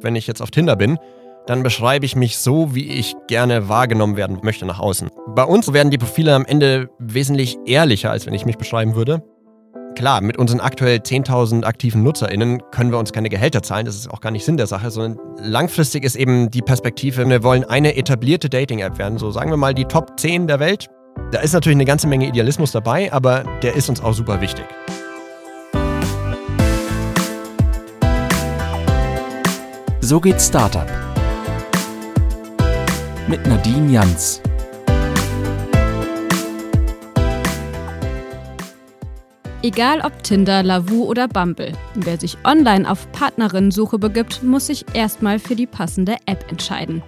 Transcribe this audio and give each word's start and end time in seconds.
wenn 0.00 0.16
ich 0.16 0.26
jetzt 0.26 0.42
auf 0.42 0.50
Tinder 0.50 0.76
bin, 0.76 0.98
dann 1.46 1.62
beschreibe 1.62 2.04
ich 2.04 2.14
mich 2.14 2.36
so, 2.36 2.74
wie 2.74 2.88
ich 2.88 3.14
gerne 3.26 3.68
wahrgenommen 3.68 4.16
werden 4.16 4.38
möchte 4.42 4.66
nach 4.66 4.78
außen. 4.78 5.08
Bei 5.34 5.44
uns 5.44 5.72
werden 5.72 5.90
die 5.90 5.98
Profile 5.98 6.34
am 6.34 6.44
Ende 6.44 6.90
wesentlich 6.98 7.56
ehrlicher, 7.64 8.10
als 8.10 8.26
wenn 8.26 8.34
ich 8.34 8.44
mich 8.44 8.58
beschreiben 8.58 8.94
würde. 8.94 9.22
Klar, 9.94 10.20
mit 10.20 10.36
unseren 10.36 10.60
aktuell 10.60 10.98
10.000 10.98 11.64
aktiven 11.64 12.02
NutzerInnen 12.02 12.62
können 12.70 12.92
wir 12.92 12.98
uns 12.98 13.12
keine 13.12 13.30
Gehälter 13.30 13.62
zahlen, 13.62 13.86
das 13.86 13.96
ist 13.96 14.10
auch 14.10 14.20
gar 14.20 14.30
nicht 14.30 14.44
Sinn 14.44 14.56
der 14.56 14.66
Sache, 14.66 14.90
sondern 14.90 15.18
langfristig 15.42 16.04
ist 16.04 16.14
eben 16.14 16.50
die 16.50 16.62
Perspektive, 16.62 17.28
wir 17.28 17.42
wollen 17.42 17.64
eine 17.64 17.96
etablierte 17.96 18.48
Dating-App 18.48 18.98
werden, 18.98 19.18
so 19.18 19.30
sagen 19.30 19.50
wir 19.50 19.56
mal 19.56 19.74
die 19.74 19.86
Top 19.86 20.20
10 20.20 20.46
der 20.46 20.60
Welt. 20.60 20.86
Da 21.32 21.40
ist 21.40 21.52
natürlich 21.52 21.76
eine 21.76 21.84
ganze 21.84 22.06
Menge 22.06 22.28
Idealismus 22.28 22.72
dabei, 22.72 23.12
aber 23.12 23.44
der 23.62 23.74
ist 23.74 23.88
uns 23.88 24.00
auch 24.00 24.14
super 24.14 24.40
wichtig. 24.40 24.66
So 30.08 30.18
geht 30.18 30.40
Startup. 30.40 30.86
Mit 33.28 33.46
Nadine 33.46 33.92
Jans. 33.92 34.40
Egal 39.60 40.00
ob 40.00 40.22
Tinder, 40.22 40.62
Lavu 40.62 41.04
oder 41.04 41.28
Bumble, 41.28 41.74
wer 41.94 42.18
sich 42.18 42.38
online 42.44 42.90
auf 42.90 43.12
Partnerinnensuche 43.12 43.98
begibt, 43.98 44.42
muss 44.42 44.68
sich 44.68 44.86
erstmal 44.94 45.38
für 45.38 45.54
die 45.54 45.66
passende 45.66 46.16
App 46.24 46.42
entscheiden. 46.50 47.02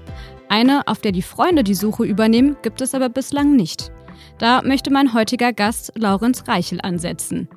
Eine, 0.51 0.87
auf 0.87 0.98
der 0.98 1.12
die 1.12 1.23
Freunde 1.23 1.65
die 1.65 1.74
Suche 1.74 2.05
übernehmen, 2.05 2.59
gibt 2.60 2.82
es 2.82 2.95
aber 2.95 3.09
bislang 3.09 3.57
nicht. 3.57 3.91
Da 4.37 4.60
möchte 4.60 4.93
mein 4.93 5.15
heutiger 5.15 5.55
Gast 5.55 5.91
Laurenz 5.96 6.46
Reichel 6.46 6.82
ansetzen. 6.82 7.48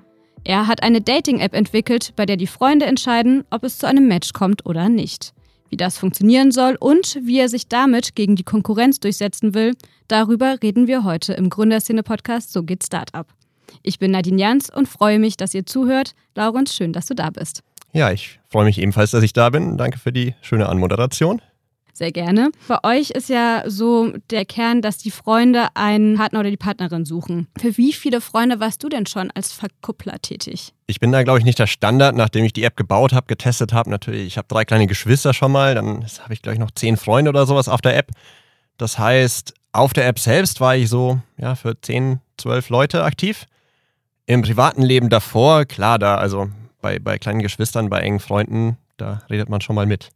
Er 0.46 0.68
hat 0.68 0.84
eine 0.84 1.00
Dating-App 1.00 1.54
entwickelt, 1.54 2.14
bei 2.16 2.26
der 2.26 2.36
die 2.36 2.48
Freunde 2.48 2.86
entscheiden, 2.86 3.46
ob 3.50 3.64
es 3.64 3.78
zu 3.78 3.88
einem 3.88 4.08
Match 4.08 4.34
kommt 4.34 4.66
oder 4.66 4.90
nicht. 4.90 5.34
Wie 5.74 5.78
das 5.78 5.98
funktionieren 5.98 6.52
soll 6.52 6.78
und 6.80 7.18
wie 7.24 7.40
er 7.40 7.50
sich 7.50 7.68
damit 7.68 8.14
gegen 8.14 8.36
die 8.36 8.44
Konkurrenz 8.44 9.00
durchsetzen 9.00 9.56
will, 9.56 9.74
darüber 10.08 10.58
reden 10.62 10.86
wir 10.86 11.04
heute 11.04 11.34
im 11.34 11.50
Gründerszene-Podcast 11.50 12.54
So 12.54 12.62
geht 12.62 12.84
Startup. 12.84 13.26
Ich 13.82 13.98
bin 13.98 14.12
Nadine 14.12 14.40
Jans 14.40 14.70
und 14.70 14.88
freue 14.88 15.18
mich, 15.18 15.36
dass 15.36 15.56
ihr 15.56 15.66
zuhört. 15.66 16.14
Laurenz, 16.36 16.76
schön, 16.76 16.94
dass 16.94 17.08
du 17.08 17.16
da 17.16 17.32
bist. 17.32 17.64
Ja, 17.92 18.12
ich 18.12 18.40
freue 18.50 18.66
mich 18.66 18.78
ebenfalls, 18.78 19.10
dass 19.10 19.24
ich 19.24 19.34
da 19.34 19.50
bin. 19.50 19.76
Danke 19.80 19.98
für 19.98 20.12
die 20.12 20.36
schöne 20.44 20.70
Anmoderation. 20.70 21.42
Sehr 21.96 22.12
gerne. 22.12 22.50
Bei 22.68 22.80
euch 22.84 23.12
ist 23.12 23.30
ja 23.30 23.64
so 23.68 24.14
der 24.32 24.46
Kern, 24.46 24.82
dass 24.82 24.98
die 24.98 25.12
Freunde 25.12 25.68
einen 25.76 26.18
Partner 26.18 26.40
oder 26.40 26.50
die 26.50 26.58
Partnerin 26.58 27.06
suchen. 27.06 27.48
Für 27.56 27.78
wie 27.78 27.94
viele 27.94 28.20
Freunde 28.20 28.60
warst 28.60 28.84
du 28.84 28.90
denn 28.90 29.06
schon 29.06 29.30
als 29.30 29.52
Verkuppler 29.52 30.20
tätig? 30.20 30.74
Ich 30.88 31.00
bin 31.00 31.12
da, 31.12 31.22
glaube 31.22 31.38
ich, 31.38 31.46
nicht 31.46 31.60
der 31.60 31.68
Standard, 31.68 32.16
nachdem 32.16 32.46
ich 32.46 32.54
die 32.54 32.64
App 32.64 32.76
gebaut 32.76 33.14
habe, 33.14 33.28
getestet 33.28 33.74
habe. 33.74 33.92
Natürlich, 33.92 34.26
ich 34.26 34.38
habe 34.40 34.48
drei 34.48 34.66
kleine 34.66 34.88
Geschwister 34.88 35.36
schon 35.36 35.52
mal, 35.52 35.76
dann 35.76 36.04
habe 36.24 36.34
ich, 36.34 36.42
glaube 36.42 36.56
ich, 36.56 36.60
noch 36.60 36.72
zehn 36.72 36.98
Freunde 36.98 37.30
oder 37.30 37.46
sowas 37.46 37.70
auf 37.70 37.82
der 37.82 37.96
App. 37.96 38.10
Das 38.78 38.98
heißt, 38.98 39.54
auf 39.72 39.94
der 39.94 40.08
App 40.08 40.18
selbst 40.18 40.62
war 40.62 40.76
ich 40.76 40.90
so 40.90 41.20
ja, 41.38 41.54
für 41.54 41.80
zehn, 41.80 42.22
zwölf 42.38 42.70
Leute 42.70 43.04
aktiv. 43.04 43.46
Im 44.26 44.42
privaten 44.42 44.82
Leben 44.82 45.10
davor, 45.10 45.66
klar, 45.66 46.00
da, 46.00 46.16
also 46.16 46.50
bei, 46.82 46.98
bei 46.98 47.20
kleinen 47.20 47.44
Geschwistern, 47.44 47.90
bei 47.90 48.00
engen 48.00 48.20
Freunden, 48.20 48.78
da 48.98 49.22
redet 49.30 49.50
man 49.50 49.62
schon 49.62 49.76
mal 49.76 49.86
mit. 49.86 50.10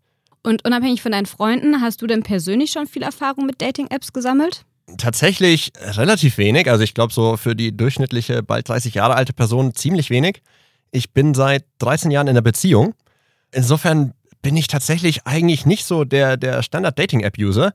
Und 0.47 0.63
unabhängig 0.63 1.01
von 1.01 1.11
deinen 1.11 1.25
Freunden, 1.25 1.81
hast 1.81 2.01
du 2.01 2.07
denn 2.07 2.23
persönlich 2.23 2.71
schon 2.71 2.87
viel 2.87 3.03
Erfahrung 3.03 3.45
mit 3.45 3.61
Dating-Apps 3.61 4.13
gesammelt? 4.13 4.63
Tatsächlich 4.97 5.73
relativ 5.81 6.37
wenig. 6.37 6.71
Also 6.71 6.85
ich 6.85 6.93
glaube 6.93 7.11
so 7.11 7.35
für 7.35 7.53
die 7.53 7.75
durchschnittliche, 7.75 8.43
bald 8.43 8.69
30 8.69 8.93
Jahre 8.93 9.15
alte 9.15 9.33
Person 9.33 9.75
ziemlich 9.75 10.09
wenig. 10.09 10.41
Ich 10.91 11.11
bin 11.11 11.33
seit 11.33 11.65
13 11.79 12.11
Jahren 12.11 12.27
in 12.27 12.35
der 12.35 12.41
Beziehung. 12.41 12.93
Insofern 13.51 14.13
bin 14.41 14.55
ich 14.55 14.67
tatsächlich 14.67 15.27
eigentlich 15.27 15.65
nicht 15.65 15.83
so 15.83 16.05
der, 16.05 16.37
der 16.37 16.63
Standard-Dating-App-User. 16.63 17.73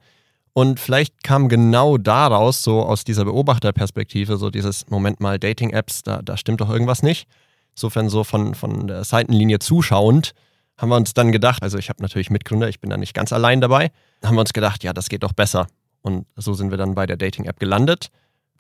Und 0.55 0.81
vielleicht 0.81 1.23
kam 1.23 1.51
genau 1.51 1.99
daraus, 1.99 2.63
so 2.63 2.81
aus 2.81 3.05
dieser 3.05 3.27
Beobachterperspektive, 3.27 4.39
so 4.39 4.49
dieses 4.49 4.89
Moment 4.89 5.21
mal 5.21 5.39
Dating-Apps, 5.39 6.05
da, 6.05 6.23
da 6.23 6.39
stimmt 6.39 6.63
doch 6.63 6.71
irgendwas 6.71 7.03
nicht. 7.03 7.29
Insofern 7.77 8.09
so 8.09 8.25
von, 8.25 8.55
von 8.55 8.87
der 8.87 9.05
Seitenlinie 9.05 9.59
zuschauend, 9.59 10.33
haben 10.83 10.89
wir 10.89 10.97
uns 10.97 11.15
dann 11.15 11.31
gedacht, 11.31 11.63
also 11.63 11.79
ich 11.79 11.89
habe 11.89 12.03
natürlich 12.03 12.29
Mitgründer, 12.29 12.69
ich 12.69 12.81
bin 12.81 12.91
da 12.91 12.97
nicht 12.97 13.15
ganz 13.15 13.33
allein 13.33 13.61
dabei, 13.61 13.93
haben 14.25 14.35
wir 14.35 14.41
uns 14.41 14.53
gedacht, 14.53 14.83
ja, 14.83 14.93
das 14.93 15.09
geht 15.09 15.23
doch 15.23 15.33
besser. 15.33 15.69
Und 16.03 16.27
so 16.35 16.55
sind 16.55 16.73
wir 16.73 16.77
dann 16.77 16.97
bei 16.97 17.07
der 17.07 17.17
Dating-App 17.17 17.61
gelandet. 17.61 18.09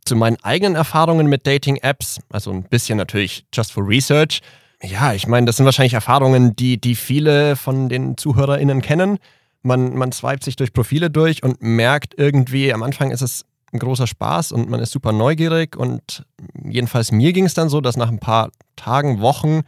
Zu 0.04 0.14
meinen 0.14 0.36
eigenen 0.44 0.76
Erfahrungen 0.76 1.26
mit 1.26 1.48
Dating-Apps, 1.48 2.20
also 2.30 2.52
ein 2.52 2.62
bisschen 2.62 2.96
natürlich 2.96 3.44
just 3.52 3.72
for 3.72 3.86
research. 3.86 4.40
Ja, 4.80 5.12
ich 5.12 5.26
meine, 5.26 5.46
das 5.46 5.56
sind 5.56 5.64
wahrscheinlich 5.64 5.94
Erfahrungen, 5.94 6.54
die, 6.54 6.80
die 6.80 6.94
viele 6.94 7.56
von 7.56 7.88
den 7.88 8.16
ZuhörerInnen 8.16 8.82
kennen. 8.82 9.18
Man, 9.62 9.96
man 9.96 10.12
swipet 10.12 10.44
sich 10.44 10.54
durch 10.54 10.72
Profile 10.72 11.10
durch 11.10 11.42
und 11.42 11.60
merkt 11.60 12.14
irgendwie, 12.16 12.72
am 12.72 12.84
Anfang 12.84 13.10
ist 13.10 13.22
es 13.22 13.44
ein 13.72 13.80
großer 13.80 14.06
Spaß 14.06 14.52
und 14.52 14.70
man 14.70 14.78
ist 14.78 14.92
super 14.92 15.10
neugierig. 15.10 15.76
Und 15.76 16.24
jedenfalls 16.62 17.10
mir 17.10 17.32
ging 17.32 17.46
es 17.46 17.54
dann 17.54 17.68
so, 17.68 17.80
dass 17.80 17.96
nach 17.96 18.10
ein 18.10 18.20
paar 18.20 18.50
Tagen, 18.76 19.20
Wochen 19.20 19.62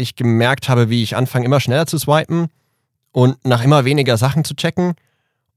ich 0.00 0.16
gemerkt 0.16 0.68
habe, 0.68 0.90
wie 0.90 1.02
ich 1.02 1.16
anfange, 1.16 1.44
immer 1.44 1.60
schneller 1.60 1.86
zu 1.86 1.98
swipen 1.98 2.48
und 3.12 3.44
nach 3.46 3.64
immer 3.64 3.84
weniger 3.84 4.16
Sachen 4.16 4.44
zu 4.44 4.54
checken 4.54 4.94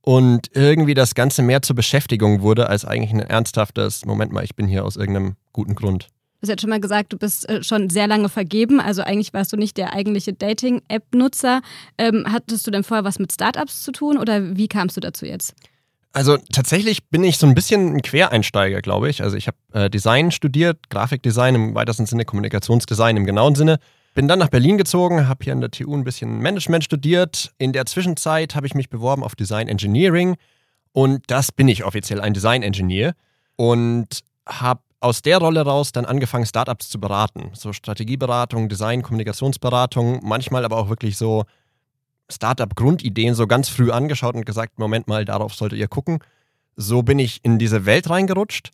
und 0.02 0.50
irgendwie 0.54 0.94
das 0.94 1.16
Ganze 1.16 1.42
mehr 1.42 1.62
zur 1.62 1.76
Beschäftigung 1.76 2.42
wurde, 2.42 2.70
als 2.70 2.86
eigentlich 2.86 3.12
ein 3.12 3.22
ernsthaftes, 3.22 4.06
Moment 4.06 4.32
mal, 4.32 4.44
ich 4.44 4.56
bin 4.56 4.68
hier 4.68 4.86
aus 4.86 4.98
irgendeinem 4.98 5.36
guten 5.54 5.76
Grund. 5.76 6.08
Du 6.42 6.48
hast 6.48 6.50
jetzt 6.50 6.62
schon 6.62 6.70
mal 6.70 6.82
gesagt, 6.82 7.14
du 7.14 7.18
bist 7.18 7.48
äh, 7.48 7.64
schon 7.64 7.90
sehr 7.90 8.06
lange 8.06 8.28
vergeben, 8.28 8.82
also 8.82 9.02
eigentlich 9.02 9.34
warst 9.34 9.54
du 9.54 9.58
nicht 9.58 9.78
der 9.78 9.94
eigentliche 9.94 10.34
Dating-App-Nutzer. 10.34 11.62
Ähm, 11.98 12.26
hattest 12.30 12.68
du 12.68 12.72
denn 12.72 12.84
vorher 12.84 13.06
was 13.06 13.18
mit 13.18 13.32
Startups 13.32 13.82
zu 13.82 13.94
tun 13.94 14.18
oder 14.18 14.58
wie 14.58 14.68
kamst 14.68 14.98
du 14.98 15.02
dazu 15.02 15.26
jetzt? 15.26 15.56
Also 16.12 16.38
tatsächlich 16.52 17.06
bin 17.06 17.24
ich 17.24 17.38
so 17.38 17.48
ein 17.48 17.56
bisschen 17.56 17.96
ein 17.96 18.02
Quereinsteiger, 18.02 18.82
glaube 18.82 19.10
ich. 19.10 19.24
Also 19.24 19.38
ich 19.38 19.48
habe 19.48 19.58
äh, 19.72 19.90
Design 19.90 20.32
studiert, 20.32 20.90
Grafikdesign 20.90 21.56
im 21.56 21.76
weitesten 21.76 22.06
Sinne, 22.06 22.26
Kommunikationsdesign 22.26 23.16
im 23.16 23.26
genauen 23.26 23.56
Sinne 23.56 23.80
bin 24.14 24.28
dann 24.28 24.40
nach 24.40 24.50
Berlin 24.50 24.78
gezogen, 24.78 25.28
habe 25.28 25.44
hier 25.44 25.54
an 25.54 25.62
der 25.62 25.72
TU 25.72 25.96
ein 25.96 26.04
bisschen 26.04 26.40
Management 26.40 26.84
studiert. 26.84 27.54
In 27.58 27.74
der 27.74 27.86
Zwischenzeit 27.86 28.56
habe 28.56 28.68
ich 28.68 28.76
mich 28.76 28.90
beworben 28.90 29.24
auf 29.24 29.36
Design 29.36 29.68
Engineering 29.68 30.36
und 30.92 31.24
das 31.28 31.52
bin 31.52 31.68
ich 31.68 31.84
offiziell 31.84 32.22
ein 32.22 32.34
Design 32.34 32.64
Engineer 32.64 33.16
und 33.56 34.20
habe 34.48 34.82
aus 35.00 35.22
der 35.22 35.40
Rolle 35.40 35.62
raus 35.62 35.92
dann 35.92 36.06
angefangen, 36.06 36.46
Startups 36.46 36.90
zu 36.90 37.00
beraten. 37.00 37.52
So 37.54 37.74
Strategieberatung, 37.74 38.70
Design, 38.70 39.02
Kommunikationsberatung, 39.02 40.22
manchmal 40.24 40.64
aber 40.64 40.78
auch 40.78 40.90
wirklich 40.90 41.18
so 41.18 41.44
Startup-Grundideen 42.32 43.36
so 43.36 43.46
ganz 43.48 43.68
früh 43.68 43.92
angeschaut 43.92 44.36
und 44.36 44.46
gesagt, 44.46 44.80
Moment 44.80 45.08
mal, 45.08 45.26
darauf 45.26 45.54
solltet 45.56 45.80
ihr 45.80 45.90
gucken. 45.90 46.20
So 46.78 47.04
bin 47.04 47.20
ich 47.20 47.44
in 47.44 47.60
diese 47.60 47.86
Welt 47.86 48.10
reingerutscht 48.10 48.72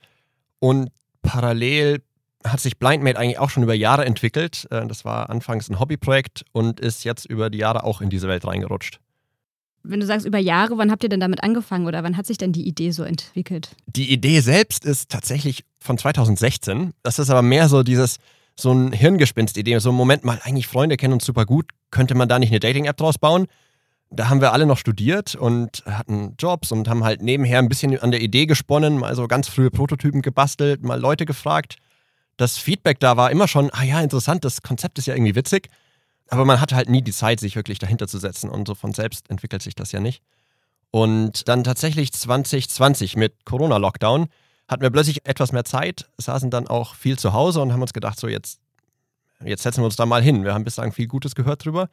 und 0.60 0.92
parallel 1.22 2.04
hat 2.44 2.60
sich 2.60 2.78
BlindMate 2.78 3.18
eigentlich 3.18 3.40
auch 3.40 3.50
schon 3.50 3.64
über 3.64 3.74
Jahre 3.74 4.06
entwickelt. 4.06 4.68
Äh, 4.72 4.88
das 4.88 5.06
war 5.06 5.30
anfangs 5.30 5.70
ein 5.70 5.80
Hobbyprojekt 5.80 6.46
und 6.52 6.80
ist 6.80 7.04
jetzt 7.04 7.26
über 7.26 7.50
die 7.50 7.58
Jahre 7.58 7.84
auch 7.84 8.02
in 8.02 8.10
diese 8.10 8.28
Welt 8.28 8.46
reingerutscht. 8.46 9.00
Wenn 9.84 10.02
du 10.02 10.06
sagst 10.06 10.26
über 10.26 10.40
Jahre, 10.40 10.78
wann 10.78 10.92
habt 10.92 11.04
ihr 11.04 11.10
denn 11.10 11.22
damit 11.22 11.42
angefangen 11.42 11.88
oder 11.88 12.04
wann 12.04 12.18
hat 12.18 12.26
sich 12.26 12.38
denn 12.38 12.52
die 12.52 12.68
Idee 12.68 12.92
so 12.92 13.04
entwickelt? 13.04 13.76
Die 13.88 14.12
Idee 14.12 14.42
selbst 14.42 14.84
ist 14.84 15.10
tatsächlich 15.10 15.64
von 15.80 15.98
2016. 15.98 16.92
Das 17.02 17.18
ist 17.18 17.30
aber 17.30 17.42
mehr 17.42 17.70
so 17.70 17.84
dieses, 17.84 18.18
so 18.58 18.74
ein 18.74 18.92
Hirngespinst-Idee. 18.92 19.80
So, 19.80 19.94
Moment 19.94 20.26
mal, 20.26 20.40
eigentlich 20.44 20.68
Freunde 20.68 20.98
kennen 20.98 21.14
uns 21.14 21.26
super 21.26 21.46
gut. 21.46 21.72
Könnte 21.92 22.14
man 22.16 22.28
da 22.28 22.40
nicht 22.40 22.50
eine 22.50 22.60
Dating-App 22.60 22.98
draus 22.98 23.18
bauen? 23.18 23.48
Da 24.12 24.28
haben 24.28 24.42
wir 24.42 24.52
alle 24.52 24.66
noch 24.66 24.78
studiert 24.78 25.36
und 25.36 25.84
hatten 25.86 26.34
Jobs 26.38 26.72
und 26.72 26.90
haben 26.90 27.04
halt 27.04 27.22
nebenher 27.22 27.60
ein 27.60 27.70
bisschen 27.70 27.98
an 28.00 28.12
der 28.12 28.22
Idee 28.22 28.48
gesponnen, 28.48 28.98
mal 28.98 29.16
so 29.16 29.28
ganz 29.28 29.48
frühe 29.48 29.72
Prototypen 29.72 30.22
gebastelt, 30.22 30.84
mal 30.84 31.00
Leute 31.00 31.26
gefragt 31.26 31.78
das 32.40 32.58
Feedback 32.58 33.00
da 33.02 33.18
war 33.18 33.32
immer 33.32 33.50
schon, 33.50 33.70
ah 33.74 33.84
ja, 33.84 34.00
interessant, 34.00 34.46
das 34.46 34.62
Konzept 34.62 34.98
ist 34.98 35.08
ja 35.08 35.14
irgendwie 35.14 35.36
witzig, 35.36 35.68
aber 36.30 36.46
man 36.46 36.62
hat 36.62 36.72
halt 36.72 36.90
nie 36.90 37.02
die 37.02 37.12
Zeit, 37.12 37.42
sich 37.42 37.58
wirklich 37.58 37.80
dahinter 37.80 38.08
zu 38.08 38.18
setzen 38.18 38.50
und 38.50 38.66
so 38.66 38.76
von 38.76 38.94
selbst 38.94 39.30
entwickelt 39.30 39.62
sich 39.62 39.76
das 39.76 39.92
ja 39.92 40.00
nicht. 40.00 40.24
Und 40.90 41.50
dann 41.50 41.66
tatsächlich 41.66 42.14
2020 42.14 43.18
mit 43.18 43.46
Corona-Lockdown 43.46 44.28
hatten 44.70 44.82
wir 44.82 44.90
plötzlich 44.90 45.26
etwas 45.28 45.52
mehr 45.52 45.66
Zeit, 45.66 46.08
saßen 46.18 46.50
dann 46.50 46.68
auch 46.68 46.96
viel 46.96 47.20
zu 47.20 47.34
Hause 47.34 47.62
und 47.62 47.74
haben 47.74 47.82
uns 47.82 47.92
gedacht, 47.92 48.18
so 48.18 48.30
jetzt, 48.30 48.62
jetzt 49.44 49.64
setzen 49.64 49.82
wir 49.82 49.86
uns 49.86 49.98
da 49.98 50.06
mal 50.06 50.24
hin. 50.24 50.46
Wir 50.46 50.54
haben 50.54 50.64
bislang 50.64 50.94
viel 50.94 51.08
Gutes 51.08 51.36
gehört 51.36 51.66
drüber. 51.66 51.90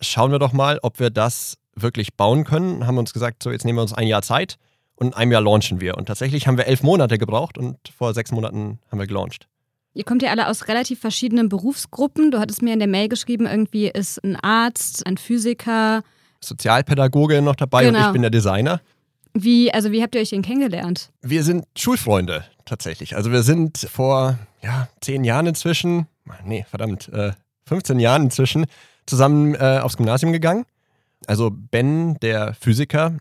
Schauen 0.00 0.30
wir 0.30 0.38
doch 0.38 0.52
mal, 0.52 0.78
ob 0.82 1.00
wir 1.00 1.10
das 1.10 1.58
wirklich 1.74 2.14
bauen 2.14 2.44
können. 2.44 2.86
Haben 2.86 2.98
uns 2.98 3.12
gesagt, 3.12 3.42
so 3.42 3.50
jetzt 3.50 3.64
nehmen 3.64 3.78
wir 3.78 3.82
uns 3.82 3.94
ein 3.94 4.06
Jahr 4.06 4.22
Zeit 4.22 4.58
und 4.94 5.08
in 5.08 5.14
einem 5.14 5.32
Jahr 5.32 5.42
launchen 5.42 5.80
wir. 5.80 5.96
Und 5.96 6.06
tatsächlich 6.06 6.46
haben 6.46 6.56
wir 6.56 6.66
elf 6.68 6.84
Monate 6.84 7.18
gebraucht 7.18 7.58
und 7.58 7.76
vor 7.96 8.14
sechs 8.14 8.30
Monaten 8.30 8.78
haben 8.90 9.00
wir 9.00 9.08
gelauncht. 9.08 9.48
Ihr 9.94 10.04
kommt 10.04 10.22
ja 10.22 10.30
alle 10.30 10.48
aus 10.48 10.68
relativ 10.68 11.00
verschiedenen 11.00 11.48
Berufsgruppen. 11.48 12.30
Du 12.30 12.38
hattest 12.38 12.62
mir 12.62 12.72
in 12.72 12.78
der 12.78 12.88
Mail 12.88 13.08
geschrieben, 13.08 13.46
irgendwie 13.46 13.88
ist 13.88 14.22
ein 14.24 14.36
Arzt, 14.36 15.06
ein 15.06 15.18
Physiker. 15.18 16.02
Sozialpädagoge 16.40 17.42
noch 17.42 17.56
dabei 17.56 17.84
genau. 17.84 17.98
und 17.98 18.06
ich 18.06 18.12
bin 18.12 18.22
der 18.22 18.30
Designer. 18.30 18.80
Wie, 19.34 19.72
also 19.72 19.92
wie 19.92 20.02
habt 20.02 20.14
ihr 20.14 20.20
euch 20.20 20.30
denn 20.30 20.42
kennengelernt? 20.42 21.10
Wir 21.22 21.42
sind 21.42 21.66
Schulfreunde 21.76 22.44
tatsächlich. 22.64 23.16
Also 23.16 23.32
wir 23.32 23.42
sind 23.42 23.78
vor 23.78 24.38
ja, 24.62 24.88
zehn 25.00 25.24
Jahren 25.24 25.46
inzwischen, 25.46 26.06
nee, 26.44 26.64
verdammt, 26.68 27.08
äh, 27.08 27.32
15 27.66 28.00
Jahren 28.00 28.24
inzwischen 28.24 28.66
zusammen 29.06 29.54
äh, 29.54 29.80
aufs 29.82 29.96
Gymnasium 29.96 30.32
gegangen 30.32 30.64
Also 31.26 31.50
Ben, 31.50 32.16
der 32.20 32.54
Physiker, 32.54 33.18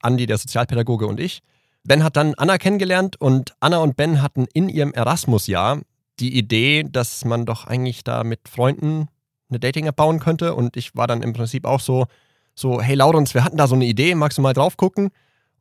Andi, 0.00 0.26
der 0.26 0.38
Sozialpädagoge 0.38 1.06
und 1.06 1.20
ich. 1.20 1.42
Ben 1.84 2.04
hat 2.04 2.16
dann 2.16 2.34
Anna 2.34 2.58
kennengelernt 2.58 3.20
und 3.20 3.54
Anna 3.60 3.78
und 3.78 3.96
Ben 3.96 4.20
hatten 4.22 4.46
in 4.52 4.68
ihrem 4.68 4.92
Erasmus-Jahr 4.92 5.80
die 6.20 6.36
Idee, 6.36 6.84
dass 6.84 7.24
man 7.24 7.46
doch 7.46 7.66
eigentlich 7.66 8.04
da 8.04 8.24
mit 8.24 8.48
Freunden 8.48 9.08
eine 9.48 9.60
Dating-App 9.60 9.96
bauen 9.96 10.20
könnte. 10.20 10.54
Und 10.54 10.76
ich 10.76 10.94
war 10.96 11.06
dann 11.06 11.22
im 11.22 11.32
Prinzip 11.32 11.64
auch 11.64 11.80
so, 11.80 12.06
so, 12.54 12.80
hey 12.80 12.94
Laurens, 12.94 13.34
wir 13.34 13.44
hatten 13.44 13.56
da 13.56 13.66
so 13.66 13.74
eine 13.74 13.86
Idee, 13.86 14.14
magst 14.14 14.38
du 14.38 14.42
mal 14.42 14.54
drauf 14.54 14.76
gucken? 14.76 15.10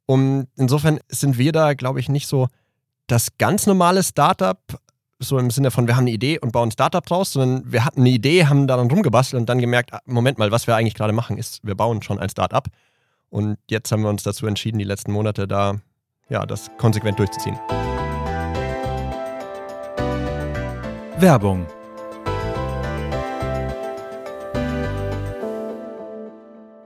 Und 0.06 0.48
insofern 0.56 1.00
sind 1.09 1.38
wir 1.38 1.51
da, 1.51 1.74
glaube 1.74 2.00
ich, 2.00 2.09
nicht 2.09 2.27
so 2.27 2.48
das 3.07 3.38
ganz 3.38 3.65
normale 3.65 4.04
Startup, 4.04 4.59
so 5.19 5.39
im 5.39 5.50
Sinne 5.50 5.71
von, 5.71 5.88
wir 5.88 5.95
haben 5.95 6.04
eine 6.04 6.12
Idee 6.12 6.39
und 6.39 6.51
bauen 6.51 6.69
ein 6.69 6.71
Startup 6.71 7.06
draus, 7.06 7.33
sondern 7.33 7.71
wir 7.71 7.83
hatten 7.86 8.01
eine 8.01 8.09
Idee, 8.09 8.45
haben 8.45 8.68
daran 8.68 8.89
rumgebastelt 8.89 9.39
und 9.39 9.50
dann 9.50 9.59
gemerkt, 9.59 9.94
ah, 9.94 10.01
Moment 10.06 10.38
mal, 10.38 10.51
was 10.51 10.68
wir 10.68 10.75
eigentlich 10.75 10.94
gerade 10.94 11.13
machen, 11.13 11.38
ist, 11.38 11.59
wir 11.63 11.75
bauen 11.75 12.01
schon 12.01 12.19
ein 12.19 12.30
Startup. 12.30 12.68
Und 13.30 13.57
jetzt 13.69 13.92
haben 13.92 14.04
wir 14.04 14.09
uns 14.09 14.24
dazu 14.24 14.48
entschieden, 14.48 14.77
die 14.77 14.86
letzten 14.86 15.12
Monate 15.12 15.48
da 15.48 15.75
ja, 16.30 16.45
das 16.45 16.69
konsequent 16.77 17.19
durchzuziehen. 17.19 17.57
Werbung 21.19 21.66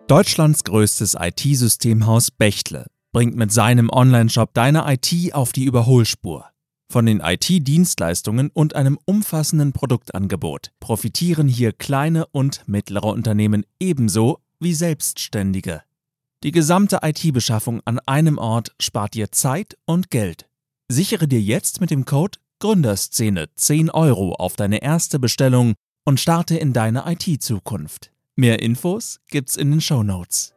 Deutschlands 0.07 0.63
größtes 0.63 1.17
IT-Systemhaus 1.19 2.31
Bechtle 2.31 2.85
bringt 3.11 3.35
mit 3.35 3.51
seinem 3.51 3.89
Onlineshop 3.89 4.53
deine 4.53 4.85
IT 4.87 5.33
auf 5.33 5.51
die 5.51 5.65
Überholspur. 5.65 6.45
Von 6.89 7.07
den 7.07 7.19
IT-Dienstleistungen 7.19 8.51
und 8.53 8.73
einem 8.73 8.97
umfassenden 9.03 9.73
Produktangebot 9.73 10.71
profitieren 10.79 11.49
hier 11.49 11.73
kleine 11.73 12.25
und 12.27 12.65
mittlere 12.69 13.07
Unternehmen 13.07 13.65
ebenso 13.81 14.39
wie 14.61 14.73
Selbstständige. 14.73 15.81
Die 16.45 16.53
gesamte 16.53 16.99
IT-Beschaffung 17.01 17.81
an 17.83 17.99
einem 18.05 18.37
Ort 18.37 18.73
spart 18.79 19.13
dir 19.13 19.33
Zeit 19.33 19.77
und 19.83 20.09
Geld. 20.09 20.47
Sichere 20.87 21.27
dir 21.27 21.41
jetzt 21.41 21.81
mit 21.81 21.91
dem 21.91 22.05
Code 22.05 22.39
Gründerszene 22.61 23.47
10 23.55 23.89
Euro 23.89 24.33
auf 24.35 24.55
deine 24.55 24.83
erste 24.83 25.17
Bestellung 25.17 25.73
und 26.05 26.19
starte 26.19 26.55
in 26.55 26.73
deine 26.73 27.05
IT-Zukunft. 27.07 28.11
Mehr 28.35 28.61
Infos 28.61 29.19
gibt's 29.29 29.55
in 29.55 29.71
den 29.71 29.81
Show 29.81 30.03
Notes. 30.03 30.53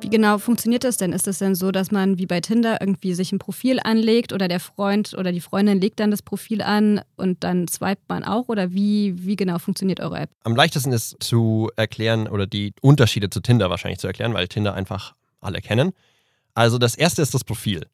Wie 0.00 0.08
genau 0.08 0.38
funktioniert 0.38 0.84
das 0.84 0.96
denn? 0.96 1.12
Ist 1.12 1.26
es 1.26 1.40
denn 1.40 1.56
so, 1.56 1.72
dass 1.72 1.90
man 1.90 2.18
wie 2.18 2.26
bei 2.26 2.40
Tinder 2.40 2.80
irgendwie 2.80 3.14
sich 3.14 3.32
ein 3.32 3.40
Profil 3.40 3.80
anlegt 3.82 4.32
oder 4.32 4.46
der 4.46 4.60
Freund 4.60 5.14
oder 5.18 5.32
die 5.32 5.40
Freundin 5.40 5.80
legt 5.80 5.98
dann 5.98 6.12
das 6.12 6.22
Profil 6.22 6.62
an 6.62 7.00
und 7.16 7.42
dann 7.42 7.66
swipet 7.66 8.08
man 8.08 8.22
auch? 8.22 8.48
Oder 8.48 8.72
wie, 8.72 9.26
wie 9.26 9.34
genau 9.34 9.58
funktioniert 9.58 9.98
eure 9.98 10.20
App? 10.20 10.30
Am 10.44 10.54
leichtesten 10.54 10.92
ist 10.92 11.16
zu 11.18 11.68
erklären 11.74 12.28
oder 12.28 12.46
die 12.46 12.74
Unterschiede 12.80 13.28
zu 13.28 13.40
Tinder 13.40 13.70
wahrscheinlich 13.70 13.98
zu 13.98 14.06
erklären, 14.06 14.34
weil 14.34 14.46
Tinder 14.46 14.72
einfach 14.72 15.16
alle 15.40 15.60
kennen. 15.60 15.90
Also 16.54 16.78
das 16.78 16.94
erste 16.94 17.22
ist 17.22 17.34
das 17.34 17.42
Profil. 17.42 17.86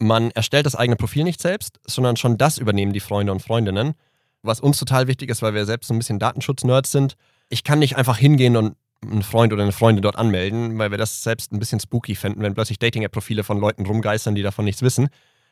Man 0.00 0.30
erstellt 0.32 0.66
das 0.66 0.74
eigene 0.74 0.96
Profil 0.96 1.24
nicht 1.24 1.40
selbst, 1.40 1.78
sondern 1.86 2.16
schon 2.16 2.38
das 2.38 2.58
übernehmen 2.58 2.92
die 2.92 3.00
Freunde 3.00 3.32
und 3.32 3.42
Freundinnen 3.42 3.94
was 4.42 4.60
uns 4.60 4.78
total 4.78 5.06
wichtig 5.06 5.30
ist, 5.30 5.42
weil 5.42 5.54
wir 5.54 5.66
selbst 5.66 5.90
ein 5.90 5.98
bisschen 5.98 6.18
Datenschutz-Nerds 6.18 6.90
sind. 6.90 7.16
Ich 7.48 7.64
kann 7.64 7.78
nicht 7.78 7.96
einfach 7.96 8.16
hingehen 8.16 8.56
und 8.56 8.76
einen 9.02 9.22
Freund 9.22 9.52
oder 9.52 9.62
eine 9.62 9.72
Freundin 9.72 10.02
dort 10.02 10.16
anmelden, 10.16 10.78
weil 10.78 10.90
wir 10.90 10.98
das 10.98 11.22
selbst 11.22 11.52
ein 11.52 11.58
bisschen 11.58 11.80
spooky 11.80 12.14
fänden, 12.14 12.42
wenn 12.42 12.54
plötzlich 12.54 12.78
Dating-App-Profile 12.78 13.44
von 13.44 13.58
Leuten 13.58 13.86
rumgeistern, 13.86 14.34
die 14.34 14.42
davon 14.42 14.64
nichts 14.64 14.82
wissen. 14.82 15.08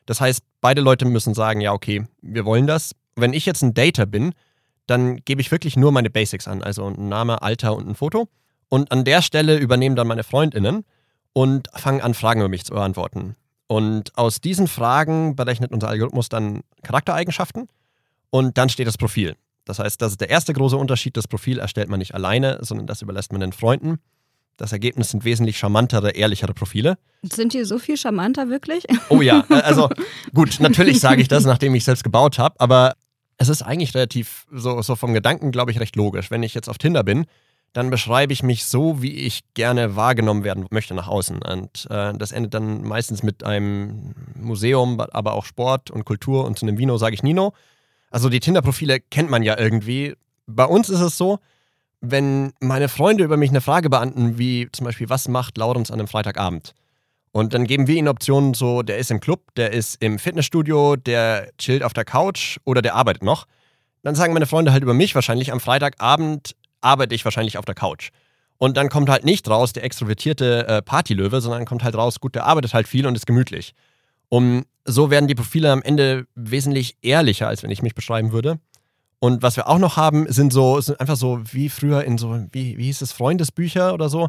Das 0.06 0.21
heißt, 0.21 0.43
beide 0.61 0.81
Leute 0.81 1.05
müssen 1.06 1.35
sagen, 1.35 1.61
ja, 1.61 1.73
okay, 1.73 2.05
wir 2.21 2.44
wollen 2.44 2.67
das. 2.67 2.94
Wenn 3.17 3.33
ich 3.33 3.47
jetzt 3.47 3.62
ein 3.62 3.75
Dater 3.75 4.06
bin, 4.06 4.33
dann 4.87 5.17
gebe 5.25 5.41
ich 5.41 5.51
wirklich 5.51 5.77
nur 5.77 5.93
meine 5.93 6.11
Basics 6.11 6.47
an, 6.47 6.62
also 6.62 6.87
ein 6.87 7.09
Name, 7.09 7.43
Alter 7.43 7.75
und 7.75 7.89
ein 7.89 7.94
Foto. 7.94 8.29
Und 8.69 8.93
an 8.93 9.05
der 9.05 9.23
Stelle 9.23 9.56
übernehmen 9.56 9.97
dann 9.97 10.06
meine 10.06 10.25
FreundInnen 10.25 10.85
und 11.33 11.69
fangen 11.75 12.01
an, 12.01 12.15
Fragen 12.15 12.41
über 12.41 12.49
mich 12.49 12.65
zu 12.65 12.75
beantworten. 12.75 13.35
Und 13.69 14.17
aus 14.17 14.41
diesen 14.41 14.67
Fragen 14.67 15.37
berechnet 15.37 15.73
unser 15.73 15.88
Algorithmus 15.88 16.29
dann 16.29 16.62
Charaktereigenschaften 16.82 17.69
und 18.31 18.59
dann 18.59 18.70
steht 18.70 18.87
das 18.87 18.99
Profil. 18.99 19.37
Das 19.67 19.79
heißt, 19.79 20.00
das 20.00 20.12
ist 20.12 20.20
der 20.23 20.31
erste 20.31 20.55
große 20.55 20.76
Unterschied. 20.76 21.17
Das 21.17 21.29
Profil 21.29 21.59
erstellt 21.59 21.91
man 21.91 21.99
nicht 21.99 22.15
alleine, 22.15 22.59
sondern 22.62 22.87
das 22.87 23.03
überlässt 23.03 23.31
man 23.32 23.43
den 23.43 23.53
Freunden. 23.53 23.99
Das 24.56 24.73
Ergebnis 24.73 25.11
sind 25.11 25.25
wesentlich 25.25 25.59
charmantere, 25.59 26.11
ehrlichere 26.11 26.55
Profile. 26.55 26.97
Sind 27.23 27.53
die 27.53 27.65
so 27.65 27.79
viel 27.79 27.99
charmanter 27.99 28.49
wirklich? 28.49 28.85
Oh 29.11 29.20
ja, 29.20 29.44
äh, 29.50 29.55
also 29.61 29.91
gut, 30.35 30.59
natürlich 30.61 30.99
sage 30.99 31.20
ich 31.20 31.29
das, 31.29 31.44
nachdem 31.44 31.75
ich 31.75 31.85
selbst 31.85 32.03
gebaut 32.03 32.38
habe, 32.38 32.59
aber 32.59 32.94
es 33.37 33.49
ist 33.49 33.62
eigentlich 33.62 33.94
relativ 33.94 34.47
so, 34.50 34.82
so 34.82 34.97
vom 34.97 35.15
Gedanken, 35.15 35.53
glaube 35.53 35.70
ich, 35.70 35.79
recht 35.79 35.94
logisch. 35.94 36.31
Wenn 36.31 36.43
ich 36.43 36.55
jetzt 36.55 36.69
auf 36.69 36.79
Tinder 36.79 37.05
bin, 37.05 37.26
dann 37.79 37.91
beschreibe 37.91 38.33
ich 38.33 38.43
mich 38.43 38.65
so, 38.65 39.03
wie 39.03 39.13
ich 39.13 39.43
gerne 39.55 39.95
wahrgenommen 39.95 40.43
werden 40.43 40.67
möchte 40.71 40.95
nach 40.95 41.07
außen. 41.07 41.43
Und 41.43 41.87
äh, 41.89 42.13
das 42.13 42.33
endet 42.33 42.53
dann 42.53 42.83
meistens 42.83 43.23
mit 43.23 43.45
einem 43.45 44.17
Museum, 44.35 44.99
aber 44.99 45.35
auch 45.35 45.45
Sport 45.45 45.89
und 45.89 46.05
Kultur 46.05 46.45
und 46.45 46.59
zu 46.59 46.67
einem 46.67 46.77
Vino 46.77 46.99
sage 46.99 47.15
ich 47.15 47.23
Nino. 47.23 47.53
Also 48.11 48.31
die 48.31 48.41
Tinder-Profile 48.41 48.99
kennt 48.99 49.31
man 49.31 49.45
ja 49.45 49.57
irgendwie. 49.57 50.17
Bei 50.49 50.65
uns 50.65 50.89
ist 50.89 50.99
es 50.99 51.17
so, 51.17 51.39
wenn 52.01 52.53
meine 52.59 52.89
Freunde 52.89 53.23
über 53.23 53.37
mich 53.37 53.51
eine 53.51 53.61
Frage 53.61 53.89
beantworten, 53.89 54.39
wie 54.39 54.69
zum 54.73 54.85
Beispiel, 54.85 55.09
was 55.09 55.29
macht 55.29 55.57
Laurens 55.57 55.93
an 55.93 56.01
einem 56.01 56.09
Freitagabend? 56.09 56.75
Und 57.31 57.55
dann 57.55 57.65
geben 57.65 57.87
wir 57.87 57.95
ihnen 57.95 58.09
Optionen 58.09 58.55
so, 58.55 58.83
der 58.83 58.99
ist 58.99 59.13
im 59.13 59.21
Club, 59.21 59.55
der 59.55 59.73
ist 59.73 60.03
im 60.03 60.19
Fitnessstudio, 60.19 60.97
der 60.97 61.51
chillt 61.59 61.85
auf 61.85 61.93
der 61.93 62.05
Couch 62.05 62.59
oder 62.65 62.83
der 62.83 62.97
arbeitet 62.97 63.23
noch. 63.23 63.47
Dann 64.03 64.17
sagen 64.17 64.33
meine 64.33 64.47
Freunde 64.47 64.73
halt 64.73 64.83
über 64.83 64.95
mich 64.95 65.15
wahrscheinlich, 65.15 65.53
am 65.53 65.61
Freitagabend 65.61 66.57
arbeite 66.81 67.15
ich 67.15 67.25
wahrscheinlich 67.25 67.59
auf 67.59 67.65
der 67.65 67.75
Couch. 67.75 68.11
Und 68.59 68.77
dann 68.77 68.89
kommt 68.89 69.09
halt 69.09 69.25
nicht 69.25 69.49
raus 69.49 69.73
der 69.73 69.85
extrovertierte 69.85 70.67
äh, 70.67 70.83
Partylöwe, 70.83 71.41
sondern 71.41 71.65
kommt 71.65 71.85
halt 71.85 71.95
raus, 71.95 72.21
gut, 72.21 72.35
der 72.35 72.47
arbeitet 72.47 72.75
halt 72.75 72.89
viel 72.89 73.07
und 73.07 73.15
ist 73.15 73.27
gemütlich. 73.27 73.73
Um 74.29 74.65
so 74.85 75.11
werden 75.11 75.29
die 75.29 75.35
Profile 75.35 75.71
am 75.71 75.83
Ende 75.83 76.27
wesentlich 76.35 76.97
ehrlicher, 77.03 77.47
als 77.49 77.63
wenn 77.63 77.71
ich 77.71 77.83
mich 77.83 77.95
beschreiben 77.95 78.33
würde. 78.33 78.59
Und 79.21 79.43
was 79.43 79.57
wir 79.57 79.69
auch 79.69 79.79
noch 79.79 79.97
haben, 79.97 80.31
sind 80.31 80.53
so, 80.53 80.81
sind 80.81 81.01
einfach 81.01 81.17
so 81.17 81.41
wie 81.53 81.69
früher 81.69 82.05
in 82.05 82.19
so, 82.19 82.47
wie, 82.53 82.79
wie 82.79 82.85
hieß 82.85 83.03
es, 83.03 83.13
Freundesbücher 83.13 83.95
oder 83.95 84.09
so. 84.09 84.29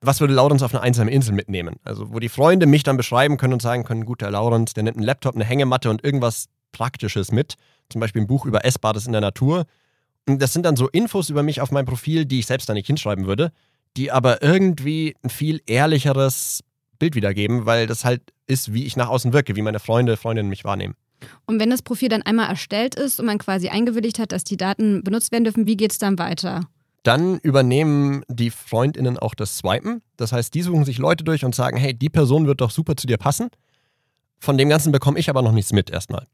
Was 0.00 0.20
würde 0.20 0.32
Laurens 0.32 0.62
auf 0.62 0.72
eine 0.72 0.82
einsame 0.82 1.10
Insel 1.10 1.34
mitnehmen? 1.34 1.76
Also, 1.84 2.12
wo 2.12 2.20
die 2.20 2.30
Freunde 2.30 2.66
mich 2.66 2.82
dann 2.82 2.96
beschreiben 2.96 3.36
können 3.36 3.52
und 3.52 3.60
sagen 3.60 3.84
können: 3.84 4.06
gut, 4.06 4.22
der 4.22 4.30
Laurens, 4.30 4.72
der 4.72 4.82
nimmt 4.82 4.96
einen 4.96 5.04
Laptop, 5.04 5.34
eine 5.34 5.44
Hängematte 5.44 5.90
und 5.90 6.02
irgendwas 6.02 6.46
Praktisches 6.72 7.32
mit. 7.32 7.54
Zum 7.90 8.00
Beispiel 8.00 8.22
ein 8.22 8.26
Buch 8.26 8.46
über 8.46 8.64
Essbares 8.64 9.06
in 9.06 9.12
der 9.12 9.20
Natur. 9.20 9.66
Das 10.38 10.52
sind 10.52 10.64
dann 10.64 10.76
so 10.76 10.88
Infos 10.88 11.30
über 11.30 11.42
mich 11.42 11.60
auf 11.60 11.70
meinem 11.70 11.86
Profil, 11.86 12.24
die 12.24 12.40
ich 12.40 12.46
selbst 12.46 12.68
da 12.68 12.74
nicht 12.74 12.86
hinschreiben 12.86 13.26
würde, 13.26 13.52
die 13.96 14.10
aber 14.10 14.42
irgendwie 14.42 15.16
ein 15.22 15.30
viel 15.30 15.60
ehrlicheres 15.66 16.62
Bild 16.98 17.14
wiedergeben, 17.14 17.66
weil 17.66 17.86
das 17.86 18.04
halt 18.04 18.22
ist, 18.46 18.72
wie 18.72 18.84
ich 18.84 18.96
nach 18.96 19.08
außen 19.08 19.32
wirke, 19.32 19.56
wie 19.56 19.62
meine 19.62 19.80
Freunde, 19.80 20.16
Freundinnen 20.16 20.48
mich 20.48 20.64
wahrnehmen. 20.64 20.94
Und 21.46 21.60
wenn 21.60 21.70
das 21.70 21.82
Profil 21.82 22.08
dann 22.08 22.22
einmal 22.22 22.48
erstellt 22.48 22.94
ist 22.94 23.20
und 23.20 23.26
man 23.26 23.38
quasi 23.38 23.68
eingewilligt 23.68 24.18
hat, 24.18 24.32
dass 24.32 24.44
die 24.44 24.56
Daten 24.56 25.02
benutzt 25.02 25.32
werden 25.32 25.44
dürfen, 25.44 25.66
wie 25.66 25.76
geht 25.76 25.92
es 25.92 25.98
dann 25.98 26.18
weiter? 26.18 26.62
Dann 27.02 27.38
übernehmen 27.38 28.22
die 28.28 28.50
Freundinnen 28.50 29.18
auch 29.18 29.34
das 29.34 29.58
Swipen. 29.58 30.02
Das 30.16 30.32
heißt, 30.32 30.54
die 30.54 30.62
suchen 30.62 30.84
sich 30.84 30.98
Leute 30.98 31.24
durch 31.24 31.44
und 31.44 31.54
sagen, 31.54 31.78
hey, 31.78 31.94
die 31.94 32.10
Person 32.10 32.46
wird 32.46 32.60
doch 32.60 32.70
super 32.70 32.96
zu 32.96 33.06
dir 33.06 33.16
passen. 33.16 33.48
Von 34.38 34.58
dem 34.58 34.68
Ganzen 34.68 34.92
bekomme 34.92 35.18
ich 35.18 35.30
aber 35.30 35.42
noch 35.42 35.52
nichts 35.52 35.72
mit 35.72 35.90
erstmal. 35.90 36.26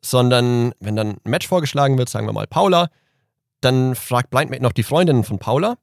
Sondern 0.00 0.72
wenn 0.80 0.96
dann 0.96 1.10
ein 1.10 1.30
Match 1.30 1.46
vorgeschlagen 1.46 1.98
wird, 1.98 2.08
sagen 2.08 2.26
wir 2.26 2.32
mal 2.32 2.46
Paula, 2.46 2.88
dann 3.60 3.94
fragt 3.94 4.30
Blindmate 4.30 4.62
noch 4.62 4.72
die 4.72 4.82
Freundinnen 4.82 5.24
von 5.24 5.38
Paula. 5.38 5.76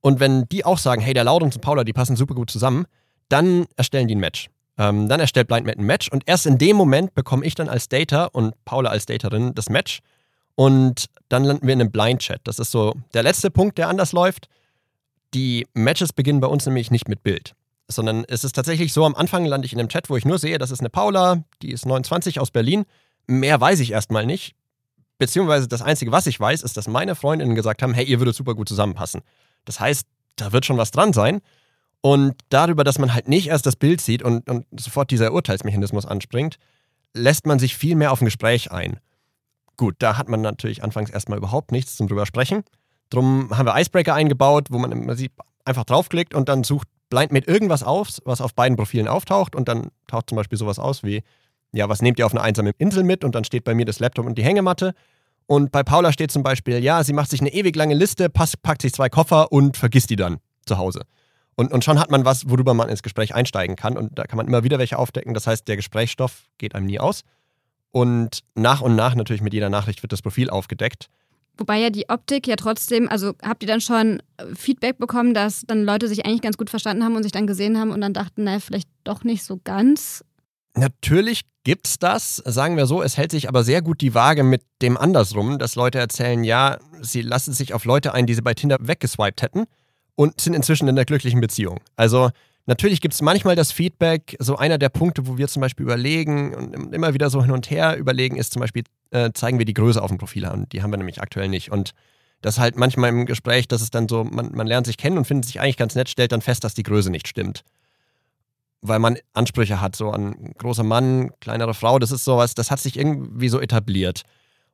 Und 0.00 0.20
wenn 0.20 0.48
die 0.48 0.64
auch 0.64 0.78
sagen, 0.78 1.02
hey, 1.02 1.14
der 1.14 1.24
Laurens 1.24 1.56
und 1.56 1.60
Paula, 1.62 1.84
die 1.84 1.92
passen 1.92 2.16
super 2.16 2.34
gut 2.34 2.50
zusammen, 2.50 2.86
dann 3.28 3.66
erstellen 3.76 4.08
die 4.08 4.14
ein 4.14 4.20
Match. 4.20 4.48
Ähm, 4.78 5.08
dann 5.08 5.20
erstellt 5.20 5.48
BlindMate 5.48 5.78
ein 5.78 5.86
Match 5.86 6.08
und 6.08 6.24
erst 6.26 6.46
in 6.46 6.58
dem 6.58 6.76
Moment 6.76 7.14
bekomme 7.14 7.44
ich 7.46 7.54
dann 7.54 7.68
als 7.68 7.88
Data 7.88 8.26
und 8.26 8.54
Paula 8.64 8.90
als 8.90 9.06
Daterin 9.06 9.54
das 9.54 9.70
Match 9.70 10.00
und 10.54 11.06
dann 11.28 11.44
landen 11.44 11.66
wir 11.66 11.72
in 11.72 11.80
einem 11.80 11.90
Blind 11.90 12.20
Chat. 12.20 12.40
Das 12.44 12.58
ist 12.58 12.70
so 12.70 12.94
der 13.14 13.22
letzte 13.22 13.50
Punkt, 13.50 13.78
der 13.78 13.88
anders 13.88 14.12
läuft. 14.12 14.48
Die 15.32 15.66
Matches 15.72 16.12
beginnen 16.12 16.40
bei 16.40 16.46
uns 16.46 16.66
nämlich 16.66 16.90
nicht 16.90 17.08
mit 17.08 17.22
Bild, 17.22 17.54
sondern 17.88 18.24
es 18.28 18.44
ist 18.44 18.54
tatsächlich 18.54 18.92
so, 18.92 19.04
am 19.04 19.14
Anfang 19.14 19.46
lande 19.46 19.66
ich 19.66 19.72
in 19.72 19.78
einem 19.78 19.88
Chat, 19.88 20.10
wo 20.10 20.16
ich 20.16 20.26
nur 20.26 20.38
sehe, 20.38 20.58
das 20.58 20.70
ist 20.70 20.80
eine 20.80 20.90
Paula, 20.90 21.42
die 21.62 21.72
ist 21.72 21.86
29 21.86 22.38
aus 22.38 22.50
Berlin. 22.50 22.84
Mehr 23.26 23.60
weiß 23.60 23.80
ich 23.80 23.92
erstmal 23.92 24.26
nicht. 24.26 24.54
Beziehungsweise 25.18 25.68
das 25.68 25.82
Einzige, 25.82 26.12
was 26.12 26.26
ich 26.26 26.38
weiß, 26.38 26.62
ist, 26.62 26.76
dass 26.76 26.88
meine 26.88 27.14
Freundinnen 27.14 27.54
gesagt 27.54 27.82
haben, 27.82 27.94
hey, 27.94 28.04
ihr 28.04 28.20
würdet 28.20 28.36
super 28.36 28.54
gut 28.54 28.68
zusammenpassen. 28.68 29.22
Das 29.64 29.80
heißt, 29.80 30.06
da 30.36 30.52
wird 30.52 30.66
schon 30.66 30.76
was 30.76 30.90
dran 30.90 31.12
sein. 31.12 31.40
Und 32.02 32.34
darüber, 32.50 32.84
dass 32.84 32.98
man 32.98 33.14
halt 33.14 33.26
nicht 33.26 33.48
erst 33.48 33.66
das 33.66 33.76
Bild 33.76 34.00
sieht 34.00 34.22
und, 34.22 34.48
und 34.48 34.66
sofort 34.78 35.10
dieser 35.10 35.32
Urteilsmechanismus 35.32 36.06
anspringt, 36.06 36.58
lässt 37.14 37.46
man 37.46 37.58
sich 37.58 37.76
viel 37.76 37.96
mehr 37.96 38.12
auf 38.12 38.20
ein 38.20 38.26
Gespräch 38.26 38.70
ein. 38.70 39.00
Gut, 39.76 39.96
da 39.98 40.16
hat 40.16 40.28
man 40.28 40.42
natürlich 40.42 40.84
anfangs 40.84 41.10
erstmal 41.10 41.38
überhaupt 41.38 41.72
nichts 41.72 41.96
zum 41.96 42.08
drüber 42.08 42.26
sprechen. 42.26 42.62
Drum 43.10 43.56
haben 43.56 43.66
wir 43.66 43.76
Icebreaker 43.76 44.14
eingebaut, 44.14 44.68
wo 44.70 44.78
man 44.78 44.92
im 44.92 45.30
einfach 45.64 45.84
draufklickt 45.84 46.34
und 46.34 46.48
dann 46.48 46.64
sucht 46.64 46.88
Blind 47.08 47.32
mit 47.32 47.48
irgendwas 47.48 47.82
auf, 47.82 48.08
was 48.24 48.40
auf 48.40 48.54
beiden 48.54 48.76
Profilen 48.76 49.08
auftaucht 49.08 49.54
und 49.54 49.68
dann 49.68 49.90
taucht 50.06 50.28
zum 50.28 50.36
Beispiel 50.36 50.58
sowas 50.58 50.78
aus 50.78 51.02
wie, 51.02 51.22
ja, 51.72 51.88
was 51.88 52.02
nehmt 52.02 52.18
ihr 52.18 52.26
auf 52.26 52.32
einer 52.32 52.42
einsamen 52.42 52.72
Insel 52.78 53.04
mit? 53.04 53.24
Und 53.24 53.34
dann 53.34 53.44
steht 53.44 53.64
bei 53.64 53.74
mir 53.74 53.84
das 53.84 54.00
Laptop 54.00 54.26
und 54.26 54.36
die 54.36 54.44
Hängematte. 54.44 54.94
Und 55.46 55.70
bei 55.70 55.82
Paula 55.82 56.12
steht 56.12 56.30
zum 56.30 56.42
Beispiel, 56.42 56.82
ja, 56.82 57.04
sie 57.04 57.12
macht 57.12 57.30
sich 57.30 57.40
eine 57.40 57.52
ewig 57.52 57.76
lange 57.76 57.94
Liste, 57.94 58.28
packt 58.28 58.82
sich 58.82 58.92
zwei 58.92 59.08
Koffer 59.08 59.52
und 59.52 59.76
vergisst 59.76 60.10
die 60.10 60.16
dann 60.16 60.38
zu 60.66 60.78
Hause. 60.78 61.02
Und, 61.54 61.72
und 61.72 61.84
schon 61.84 61.98
hat 61.98 62.10
man 62.10 62.24
was, 62.24 62.50
worüber 62.50 62.74
man 62.74 62.88
ins 62.88 63.02
Gespräch 63.02 63.34
einsteigen 63.34 63.76
kann. 63.76 63.96
Und 63.96 64.18
da 64.18 64.24
kann 64.24 64.36
man 64.36 64.46
immer 64.46 64.64
wieder 64.64 64.78
welche 64.78 64.98
aufdecken. 64.98 65.34
Das 65.34 65.46
heißt, 65.46 65.66
der 65.68 65.76
Gesprächsstoff 65.76 66.44
geht 66.58 66.74
einem 66.74 66.86
nie 66.86 66.98
aus. 66.98 67.22
Und 67.92 68.40
nach 68.54 68.82
und 68.82 68.94
nach 68.94 69.14
natürlich 69.14 69.40
mit 69.40 69.54
jeder 69.54 69.70
Nachricht 69.70 70.02
wird 70.02 70.12
das 70.12 70.20
Profil 70.20 70.50
aufgedeckt. 70.50 71.08
Wobei 71.56 71.78
ja 71.78 71.88
die 71.88 72.10
Optik 72.10 72.46
ja 72.46 72.56
trotzdem, 72.56 73.08
also 73.08 73.32
habt 73.42 73.62
ihr 73.62 73.66
dann 73.66 73.80
schon 73.80 74.22
Feedback 74.54 74.98
bekommen, 74.98 75.32
dass 75.32 75.62
dann 75.66 75.84
Leute 75.84 76.06
sich 76.06 76.26
eigentlich 76.26 76.42
ganz 76.42 76.58
gut 76.58 76.68
verstanden 76.68 77.02
haben 77.02 77.16
und 77.16 77.22
sich 77.22 77.32
dann 77.32 77.46
gesehen 77.46 77.78
haben 77.78 77.90
und 77.90 78.02
dann 78.02 78.12
dachten, 78.12 78.44
naja, 78.44 78.60
vielleicht 78.60 78.90
doch 79.04 79.24
nicht 79.24 79.42
so 79.42 79.58
ganz? 79.64 80.22
Natürlich 80.74 81.42
gibt's 81.66 81.98
das, 81.98 82.36
sagen 82.44 82.76
wir 82.76 82.86
so, 82.86 83.02
es 83.02 83.16
hält 83.16 83.32
sich 83.32 83.48
aber 83.48 83.64
sehr 83.64 83.82
gut 83.82 84.00
die 84.00 84.14
Waage 84.14 84.44
mit 84.44 84.62
dem 84.82 84.96
andersrum, 84.96 85.58
dass 85.58 85.74
Leute 85.74 85.98
erzählen, 85.98 86.44
ja, 86.44 86.78
sie 87.02 87.22
lassen 87.22 87.52
sich 87.52 87.74
auf 87.74 87.84
Leute 87.84 88.14
ein, 88.14 88.24
die 88.24 88.34
sie 88.34 88.42
bei 88.42 88.54
Tinder 88.54 88.76
weggeswiped 88.80 89.42
hätten 89.42 89.64
und 90.14 90.40
sind 90.40 90.54
inzwischen 90.54 90.86
in 90.86 90.96
einer 90.96 91.04
glücklichen 91.04 91.40
Beziehung. 91.40 91.80
Also 91.96 92.30
natürlich 92.66 93.00
gibt 93.00 93.14
es 93.14 93.20
manchmal 93.20 93.56
das 93.56 93.72
Feedback, 93.72 94.36
so 94.38 94.54
einer 94.54 94.78
der 94.78 94.90
Punkte, 94.90 95.26
wo 95.26 95.38
wir 95.38 95.48
zum 95.48 95.60
Beispiel 95.60 95.82
überlegen 95.82 96.54
und 96.54 96.94
immer 96.94 97.14
wieder 97.14 97.30
so 97.30 97.42
hin 97.42 97.50
und 97.50 97.68
her 97.68 97.96
überlegen, 97.96 98.36
ist 98.36 98.52
zum 98.52 98.60
Beispiel, 98.60 98.84
äh, 99.10 99.32
zeigen 99.32 99.58
wir 99.58 99.66
die 99.66 99.74
Größe 99.74 100.00
auf 100.00 100.10
dem 100.10 100.18
Profil 100.18 100.44
an. 100.44 100.68
Die 100.70 100.84
haben 100.84 100.92
wir 100.92 100.98
nämlich 100.98 101.20
aktuell 101.20 101.48
nicht. 101.48 101.72
Und 101.72 101.94
das 102.42 102.60
halt 102.60 102.76
manchmal 102.76 103.10
im 103.10 103.26
Gespräch, 103.26 103.66
dass 103.66 103.82
es 103.82 103.90
dann 103.90 104.06
so, 104.06 104.22
man, 104.22 104.52
man 104.54 104.68
lernt 104.68 104.86
sich 104.86 104.98
kennen 104.98 105.18
und 105.18 105.26
findet 105.26 105.46
sich 105.46 105.60
eigentlich 105.60 105.76
ganz 105.76 105.96
nett, 105.96 106.08
stellt 106.08 106.30
dann 106.30 106.42
fest, 106.42 106.62
dass 106.62 106.74
die 106.74 106.84
Größe 106.84 107.10
nicht 107.10 107.26
stimmt. 107.26 107.64
Weil 108.88 108.98
man 108.98 109.16
Ansprüche 109.32 109.80
hat, 109.80 109.96
so 109.96 110.10
an 110.10 110.52
großer 110.58 110.84
Mann, 110.84 111.30
kleinere 111.40 111.74
Frau, 111.74 111.98
das 111.98 112.12
ist 112.12 112.24
sowas, 112.24 112.54
das 112.54 112.70
hat 112.70 112.80
sich 112.80 112.98
irgendwie 112.98 113.48
so 113.48 113.60
etabliert. 113.60 114.22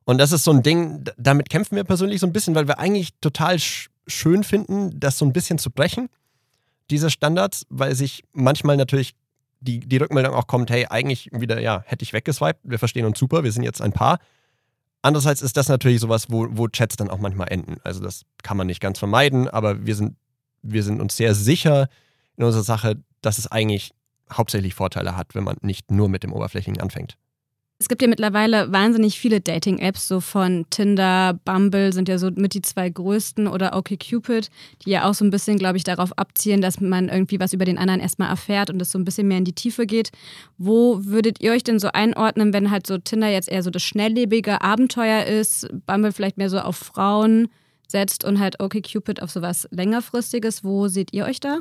Und 0.05 0.17
das 0.17 0.31
ist 0.31 0.43
so 0.43 0.51
ein 0.51 0.63
Ding, 0.63 1.05
damit 1.17 1.49
kämpfen 1.49 1.75
wir 1.75 1.83
persönlich 1.83 2.19
so 2.19 2.27
ein 2.27 2.33
bisschen, 2.33 2.55
weil 2.55 2.67
wir 2.67 2.79
eigentlich 2.79 3.13
total 3.21 3.57
schön 4.07 4.43
finden, 4.43 4.99
das 4.99 5.17
so 5.17 5.25
ein 5.25 5.33
bisschen 5.33 5.57
zu 5.57 5.71
brechen, 5.71 6.09
diese 6.89 7.09
Standards, 7.09 7.65
weil 7.69 7.95
sich 7.95 8.23
manchmal 8.33 8.77
natürlich 8.77 9.15
die, 9.61 9.79
die 9.79 9.97
Rückmeldung 9.97 10.33
auch 10.33 10.47
kommt, 10.47 10.69
hey, 10.69 10.87
eigentlich 10.89 11.29
wieder, 11.31 11.61
ja, 11.61 11.83
hätte 11.85 12.03
ich 12.03 12.11
weggeswiped, 12.11 12.59
wir 12.63 12.79
verstehen 12.79 13.05
uns 13.05 13.17
super, 13.17 13.43
wir 13.43 13.51
sind 13.51 13.63
jetzt 13.63 13.81
ein 13.81 13.93
Paar. 13.93 14.19
Andererseits 15.01 15.41
ist 15.41 15.55
das 15.55 15.69
natürlich 15.69 16.01
sowas, 16.01 16.29
wo, 16.29 16.47
wo 16.51 16.67
Chats 16.67 16.97
dann 16.97 17.09
auch 17.09 17.19
manchmal 17.19 17.51
enden. 17.51 17.77
Also 17.83 18.01
das 18.01 18.23
kann 18.41 18.57
man 18.57 18.67
nicht 18.67 18.81
ganz 18.81 18.99
vermeiden, 18.99 19.47
aber 19.47 19.85
wir 19.85 19.95
sind, 19.95 20.17
wir 20.61 20.83
sind 20.83 21.01
uns 21.01 21.15
sehr 21.15 21.33
sicher 21.33 21.87
in 22.37 22.43
unserer 22.43 22.63
Sache, 22.63 23.01
dass 23.21 23.37
es 23.37 23.51
eigentlich 23.51 23.93
hauptsächlich 24.31 24.73
Vorteile 24.73 25.15
hat, 25.15 25.35
wenn 25.35 25.43
man 25.43 25.57
nicht 25.61 25.91
nur 25.91 26.09
mit 26.09 26.23
dem 26.23 26.33
Oberflächlichen 26.33 26.81
anfängt. 26.81 27.17
Es 27.83 27.89
gibt 27.89 28.01
ja 28.01 28.07
mittlerweile 28.07 28.71
wahnsinnig 28.71 29.19
viele 29.19 29.41
Dating-Apps, 29.41 30.07
so 30.07 30.21
von 30.21 30.65
Tinder, 30.69 31.37
Bumble 31.43 31.91
sind 31.91 32.07
ja 32.07 32.17
so 32.17 32.29
mit 32.33 32.53
die 32.53 32.61
zwei 32.61 32.89
größten 32.89 33.45
oder 33.45 33.75
OkCupid, 33.75 34.49
die 34.85 34.91
ja 34.91 35.09
auch 35.09 35.13
so 35.13 35.25
ein 35.25 35.31
bisschen, 35.31 35.57
glaube 35.57 35.75
ich, 35.75 35.83
darauf 35.83 36.17
abzielen, 36.17 36.61
dass 36.61 36.79
man 36.79 37.09
irgendwie 37.09 37.41
was 37.41 37.51
über 37.51 37.65
den 37.65 37.77
anderen 37.77 37.99
erstmal 37.99 38.29
erfährt 38.29 38.69
und 38.69 38.81
es 38.81 38.91
so 38.91 38.97
ein 38.97 39.03
bisschen 39.03 39.27
mehr 39.27 39.39
in 39.39 39.43
die 39.43 39.51
Tiefe 39.51 39.85
geht. 39.85 40.11
Wo 40.57 41.03
würdet 41.03 41.41
ihr 41.41 41.51
euch 41.51 41.63
denn 41.63 41.77
so 41.77 41.89
einordnen, 41.89 42.53
wenn 42.53 42.71
halt 42.71 42.87
so 42.87 42.97
Tinder 42.99 43.27
jetzt 43.27 43.49
eher 43.49 43.63
so 43.63 43.69
das 43.69 43.83
schnelllebige 43.83 44.61
Abenteuer 44.61 45.25
ist, 45.25 45.67
Bumble 45.85 46.13
vielleicht 46.13 46.37
mehr 46.37 46.49
so 46.49 46.59
auf 46.59 46.77
Frauen 46.77 47.49
setzt 47.89 48.23
und 48.23 48.39
halt 48.39 48.61
OkCupid 48.61 49.21
auf 49.21 49.29
sowas 49.29 49.67
längerfristiges? 49.71 50.63
Wo 50.63 50.87
seht 50.87 51.11
ihr 51.11 51.25
euch 51.25 51.41
da? 51.41 51.59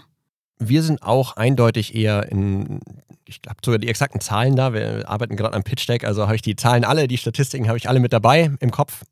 Wir 0.58 0.82
sind 0.82 1.02
auch 1.02 1.36
eindeutig 1.36 1.94
eher 1.94 2.30
in, 2.30 2.80
ich 3.26 3.40
habe 3.48 3.58
sogar 3.64 3.78
die 3.78 3.88
exakten 3.88 4.20
Zahlen 4.20 4.56
da. 4.56 4.72
Wir 4.72 5.08
arbeiten 5.08 5.36
gerade 5.36 5.54
am 5.54 5.64
Pitch 5.64 5.88
Deck, 5.88 6.04
also 6.04 6.22
habe 6.24 6.36
ich 6.36 6.42
die 6.42 6.56
Zahlen 6.56 6.84
alle, 6.84 7.08
die 7.08 7.18
Statistiken 7.18 7.68
habe 7.68 7.78
ich 7.78 7.88
alle 7.88 8.00
mit 8.00 8.12
dabei 8.12 8.52
im 8.60 8.70
Kopf. 8.70 9.02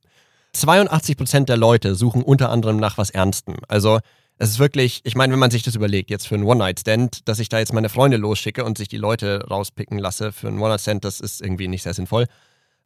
82 0.53 1.17
Prozent 1.17 1.49
der 1.49 1.57
Leute 1.57 1.95
suchen 1.95 2.23
unter 2.23 2.51
anderem 2.51 2.77
nach 2.77 2.99
was 2.99 3.11
Ernstem. 3.11 3.57
Also 3.69 4.01
es 4.39 4.51
ist 4.51 4.59
wirklich, 4.59 5.03
ich 5.05 5.15
meine, 5.15 5.33
wenn 5.33 5.39
man 5.39 5.51
sich 5.51 5.63
das 5.63 5.75
überlegt, 5.75 6.09
jetzt 6.11 6.27
für 6.27 6.35
einen 6.35 6.45
One-Night-Stand, 6.45 7.29
dass 7.29 7.39
ich 7.41 7.51
da 7.51 7.59
jetzt 7.59 7.75
meine 7.75 7.91
Freunde 7.91 8.17
losschicke 8.17 8.65
und 8.65 8.79
sich 8.79 8.89
die 8.89 8.97
Leute 8.97 9.47
rauspicken 9.49 9.99
lasse 9.99 10.33
für 10.33 10.49
einen 10.49 10.59
One-Night-Stand, 10.61 11.05
das 11.05 11.21
ist 11.21 11.43
irgendwie 11.43 11.69
nicht 11.69 11.83
sehr 11.83 11.95
sinnvoll. 11.95 12.27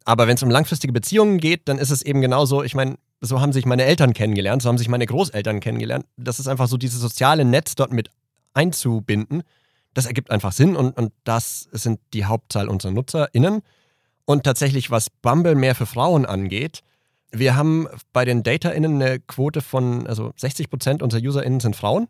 Aber 0.03 0.27
wenn 0.27 0.35
es 0.35 0.43
um 0.43 0.51
langfristige 0.51 0.93
Beziehungen 0.93 1.39
geht, 1.39 1.67
dann 1.69 1.77
ist 1.77 1.91
es 1.91 2.01
eben 2.01 2.21
genauso, 2.21 2.61
ich 2.61 2.75
meine, 2.75 2.97
so 3.21 3.39
haben 3.39 3.53
sich 3.53 3.65
meine 3.65 3.85
Eltern 3.85 4.13
kennengelernt, 4.13 4.61
so 4.61 4.69
haben 4.69 4.77
sich 4.77 4.89
meine 4.89 5.05
Großeltern 5.05 5.61
kennengelernt. 5.61 6.05
Das 6.17 6.39
ist 6.39 6.47
einfach 6.47 6.67
so 6.67 6.77
dieses 6.77 6.99
soziale 6.99 7.45
Netz 7.45 7.75
dort 7.75 7.93
mit 7.93 8.09
einzubinden. 8.55 9.43
Das 9.93 10.05
ergibt 10.05 10.31
einfach 10.31 10.51
Sinn 10.51 10.75
und, 10.75 10.97
und 10.97 11.13
das 11.23 11.69
sind 11.71 11.99
die 12.13 12.25
Hauptzahl 12.25 12.67
unserer 12.67 12.91
NutzerInnen. 12.91 13.61
Und 14.25 14.43
tatsächlich, 14.43 14.91
was 14.91 15.09
Bumble 15.09 15.55
mehr 15.55 15.75
für 15.75 15.85
Frauen 15.85 16.25
angeht, 16.25 16.81
wir 17.31 17.55
haben 17.55 17.87
bei 18.13 18.25
den 18.25 18.43
DataInnen 18.43 19.01
eine 19.01 19.19
Quote 19.19 19.61
von, 19.61 20.07
also 20.07 20.33
60 20.37 20.69
Prozent 20.69 21.03
unserer 21.03 21.21
UserInnen 21.21 21.59
sind 21.59 21.75
Frauen. 21.75 22.07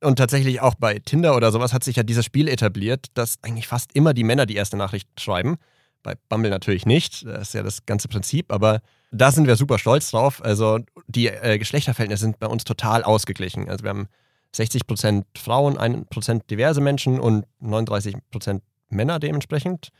Und 0.00 0.16
tatsächlich 0.16 0.60
auch 0.60 0.74
bei 0.76 1.00
Tinder 1.00 1.34
oder 1.34 1.50
sowas 1.50 1.72
hat 1.72 1.82
sich 1.82 1.96
ja 1.96 2.02
dieses 2.02 2.24
Spiel 2.24 2.48
etabliert, 2.48 3.06
dass 3.14 3.38
eigentlich 3.42 3.66
fast 3.66 3.94
immer 3.94 4.14
die 4.14 4.22
Männer 4.24 4.46
die 4.46 4.54
erste 4.54 4.76
Nachricht 4.76 5.08
schreiben. 5.20 5.56
Bei 6.04 6.14
Bumble 6.28 6.50
natürlich 6.50 6.86
nicht, 6.86 7.26
das 7.26 7.48
ist 7.48 7.54
ja 7.54 7.64
das 7.64 7.84
ganze 7.84 8.06
Prinzip, 8.06 8.52
aber 8.52 8.80
da 9.10 9.32
sind 9.32 9.48
wir 9.48 9.56
super 9.56 9.78
stolz 9.78 10.10
drauf. 10.10 10.44
Also 10.44 10.78
die 11.08 11.26
äh, 11.28 11.58
Geschlechterverhältnisse 11.58 12.22
sind 12.22 12.38
bei 12.38 12.46
uns 12.46 12.62
total 12.62 13.02
ausgeglichen. 13.02 13.68
Also 13.68 13.82
wir 13.82 13.90
haben 13.90 14.08
60% 14.54 15.24
Frauen, 15.36 15.78
1% 15.78 16.46
diverse 16.48 16.80
Menschen 16.80 17.20
und 17.20 17.46
39% 17.62 18.60
Männer 18.88 19.18
dementsprechend. 19.18 19.90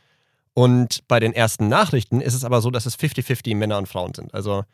Und 0.54 1.06
bei 1.06 1.20
den 1.20 1.32
ersten 1.32 1.68
Nachrichten 1.68 2.20
ist 2.20 2.34
es 2.34 2.44
aber 2.44 2.60
so, 2.60 2.70
dass 2.70 2.86
es 2.86 2.98
50-50 2.98 3.54
Männer 3.54 3.78
und 3.78 3.88
Frauen 3.88 4.14
sind. 4.14 4.34
Also 4.34 4.64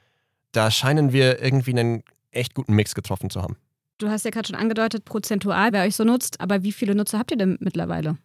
da 0.52 0.70
scheinen 0.70 1.12
wir 1.12 1.42
irgendwie 1.42 1.72
einen 1.72 2.02
echt 2.30 2.54
guten 2.54 2.74
Mix 2.74 2.94
getroffen 2.94 3.30
zu 3.30 3.42
haben. 3.42 3.56
Du 3.98 4.08
hast 4.08 4.24
ja 4.24 4.30
gerade 4.30 4.48
schon 4.48 4.56
angedeutet, 4.56 5.04
prozentual, 5.04 5.72
wer 5.72 5.84
euch 5.84 5.94
so 5.94 6.04
nutzt, 6.04 6.40
aber 6.40 6.62
wie 6.62 6.72
viele 6.72 6.94
Nutzer 6.94 7.18
habt 7.18 7.30
ihr 7.30 7.36
denn 7.36 7.58
mittlerweile? 7.60 8.16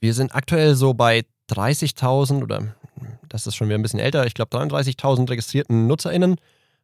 Wir 0.00 0.14
sind 0.14 0.34
aktuell 0.34 0.74
so 0.74 0.94
bei 0.94 1.24
30.000 1.50 2.42
oder 2.42 2.74
das 3.28 3.46
ist 3.46 3.56
schon 3.56 3.68
wieder 3.68 3.78
ein 3.78 3.82
bisschen 3.82 4.00
älter, 4.00 4.26
ich 4.26 4.34
glaube 4.34 4.56
33.000 4.56 5.30
registrierten 5.30 5.86
NutzerInnen. 5.86 6.36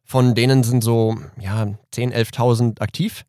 Von 0.03 0.35
denen 0.35 0.63
sind 0.63 0.83
so 0.83 1.17
ja, 1.39 1.63
10.000, 1.93 2.13
11.000 2.13 2.81
aktiv. 2.81 3.25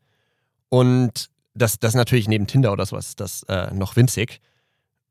Und 0.69 1.31
das, 1.55 1.79
das 1.79 1.95
natürlich 1.95 2.29
neben 2.29 2.47
Tinder 2.47 2.73
oder 2.73 2.87
sowas 2.87 3.17
das 3.17 3.43
äh, 3.45 3.73
noch 3.73 3.97
winzig. 3.97 4.41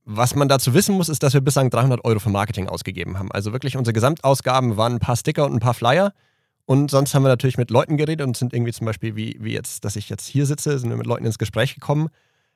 Was 0.04 0.36
man 0.36 0.48
dazu 0.48 0.74
wissen 0.76 0.96
muss, 0.96 1.10
ist, 1.10 1.24
dass 1.24 1.34
wir 1.34 1.42
bislang 1.42 1.72
300 1.72 2.06
Euro 2.06 2.20
für 2.20 2.30
Marketing 2.30 2.68
ausgegeben 2.68 3.18
haben. 3.18 3.32
Also 3.32 3.54
wirklich 3.54 3.76
unsere 3.76 3.94
Gesamtausgaben 3.94 4.78
waren 4.78 4.94
ein 4.94 5.00
paar 5.00 5.16
Sticker 5.16 5.46
und 5.46 5.54
ein 5.54 5.60
paar 5.60 5.74
Flyer. 5.74 6.14
Und 6.66 6.92
sonst 6.92 7.14
haben 7.14 7.24
wir 7.24 7.30
natürlich 7.30 7.58
mit 7.58 7.72
Leuten 7.72 7.98
geredet 7.98 8.26
und 8.26 8.38
sind 8.38 8.54
irgendwie 8.54 8.74
zum 8.74 8.86
Beispiel, 8.86 9.16
wie, 9.16 9.38
wie 9.40 9.54
jetzt, 9.54 9.84
dass 9.84 9.96
ich 9.96 10.10
jetzt 10.10 10.28
hier 10.28 10.46
sitze, 10.46 10.78
sind 10.78 10.90
wir 10.90 10.98
mit 10.98 11.08
Leuten 11.08 11.26
ins 11.26 11.40
Gespräch 11.40 11.74
gekommen. 11.74 12.10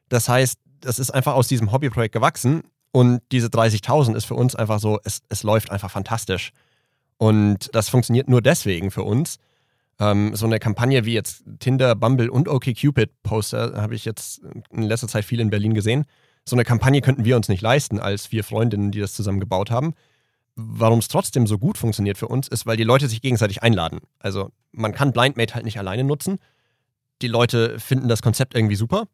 Das 0.09 0.29
heißt, 0.29 0.59
das 0.81 0.99
ist 0.99 1.11
einfach 1.11 1.33
aus 1.33 1.47
diesem 1.47 1.71
Hobbyprojekt 1.71 2.13
gewachsen. 2.13 2.63
Und 2.91 3.21
diese 3.31 3.47
30.000 3.47 4.15
ist 4.15 4.25
für 4.25 4.35
uns 4.35 4.55
einfach 4.55 4.79
so, 4.79 4.99
es, 5.03 5.21
es 5.29 5.43
läuft 5.43 5.71
einfach 5.71 5.91
fantastisch. 5.91 6.51
Und 7.17 7.69
das 7.73 7.89
funktioniert 7.89 8.29
nur 8.29 8.41
deswegen 8.41 8.91
für 8.91 9.03
uns, 9.03 9.37
ähm, 9.99 10.35
so 10.35 10.45
eine 10.45 10.59
Kampagne 10.59 11.05
wie 11.05 11.13
jetzt 11.13 11.43
Tinder, 11.59 11.95
Bumble 11.95 12.29
und 12.29 12.47
OkCupid 12.47 13.21
Poster 13.21 13.73
habe 13.81 13.95
ich 13.95 14.05
jetzt 14.05 14.41
in 14.71 14.83
letzter 14.83 15.07
Zeit 15.07 15.25
viel 15.25 15.39
in 15.39 15.49
Berlin 15.49 15.73
gesehen. 15.73 16.05
So 16.47 16.55
eine 16.55 16.63
Kampagne 16.63 17.01
könnten 17.01 17.25
wir 17.25 17.35
uns 17.35 17.49
nicht 17.49 17.61
leisten 17.61 17.99
als 17.99 18.27
vier 18.27 18.43
Freundinnen, 18.43 18.91
die 18.91 18.99
das 18.99 19.13
zusammen 19.13 19.39
gebaut 19.39 19.71
haben. 19.71 19.93
Warum 20.55 20.99
es 20.99 21.09
trotzdem 21.09 21.47
so 21.47 21.57
gut 21.57 21.77
funktioniert 21.77 22.17
für 22.17 22.27
uns, 22.27 22.47
ist, 22.47 22.65
weil 22.65 22.77
die 22.77 22.83
Leute 22.83 23.07
sich 23.07 23.21
gegenseitig 23.21 23.61
einladen. 23.61 23.99
Also 24.19 24.51
man 24.71 24.93
kann 24.93 25.11
BlindMate 25.11 25.53
halt 25.53 25.65
nicht 25.65 25.79
alleine 25.79 26.03
nutzen. 26.03 26.39
Die 27.21 27.27
Leute 27.27 27.79
finden 27.79 28.07
das 28.07 28.21
Konzept 28.21 28.55
irgendwie 28.55 28.75
super 28.75 29.07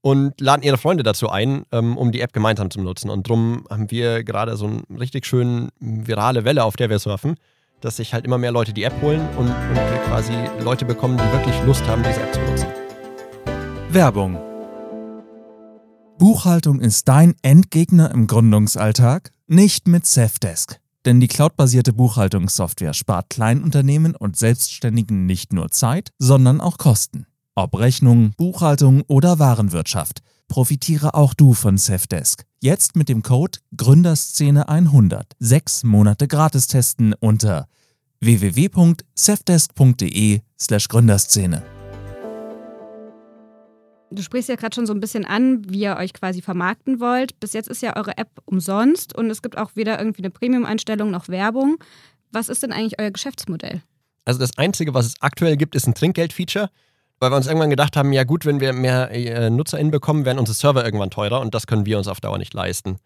und 0.00 0.40
laden 0.40 0.62
ihre 0.62 0.78
Freunde 0.78 1.02
dazu 1.02 1.28
ein, 1.28 1.64
ähm, 1.72 1.96
um 1.96 2.10
die 2.10 2.20
App 2.20 2.32
gemeinsam 2.32 2.70
zu 2.70 2.80
nutzen. 2.80 3.10
Und 3.10 3.28
darum 3.28 3.66
haben 3.70 3.90
wir 3.90 4.24
gerade 4.24 4.56
so 4.56 4.66
eine 4.66 4.82
richtig 4.98 5.26
schön 5.26 5.68
virale 5.78 6.44
Welle, 6.44 6.64
auf 6.64 6.76
der 6.76 6.90
wir 6.90 6.98
surfen 6.98 7.36
dass 7.82 7.96
sich 7.96 8.14
halt 8.14 8.24
immer 8.24 8.38
mehr 8.38 8.52
Leute 8.52 8.72
die 8.72 8.84
App 8.84 8.94
holen 9.02 9.20
und, 9.36 9.48
und 9.48 9.74
wir 9.74 9.98
quasi 10.06 10.32
Leute 10.60 10.84
bekommen, 10.86 11.18
die 11.18 11.32
wirklich 11.32 11.54
Lust 11.66 11.86
haben, 11.86 12.02
diese 12.02 12.22
App 12.22 12.32
zu 12.32 12.40
nutzen. 12.40 12.66
Werbung. 13.90 14.38
Buchhaltung 16.18 16.80
ist 16.80 17.08
dein 17.08 17.34
Endgegner 17.42 18.10
im 18.12 18.26
Gründungsalltag? 18.26 19.32
Nicht 19.48 19.88
mit 19.88 20.06
Safdesk. 20.06 20.78
Denn 21.04 21.18
die 21.18 21.26
cloudbasierte 21.26 21.92
Buchhaltungssoftware 21.92 22.94
spart 22.94 23.28
Kleinunternehmen 23.28 24.14
und 24.14 24.36
Selbstständigen 24.36 25.26
nicht 25.26 25.52
nur 25.52 25.70
Zeit, 25.70 26.10
sondern 26.18 26.60
auch 26.60 26.78
Kosten. 26.78 27.26
Ob 27.54 27.78
Rechnung, 27.78 28.32
Buchhaltung 28.38 29.02
oder 29.08 29.38
Warenwirtschaft, 29.38 30.22
profitiere 30.48 31.12
auch 31.12 31.34
du 31.34 31.52
von 31.52 31.76
Safdesk. 31.76 32.46
Jetzt 32.60 32.96
mit 32.96 33.10
dem 33.10 33.22
Code 33.22 33.58
Gründerszene100. 33.76 35.24
Sechs 35.38 35.84
Monate 35.84 36.28
gratis 36.28 36.66
testen 36.66 37.14
unter 37.20 37.68
www.safdesk.de/slash 38.20 40.88
Gründerszene. 40.88 41.62
Du 44.10 44.22
sprichst 44.22 44.48
ja 44.48 44.56
gerade 44.56 44.74
schon 44.74 44.86
so 44.86 44.94
ein 44.94 45.00
bisschen 45.00 45.26
an, 45.26 45.70
wie 45.70 45.82
ihr 45.82 45.96
euch 45.96 46.14
quasi 46.14 46.40
vermarkten 46.40 47.00
wollt. 47.00 47.38
Bis 47.38 47.52
jetzt 47.52 47.68
ist 47.68 47.82
ja 47.82 47.96
eure 47.96 48.16
App 48.16 48.30
umsonst 48.46 49.14
und 49.14 49.28
es 49.28 49.42
gibt 49.42 49.58
auch 49.58 49.72
weder 49.74 49.98
irgendwie 49.98 50.22
eine 50.22 50.30
Premium-Einstellung 50.30 51.10
noch 51.10 51.28
Werbung. 51.28 51.76
Was 52.30 52.48
ist 52.48 52.62
denn 52.62 52.72
eigentlich 52.72 52.98
euer 52.98 53.10
Geschäftsmodell? 53.10 53.82
Also 54.24 54.40
das 54.40 54.56
Einzige, 54.56 54.94
was 54.94 55.04
es 55.04 55.16
aktuell 55.20 55.58
gibt, 55.58 55.74
ist 55.74 55.86
ein 55.86 55.92
Trinkgeld-Feature, 55.92 56.70
weil 57.22 57.30
wir 57.30 57.36
uns 57.36 57.46
irgendwann 57.46 57.70
gedacht 57.70 57.96
haben, 57.96 58.12
ja 58.12 58.24
gut, 58.24 58.44
wenn 58.44 58.60
wir 58.60 58.72
mehr 58.72 59.10
äh, 59.12 59.48
NutzerInnen 59.48 59.92
bekommen, 59.92 60.24
werden 60.24 60.38
unsere 60.38 60.54
Server 60.56 60.84
irgendwann 60.84 61.10
teurer 61.10 61.40
und 61.40 61.54
das 61.54 61.66
können 61.66 61.86
wir 61.86 61.96
uns 61.96 62.08
auf 62.08 62.20
Dauer 62.20 62.36
nicht 62.36 62.52
leisten. 62.52 62.96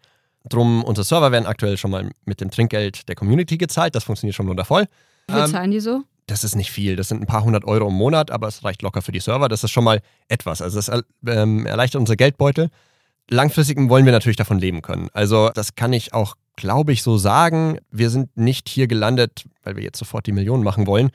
Drum, 0.49 0.83
unsere 0.83 1.05
Server 1.05 1.31
werden 1.31 1.45
aktuell 1.45 1.77
schon 1.77 1.91
mal 1.91 2.09
mit 2.25 2.41
dem 2.41 2.49
Trinkgeld 2.51 3.07
der 3.07 3.15
Community 3.15 3.57
gezahlt, 3.57 3.95
das 3.95 4.03
funktioniert 4.03 4.35
schon 4.35 4.47
wundervoll. 4.47 4.85
Wie 5.27 5.33
viel 5.33 5.43
Ähm, 5.43 5.51
zahlen 5.51 5.71
die 5.71 5.79
so? 5.79 6.01
das 6.25 6.43
ist 6.43 6.55
nicht 6.55 6.71
viel. 6.71 6.95
Das 6.95 7.07
sind 7.07 7.21
ein 7.21 7.25
paar 7.25 7.43
hundert 7.43 7.63
Euro 7.65 7.87
im 7.87 7.93
Monat, 7.93 8.31
aber 8.31 8.47
es 8.47 8.63
reicht 8.63 8.81
locker 8.81 9.01
für 9.01 9.13
die 9.13 9.19
Server. 9.21 9.47
Das 9.47 9.63
ist 9.63 9.71
schon 9.71 9.85
mal 9.85 10.01
etwas. 10.27 10.61
Also 10.61 10.77
das 10.77 10.91
ähm, 11.25 11.65
erleichtert 11.65 11.99
unsere 12.01 12.17
Geldbeutel. 12.17 12.69
Langfristig 13.29 13.77
wollen 13.89 14.05
wir 14.05 14.11
natürlich 14.11 14.35
davon 14.35 14.59
leben 14.59 14.81
können. 14.81 15.09
Also 15.13 15.49
das 15.53 15.75
kann 15.75 15.93
ich 15.93 16.13
auch, 16.13 16.35
glaube 16.57 16.91
ich, 16.91 17.01
so 17.01 17.17
sagen. 17.17 17.77
Wir 17.91 18.09
sind 18.09 18.35
nicht 18.35 18.67
hier 18.67 18.87
gelandet, 18.87 19.45
weil 19.63 19.77
wir 19.77 19.83
jetzt 19.83 19.99
sofort 19.99 20.25
die 20.27 20.31
Millionen 20.33 20.63
machen 20.63 20.85
wollen. 20.85 21.11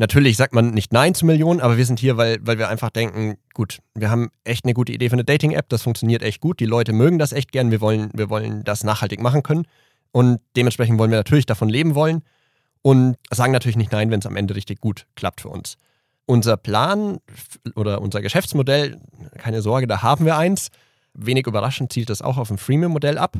Natürlich 0.00 0.36
sagt 0.36 0.54
man 0.54 0.70
nicht 0.70 0.92
Nein 0.92 1.14
zu 1.14 1.26
Millionen, 1.26 1.60
aber 1.60 1.76
wir 1.76 1.84
sind 1.84 1.98
hier, 1.98 2.16
weil, 2.16 2.38
weil 2.40 2.56
wir 2.56 2.68
einfach 2.68 2.90
denken, 2.90 3.36
gut, 3.52 3.80
wir 3.94 4.10
haben 4.10 4.30
echt 4.44 4.64
eine 4.64 4.72
gute 4.72 4.92
Idee 4.92 5.08
für 5.08 5.14
eine 5.14 5.24
Dating-App, 5.24 5.68
das 5.68 5.82
funktioniert 5.82 6.22
echt 6.22 6.40
gut, 6.40 6.60
die 6.60 6.66
Leute 6.66 6.92
mögen 6.92 7.18
das 7.18 7.32
echt 7.32 7.50
gern, 7.50 7.72
wir 7.72 7.80
wollen, 7.80 8.10
wir 8.14 8.30
wollen 8.30 8.62
das 8.62 8.84
nachhaltig 8.84 9.20
machen 9.20 9.42
können 9.42 9.66
und 10.12 10.40
dementsprechend 10.56 11.00
wollen 11.00 11.10
wir 11.10 11.18
natürlich 11.18 11.46
davon 11.46 11.68
leben 11.68 11.96
wollen 11.96 12.22
und 12.82 13.16
sagen 13.32 13.52
natürlich 13.52 13.76
nicht 13.76 13.90
nein, 13.90 14.12
wenn 14.12 14.20
es 14.20 14.26
am 14.26 14.36
Ende 14.36 14.54
richtig 14.54 14.80
gut 14.80 15.06
klappt 15.16 15.40
für 15.40 15.48
uns. 15.48 15.76
Unser 16.26 16.56
Plan 16.56 17.18
oder 17.74 18.00
unser 18.00 18.20
Geschäftsmodell, 18.20 19.00
keine 19.36 19.62
Sorge, 19.62 19.88
da 19.88 20.02
haben 20.02 20.26
wir 20.26 20.36
eins. 20.36 20.68
Wenig 21.14 21.46
überraschend 21.46 21.92
zielt 21.92 22.10
das 22.10 22.22
auch 22.22 22.36
auf 22.36 22.50
ein 22.50 22.58
Freemium-Modell 22.58 23.18
ab. 23.18 23.36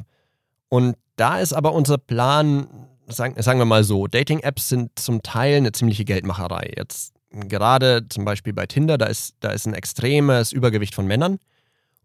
Und 0.69 0.97
da 1.17 1.39
ist 1.39 1.53
aber 1.53 1.73
unser 1.73 1.99
Plan, 1.99 2.67
sagen, 3.09 3.41
sagen 3.43 3.59
wir 3.59 3.65
mal 3.65 3.85
so, 3.85 4.07
Dating-Apps 4.07 4.69
sind 4.69 4.99
zum 4.99 5.23
Teil 5.23 5.57
eine 5.57 5.73
ziemliche 5.73 6.05
Geldmacherei. 6.05 6.73
Jetzt 6.77 7.15
gerade 7.31 8.07
zum 8.09 8.25
Beispiel 8.25 8.53
bei 8.53 8.67
Tinder, 8.67 8.99
da 8.99 9.07
ist, 9.07 9.35
da 9.41 9.51
ist 9.51 9.67
ein 9.67 9.75
extremes 9.75 10.53
Übergewicht 10.53 10.95
von 10.95 11.07
Männern. 11.07 11.39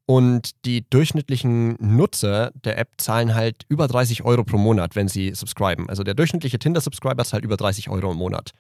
Und 0.06 0.66
die 0.66 0.88
durchschnittlichen 0.90 1.78
Nutzer 1.80 2.52
der 2.66 2.78
App 2.78 2.90
zahlen 2.98 3.36
halt 3.36 3.64
über 3.70 3.88
30 3.88 4.24
Euro 4.26 4.44
pro 4.44 4.58
Monat, 4.58 4.98
wenn 4.98 5.08
sie 5.08 5.34
subscriben. 5.34 5.88
Also 5.88 6.04
der 6.04 6.14
durchschnittliche 6.14 6.60
Tinder-Subscriber 6.60 7.24
zahlt 7.24 7.46
über 7.46 7.56
30 7.56 7.90
Euro 7.90 8.12
im 8.12 8.18
Monat. 8.18 8.52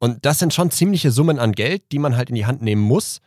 Und 0.00 0.24
das 0.24 0.40
sind 0.40 0.52
schon 0.52 0.72
ziemliche 0.72 1.12
Summen 1.12 1.38
an 1.38 1.52
Geld, 1.52 1.92
die 1.92 2.00
man 2.00 2.16
halt 2.16 2.30
in 2.30 2.34
die 2.34 2.46
Hand 2.46 2.62
nehmen 2.62 2.82
muss, 2.82 3.20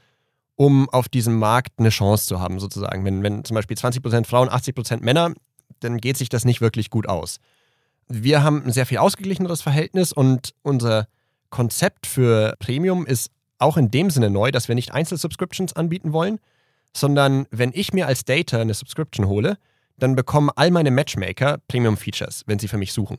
um 0.55 0.89
auf 0.89 1.08
diesem 1.08 1.39
Markt 1.39 1.79
eine 1.79 1.89
Chance 1.89 2.27
zu 2.27 2.39
haben, 2.39 2.60
sozusagen. 2.60 3.05
Wenn, 3.05 3.24
wenn 3.24 3.46
zum 3.46 3.55
Beispiel 3.55 3.77
20% 3.77 4.25
Frauen, 4.25 4.50
80% 4.50 5.01
Männer, 5.01 5.34
dann 5.79 6.00
geht 6.00 6.17
sich 6.17 6.29
das 6.29 6.43
nicht 6.43 6.60
wirklich 6.60 6.89
gut 6.89 7.08
aus. 7.08 7.39
Wir 8.07 8.43
haben 8.43 8.63
ein 8.63 8.72
sehr 8.72 8.86
viel 8.86 8.98
ausgeglicheneres 8.98 9.62
Verhältnis 9.62 10.12
und 10.12 10.53
unser 10.62 11.07
Konzept 11.50 12.07
für 12.07 12.55
Premium 12.60 13.05
ist 13.05 13.31
auch 13.60 13.77
in 13.77 13.91
dem 13.91 14.10
Sinne 14.10 14.29
neu, 14.29 14.51
dass 14.51 14.67
wir 14.67 14.75
nicht 14.75 14.93
Einzelsubscriptions 14.93 15.74
anbieten 15.74 16.13
wollen, 16.13 16.39
sondern 16.95 17.45
wenn 17.51 17.72
ich 17.74 17.93
mir 17.93 18.07
als 18.07 18.25
Data 18.25 18.60
eine 18.60 18.74
Subscription 18.74 19.27
hole, 19.27 19.57
dann 19.98 20.15
bekommen 20.15 20.50
all 20.55 20.72
meine 20.72 20.91
Matchmaker 20.91 21.60
Premium-Features, 21.67 22.43
wenn 22.45 22.60
sie 22.60 22.67
für 22.67 22.77
mich 22.77 22.93
suchen. 22.93 23.17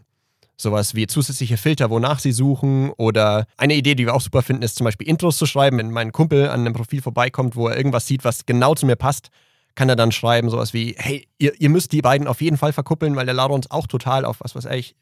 Sowas 0.56 0.94
wie 0.94 1.06
zusätzliche 1.08 1.56
Filter, 1.56 1.90
wonach 1.90 2.20
sie 2.20 2.30
suchen 2.30 2.90
oder 2.90 3.46
eine 3.56 3.74
Idee, 3.74 3.96
die 3.96 4.06
wir 4.06 4.14
auch 4.14 4.20
super 4.20 4.42
finden, 4.42 4.62
ist 4.62 4.76
zum 4.76 4.84
Beispiel 4.84 5.08
Intros 5.08 5.36
zu 5.36 5.46
schreiben. 5.46 5.78
Wenn 5.78 5.90
mein 5.90 6.12
Kumpel 6.12 6.48
an 6.48 6.60
einem 6.60 6.74
Profil 6.74 7.02
vorbeikommt, 7.02 7.56
wo 7.56 7.68
er 7.68 7.76
irgendwas 7.76 8.06
sieht, 8.06 8.24
was 8.24 8.46
genau 8.46 8.74
zu 8.74 8.86
mir 8.86 8.96
passt, 8.96 9.30
kann 9.74 9.88
er 9.88 9.96
dann 9.96 10.12
schreiben, 10.12 10.50
sowas 10.50 10.72
wie, 10.72 10.94
hey, 10.98 11.26
ihr, 11.38 11.60
ihr 11.60 11.68
müsst 11.68 11.92
die 11.92 12.02
beiden 12.02 12.26
auf 12.26 12.40
jeden 12.40 12.56
Fall 12.56 12.72
verkuppeln, 12.72 13.16
weil 13.16 13.26
der 13.26 13.34
Laurens 13.34 13.70
auch 13.70 13.86
total 13.86 14.24
auf, 14.24 14.40
was 14.40 14.54
weiß 14.54 14.66
ich, 14.66 14.94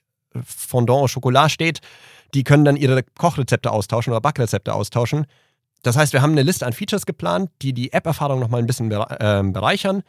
Fondant 0.44 1.00
au 1.00 1.06
Chocolat 1.06 1.50
steht. 1.50 1.80
Die 2.34 2.44
können 2.44 2.64
dann 2.64 2.76
ihre 2.76 3.02
Kochrezepte 3.02 3.70
austauschen 3.70 4.12
oder 4.12 4.20
Backrezepte 4.20 4.72
austauschen. 4.72 5.26
Das 5.82 5.96
heißt, 5.96 6.12
wir 6.12 6.22
haben 6.22 6.32
eine 6.32 6.42
Liste 6.42 6.64
an 6.64 6.72
Features 6.72 7.06
geplant, 7.06 7.50
die 7.60 7.72
die 7.72 7.92
App-Erfahrung 7.92 8.40
nochmal 8.40 8.60
ein 8.60 8.66
bisschen 8.66 8.88
bere 8.88 9.20
äh, 9.20 9.42
bereichern 9.42 10.02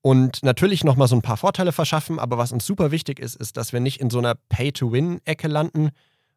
und 0.00 0.44
natürlich 0.44 0.84
nochmal 0.84 1.08
so 1.08 1.16
ein 1.16 1.22
paar 1.22 1.36
Vorteile 1.36 1.72
verschaffen. 1.72 2.18
Aber 2.18 2.38
was 2.38 2.52
uns 2.52 2.64
super 2.64 2.92
wichtig 2.92 3.18
ist, 3.18 3.34
ist, 3.34 3.56
dass 3.56 3.72
wir 3.72 3.80
nicht 3.80 4.00
in 4.00 4.08
so 4.08 4.18
einer 4.18 4.36
Pay-to-Win-Ecke 4.48 5.48
landen, 5.48 5.90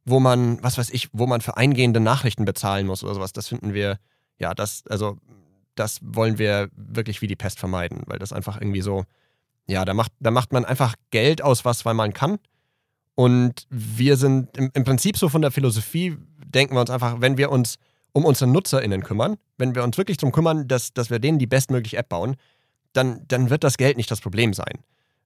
wo 0.05 0.19
man, 0.19 0.61
was 0.63 0.77
weiß 0.77 0.89
ich, 0.89 1.09
wo 1.13 1.27
man 1.27 1.41
für 1.41 1.55
eingehende 1.55 1.99
Nachrichten 1.99 2.45
bezahlen 2.45 2.87
muss 2.87 3.03
oder 3.03 3.13
sowas. 3.13 3.31
Das 3.31 3.47
finden 3.47 3.73
wir, 3.73 3.99
ja, 4.39 4.55
das, 4.55 4.83
also, 4.89 5.17
das 5.79 5.99
wollen 6.03 6.37
wir 6.37 6.69
wirklich 6.75 7.21
wie 7.21 7.27
die 7.27 7.35
Pest 7.35 7.59
vermeiden, 7.59 8.03
weil 8.05 8.19
das 8.19 8.33
einfach 8.33 8.59
irgendwie 8.59 8.81
so, 8.81 9.05
ja, 9.67 9.85
da 9.85 9.93
macht, 9.93 10.11
da 10.19 10.31
macht 10.31 10.51
man 10.51 10.65
einfach 10.65 10.95
Geld 11.11 11.41
aus 11.41 11.63
was, 11.63 11.85
weil 11.85 11.93
man 11.93 12.13
kann. 12.13 12.37
Und 13.15 13.65
wir 13.69 14.17
sind 14.17 14.55
im, 14.57 14.71
im 14.73 14.83
Prinzip 14.83 15.17
so 15.17 15.29
von 15.29 15.41
der 15.41 15.51
Philosophie, 15.51 16.17
denken 16.45 16.75
wir 16.75 16.81
uns 16.81 16.89
einfach, 16.89 17.21
wenn 17.21 17.37
wir 17.37 17.51
uns 17.51 17.75
um 18.11 18.25
unsere 18.25 18.49
NutzerInnen 18.49 19.03
kümmern, 19.03 19.37
wenn 19.57 19.75
wir 19.75 19.83
uns 19.83 19.97
wirklich 19.97 20.17
darum 20.17 20.31
kümmern, 20.31 20.67
dass, 20.67 20.93
dass 20.93 21.09
wir 21.09 21.19
denen 21.19 21.39
die 21.39 21.47
bestmögliche 21.47 21.97
App 21.97 22.09
bauen, 22.09 22.35
dann, 22.93 23.25
dann 23.27 23.49
wird 23.49 23.63
das 23.63 23.77
Geld 23.77 23.97
nicht 23.97 24.09
das 24.09 24.21
Problem 24.21 24.53
sein. 24.53 24.79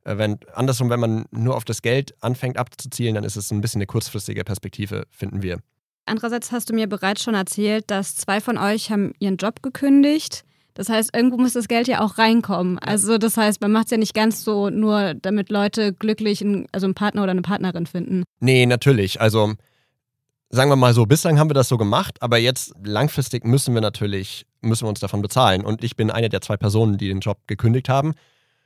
Äh, 0.03 0.17
Wenn, 0.17 0.39
andersrum, 0.53 0.89
wenn 0.89 0.99
man 0.99 1.25
nur 1.31 1.55
auf 1.55 1.65
das 1.65 1.81
Geld 1.81 2.13
anfängt 2.21 2.57
abzuzielen, 2.57 3.15
dann 3.15 3.23
ist 3.23 3.37
es 3.37 3.51
ein 3.51 3.61
bisschen 3.61 3.79
eine 3.79 3.87
kurzfristige 3.87 4.43
Perspektive, 4.43 5.07
finden 5.09 5.41
wir. 5.41 5.59
Andererseits 6.05 6.51
hast 6.51 6.69
du 6.69 6.73
mir 6.73 6.87
bereits 6.87 7.23
schon 7.23 7.33
erzählt, 7.33 7.85
dass 7.89 8.15
zwei 8.15 8.41
von 8.41 8.57
euch 8.57 8.91
haben 8.91 9.13
ihren 9.19 9.37
Job 9.37 9.61
gekündigt. 9.63 10.43
Das 10.73 10.89
heißt, 10.89 11.15
irgendwo 11.15 11.37
muss 11.37 11.53
das 11.53 11.67
Geld 11.67 11.87
ja 11.87 12.01
auch 12.01 12.17
reinkommen. 12.17 12.79
Also 12.79 13.17
das 13.17 13.37
heißt, 13.37 13.61
man 13.61 13.71
macht 13.71 13.85
es 13.85 13.91
ja 13.91 13.97
nicht 13.97 14.13
ganz 14.15 14.43
so 14.43 14.69
nur, 14.69 15.13
damit 15.13 15.49
Leute 15.49 15.93
glücklich, 15.93 16.41
einen, 16.41 16.65
also 16.71 16.87
einen 16.87 16.95
Partner 16.95 17.21
oder 17.23 17.31
eine 17.31 17.43
Partnerin 17.43 17.85
finden. 17.85 18.23
Nee, 18.39 18.65
natürlich. 18.65 19.21
Also 19.21 19.53
sagen 20.49 20.69
wir 20.71 20.75
mal 20.75 20.93
so, 20.93 21.05
bislang 21.05 21.37
haben 21.39 21.49
wir 21.49 21.53
das 21.53 21.69
so 21.69 21.77
gemacht, 21.77 22.21
aber 22.21 22.37
jetzt 22.37 22.73
langfristig 22.83 23.45
müssen 23.45 23.73
wir 23.75 23.81
natürlich, 23.81 24.45
müssen 24.61 24.85
wir 24.85 24.89
uns 24.89 24.99
davon 24.99 25.21
bezahlen. 25.21 25.63
Und 25.63 25.83
ich 25.83 25.95
bin 25.95 26.09
eine 26.11 26.29
der 26.29 26.41
zwei 26.41 26.57
Personen, 26.57 26.97
die 26.97 27.07
den 27.07 27.19
Job 27.19 27.37
gekündigt 27.47 27.87
haben 27.87 28.13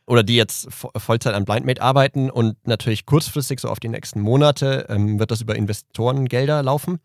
oder 0.05 0.23
die 0.23 0.37
jetzt 0.37 0.69
vo- 0.69 0.97
Vollzeit 0.97 1.33
an 1.33 1.43
Blindmate 1.45 1.81
arbeiten 1.81 2.29
und 2.31 2.55
natürlich 2.65 3.05
kurzfristig, 3.05 3.59
so 3.59 3.67
auf 3.67 3.81
die 3.81 3.89
nächsten 3.89 4.21
Monate, 4.21 4.85
ähm, 4.89 5.19
wird 5.19 5.29
das 5.31 5.41
über 5.41 5.55
Investorengelder 5.55 6.63
laufen. 6.63 6.99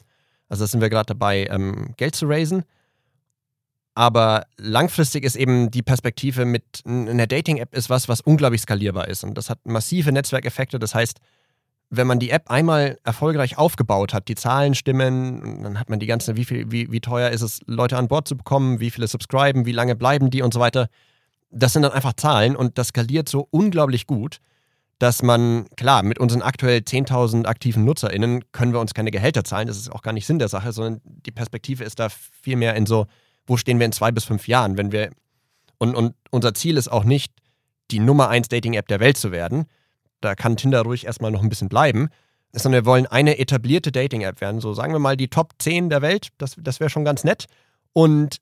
Also 0.53 0.65
da 0.65 0.69
sind 0.69 0.83
wir 0.83 0.91
gerade 0.91 1.07
dabei, 1.07 1.47
ähm, 1.51 1.95
Geld 1.97 2.15
zu 2.15 2.27
raisen. 2.27 2.65
Aber 3.95 4.45
langfristig 4.59 5.25
ist 5.25 5.35
eben 5.35 5.71
die 5.71 5.81
Perspektive 5.81 6.45
mit 6.45 6.83
einer 6.85 7.27
Dating-App 7.27 7.75
ist 7.75 7.89
was, 7.89 8.07
was 8.07 8.21
unglaublich 8.21 8.61
skalierbar 8.61 9.09
ist. 9.09 9.25
Und 9.25 9.39
das 9.39 9.49
hat 9.49 9.65
massive 9.65 10.13
Netzwerkeffekte. 10.13 10.79
Das 10.79 10.95
heißt, 10.95 11.21
wenn 11.89 12.07
man 12.07 12.19
die 12.19 12.29
App 12.29 12.51
einmal 12.51 12.99
erfolgreich 13.03 13.57
aufgebaut 13.57 14.13
hat, 14.13 14.29
die 14.29 14.35
Zahlen 14.35 14.75
stimmen, 14.75 15.63
dann 15.63 15.81
hat 15.81 15.89
man 15.89 16.01
die 16.01 16.07
ganze, 16.07 16.37
wie, 16.37 16.45
viel, 16.45 16.71
wie, 16.71 16.93
wie 16.93 17.01
teuer 17.01 17.31
ist 17.31 17.41
es, 17.41 17.61
Leute 17.65 17.97
an 17.97 18.09
Bord 18.09 18.29
zu 18.29 18.37
bekommen, 18.37 18.79
wie 18.79 18.91
viele 18.91 19.09
subscriben, 19.09 19.65
wie 19.65 19.73
lange 19.73 19.97
bleiben 19.97 20.29
die 20.29 20.43
und 20.43 20.53
so 20.53 20.61
weiter. 20.61 20.89
Das 21.51 21.73
sind 21.73 21.81
dann 21.81 21.93
einfach 21.93 22.13
Zahlen 22.13 22.57
und 22.57 22.77
das 22.77 22.89
skaliert 22.89 23.27
so 23.27 23.49
unglaublich 23.51 24.07
gut, 24.07 24.41
dass 25.03 25.21
man, 25.21 25.67
klar, 25.77 26.05
mit 26.05 26.21
unseren 26.21 26.43
aktuell 26.43 26.79
10.000 26.79 27.47
aktiven 27.47 27.85
NutzerInnen 27.85 28.45
können 28.53 28.73
wir 28.73 28.79
uns 28.79 28.95
keine 28.95 29.11
Gehälter 29.11 29.43
zahlen, 29.43 29.67
das 29.67 29.77
ist 29.77 29.91
auch 29.91 30.03
gar 30.03 30.13
nicht 30.13 30.27
Sinn 30.27 30.39
der 30.39 30.47
Sache, 30.47 30.71
sondern 30.71 31.01
die 31.05 31.33
Perspektive 31.33 31.83
ist 31.83 31.99
da 31.99 32.09
viel 32.09 32.55
mehr 32.55 32.77
in 32.77 32.87
so, 32.87 33.07
wo 33.45 33.57
stehen 33.57 33.81
wir 33.81 33.87
in 33.87 33.91
zwei 33.91 34.13
bis 34.13 34.23
fünf 34.23 34.47
Jahren, 34.47 34.77
wenn 34.77 34.93
wir, 34.93 35.11
und, 35.79 35.97
und 35.97 36.15
unser 36.31 36.55
Ziel 36.55 36.77
ist 36.77 36.87
auch 36.87 37.03
nicht, 37.03 37.33
die 37.91 37.99
Nummer 37.99 38.29
eins 38.29 38.47
Dating-App 38.47 38.87
der 38.87 39.01
Welt 39.01 39.17
zu 39.17 39.33
werden, 39.33 39.65
da 40.21 40.37
kann 40.37 40.57
Tinder 40.57 40.83
ruhig 40.83 41.05
erstmal 41.05 41.33
noch 41.33 41.43
ein 41.43 41.49
bisschen 41.49 41.69
bleiben, 41.69 42.09
sondern 42.53 42.85
wir 42.85 42.87
wollen 42.87 43.07
eine 43.07 43.39
etablierte 43.39 43.91
Dating-App 43.91 44.41
werden. 44.41 44.61
So 44.61 44.73
sagen 44.73 44.93
wir 44.93 45.01
mal 45.01 45.17
die 45.17 45.27
Top 45.27 45.55
10 45.59 45.91
der 45.91 46.01
Welt, 46.01 46.29
das, 46.39 46.55
das 46.61 46.79
wäre 46.79 46.91
schon 46.91 47.05
ganz 47.05 47.25
nett. 47.25 47.47
Und 47.93 48.37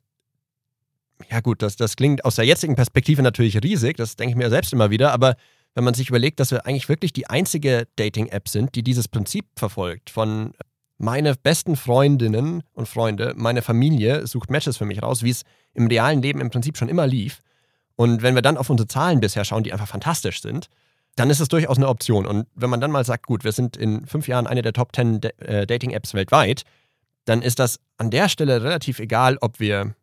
ja 1.31 1.40
gut, 1.40 1.62
das, 1.62 1.77
das 1.77 1.96
klingt 1.96 2.27
aus 2.27 2.37
der 2.37 2.44
jetzigen 2.44 2.77
Perspektive 2.77 3.23
natürlich 3.23 3.57
riesig, 3.62 3.96
das 3.96 4.16
denke 4.16 4.33
ich 4.33 4.37
mir 4.37 4.51
selbst 4.51 4.75
immer 4.75 4.90
wieder, 4.90 5.11
aber 5.12 5.37
wenn 5.74 5.85
man 5.85 5.94
sich 5.94 6.09
überlegt, 6.09 6.40
dass 6.40 6.50
wir 6.50 6.66
eigentlich 6.66 6.88
wirklich 6.88 7.12
die 7.12 7.28
einzige 7.28 7.87
Dating-App 7.96 8.48
sind, 8.48 8.74
die 8.74 8.83
dieses 8.83 9.09
Prinzip 9.09 9.46
verfolgt, 9.56 10.11
von 10.11 10.52
meine 10.98 11.35
besten 11.35 11.76
Freundinnen 11.76 12.62
und 12.74 12.88
Freunde, 12.88 13.33
meine 13.37 13.62
Familie 13.62 14.26
sucht 14.26 14.50
Matches 14.50 14.76
für 14.76 14.85
mich 14.85 15.02
raus, 15.02 15.22
wie 15.22 15.30
es 15.30 15.44
im 15.72 15.87
realen 15.87 16.20
Leben 16.20 16.40
im 16.40 16.50
Prinzip 16.50 16.76
schon 16.76 16.88
immer 16.88 17.06
lief. 17.06 17.40
Und 17.96 18.22
wenn 18.22 18.35
wir 18.35 18.42
dann 18.42 18.56
auf 18.56 18.68
unsere 18.68 18.87
Zahlen 18.88 19.20
bisher 19.20 19.44
schauen, 19.44 19.62
die 19.62 19.72
einfach 19.72 19.88
fantastisch 19.88 20.42
sind, 20.42 20.68
dann 21.16 21.30
ist 21.30 21.40
es 21.40 21.48
durchaus 21.48 21.76
eine 21.76 21.88
Option. 21.88 22.26
Und 22.26 22.46
wenn 22.54 22.70
man 22.70 22.80
dann 22.80 22.90
mal 22.90 23.04
sagt, 23.04 23.26
gut, 23.26 23.44
wir 23.44 23.52
sind 23.52 23.76
in 23.76 24.06
fünf 24.06 24.28
Jahren 24.28 24.46
eine 24.46 24.62
der 24.62 24.72
Top 24.72 24.94
10 24.94 25.20
Da- 25.20 25.28
äh, 25.38 25.66
Dating-Apps 25.66 26.14
weltweit, 26.14 26.62
dann 27.24 27.42
ist 27.42 27.59
das 27.59 27.80
an 27.98 28.11
der 28.11 28.28
Stelle 28.28 28.62
relativ 28.62 28.98
egal, 28.98 29.38
ob 29.40 29.61
wir, 29.61 29.94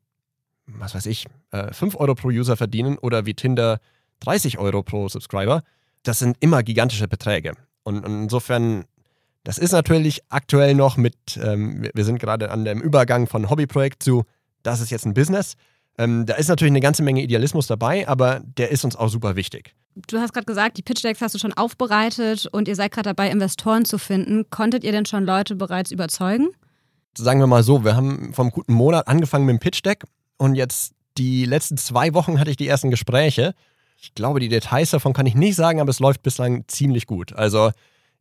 was 0.67 0.95
weiß 0.95 1.05
ich, 1.07 1.25
äh, 1.51 1.73
5 1.73 1.95
Euro 1.95 2.15
pro 2.15 2.27
User 2.29 2.57
verdienen 2.57 2.97
oder 2.97 3.25
wie 3.25 3.33
Tinder 3.33 3.79
30 4.21 4.57
Euro 4.57 4.83
pro 4.83 5.09
Subscriber. 5.09 5.63
Das 6.03 6.19
sind 6.19 6.37
immer 6.39 6.63
gigantische 6.63 7.07
Beträge. 7.07 7.53
Und, 7.83 8.05
und 8.05 8.23
insofern, 8.23 8.85
das 9.43 9.57
ist 9.57 9.71
natürlich 9.71 10.21
aktuell 10.29 10.75
noch 10.75 10.97
mit, 10.97 11.15
ähm, 11.41 11.87
wir, 11.93 12.03
sind 12.03 12.19
gerade 12.19 12.51
an 12.51 12.65
dem 12.65 12.81
Übergang 12.81 13.27
von 13.27 13.49
Hobbyprojekt 13.49 14.03
zu, 14.03 14.23
das 14.63 14.81
ist 14.81 14.89
jetzt 14.89 15.05
ein 15.05 15.13
Business. 15.13 15.55
Ähm, 15.97 16.25
da 16.25 16.35
ist 16.35 16.47
natürlich 16.47 16.71
eine 16.71 16.81
ganze 16.81 17.01
Menge 17.01 17.21
Idealismus 17.21 17.67
dabei, 17.67 18.07
aber 18.07 18.41
der 18.57 18.71
ist 18.71 18.83
uns 18.83 18.95
auch 18.95 19.09
super 19.09 19.35
wichtig. 19.35 19.73
Du 20.07 20.19
hast 20.19 20.33
gerade 20.33 20.45
gesagt, 20.45 20.77
die 20.77 20.83
Pitch 20.83 21.03
Decks 21.03 21.21
hast 21.21 21.33
du 21.33 21.39
schon 21.39 21.53
aufbereitet 21.53 22.47
und 22.51 22.67
ihr 22.67 22.75
seid 22.75 22.91
gerade 22.91 23.09
dabei, 23.09 23.31
Investoren 23.31 23.83
zu 23.83 23.97
finden. 23.97 24.47
Konntet 24.51 24.83
ihr 24.83 24.91
denn 24.91 25.07
schon 25.07 25.25
Leute 25.25 25.55
bereits 25.55 25.89
überzeugen? 25.89 26.49
Sagen 27.17 27.39
wir 27.39 27.47
mal 27.47 27.63
so, 27.63 27.83
wir 27.83 27.95
haben 27.95 28.31
vom 28.31 28.51
guten 28.51 28.73
Monat 28.73 29.07
angefangen 29.07 29.45
mit 29.45 29.53
dem 29.53 29.59
Pitch 29.59 29.83
Deck 29.83 30.03
und 30.37 30.53
jetzt 30.53 30.93
die 31.17 31.45
letzten 31.45 31.77
zwei 31.77 32.13
Wochen 32.13 32.39
hatte 32.39 32.51
ich 32.51 32.57
die 32.57 32.67
ersten 32.67 32.91
Gespräche. 32.91 33.55
Ich 33.99 34.13
glaube, 34.13 34.39
die 34.39 34.49
Details 34.49 34.91
davon 34.91 35.13
kann 35.13 35.25
ich 35.25 35.35
nicht 35.35 35.55
sagen, 35.55 35.81
aber 35.81 35.89
es 35.89 35.99
läuft 35.99 36.23
bislang 36.23 36.63
ziemlich 36.67 37.07
gut. 37.07 37.33
Also 37.33 37.71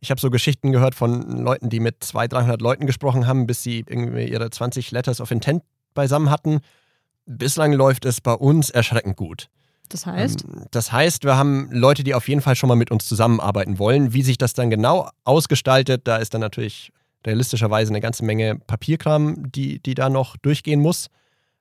ich 0.00 0.10
habe 0.10 0.20
so 0.20 0.30
Geschichten 0.30 0.72
gehört 0.72 0.94
von 0.94 1.42
Leuten, 1.42 1.68
die 1.68 1.80
mit 1.80 2.02
200, 2.02 2.32
300 2.32 2.62
Leuten 2.62 2.86
gesprochen 2.86 3.26
haben, 3.26 3.46
bis 3.46 3.62
sie 3.62 3.84
irgendwie 3.86 4.24
ihre 4.24 4.50
20 4.50 4.90
Letters 4.90 5.20
of 5.20 5.30
Intent 5.30 5.62
beisammen 5.94 6.30
hatten. 6.30 6.60
Bislang 7.26 7.72
läuft 7.72 8.04
es 8.04 8.20
bei 8.20 8.32
uns 8.32 8.70
erschreckend 8.70 9.16
gut. 9.16 9.48
Das 9.88 10.06
heißt? 10.06 10.44
Ähm, 10.44 10.66
das 10.70 10.92
heißt, 10.92 11.24
wir 11.24 11.36
haben 11.36 11.68
Leute, 11.70 12.04
die 12.04 12.14
auf 12.14 12.28
jeden 12.28 12.40
Fall 12.40 12.56
schon 12.56 12.68
mal 12.68 12.76
mit 12.76 12.90
uns 12.90 13.06
zusammenarbeiten 13.06 13.78
wollen. 13.78 14.12
Wie 14.12 14.22
sich 14.22 14.38
das 14.38 14.52
dann 14.52 14.70
genau 14.70 15.08
ausgestaltet, 15.24 16.02
da 16.04 16.16
ist 16.16 16.34
dann 16.34 16.40
natürlich 16.40 16.92
realistischerweise 17.24 17.90
eine 17.90 18.00
ganze 18.00 18.24
Menge 18.24 18.56
Papierkram, 18.56 19.50
die, 19.50 19.80
die 19.80 19.94
da 19.94 20.08
noch 20.08 20.36
durchgehen 20.36 20.80
muss. 20.80 21.08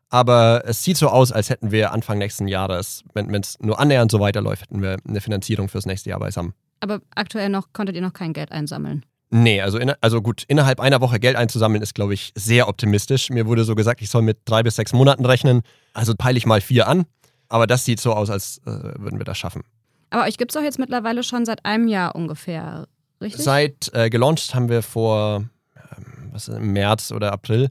Aber 0.10 0.64
es 0.66 0.84
sieht 0.84 0.98
so 0.98 1.10
aus, 1.10 1.32
als 1.32 1.50
hätten 1.50 1.72
wir 1.72 1.92
Anfang 1.92 2.18
nächsten 2.18 2.48
Jahres, 2.48 3.04
wenn 3.14 3.34
es 3.34 3.58
nur 3.60 3.80
annähernd 3.80 4.12
so 4.12 4.20
weiterläuft, 4.20 4.64
hätten 4.64 4.82
wir 4.82 4.98
eine 5.08 5.22
Finanzierung 5.22 5.68
fürs 5.68 5.86
nächste 5.86 6.10
Jahr 6.12 6.20
beisammen. 6.20 6.54
Aber 6.80 7.02
aktuell 7.16 7.50
noch 7.50 7.74
konntet 7.74 7.96
ihr 7.96 8.02
noch 8.02 8.14
kein 8.14 8.34
Geld 8.34 8.52
einsammeln. 8.52 9.06
Nee, 9.32 9.62
also, 9.62 9.80
in, 9.80 9.92
also 10.02 10.22
gut, 10.22 10.44
innerhalb 10.48 10.80
einer 10.80 11.02
Woche 11.02 11.20
Geld 11.20 11.36
einzusammeln 11.36 11.82
ist, 11.82 11.96
glaube 11.96 12.14
ich, 12.14 12.32
sehr 12.36 12.68
optimistisch. 12.68 13.30
Mir 13.30 13.48
wurde 13.48 13.64
so 13.64 13.76
gesagt, 13.76 14.02
ich 14.02 14.10
soll 14.10 14.22
mit 14.22 14.38
drei 14.46 14.64
bis 14.64 14.76
sechs 14.76 14.94
Monaten 14.94 15.26
rechnen. 15.26 15.64
Also 15.94 16.14
peile 16.16 16.38
ich 16.38 16.46
mal 16.46 16.62
vier 16.62 16.88
an. 16.88 17.06
Aber 17.50 17.68
das 17.68 17.86
sieht 17.86 18.00
so 18.00 18.14
aus, 18.14 18.30
als 18.30 18.60
äh, 18.66 18.72
würden 19.00 19.20
wir 19.20 19.26
das 19.26 19.38
schaffen. 19.38 19.64
Aber 20.10 20.24
euch 20.24 20.38
gibt 20.38 20.52
es 20.52 20.56
doch 20.56 20.64
jetzt 20.64 20.80
mittlerweile 20.80 21.24
schon 21.24 21.46
seit 21.46 21.66
einem 21.66 21.88
Jahr 21.88 22.16
ungefähr, 22.16 22.88
richtig? 23.22 23.44
Seit 23.44 23.92
äh, 23.94 24.10
gelauncht 24.10 24.56
haben 24.56 24.70
wir 24.70 24.82
vor 24.82 25.44
ähm, 25.76 26.30
was 26.32 26.48
ist, 26.48 26.56
im 26.56 26.74
März 26.74 27.12
oder 27.12 27.34
April. 27.34 27.70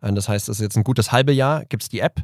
Äh, 0.00 0.12
das 0.12 0.28
heißt, 0.28 0.48
es 0.48 0.58
ist 0.58 0.62
jetzt 0.62 0.76
ein 0.76 0.84
gutes 0.84 1.12
halbe 1.12 1.32
Jahr, 1.32 1.64
gibt 1.64 1.82
es 1.82 1.88
die 1.88 2.00
App. 2.00 2.22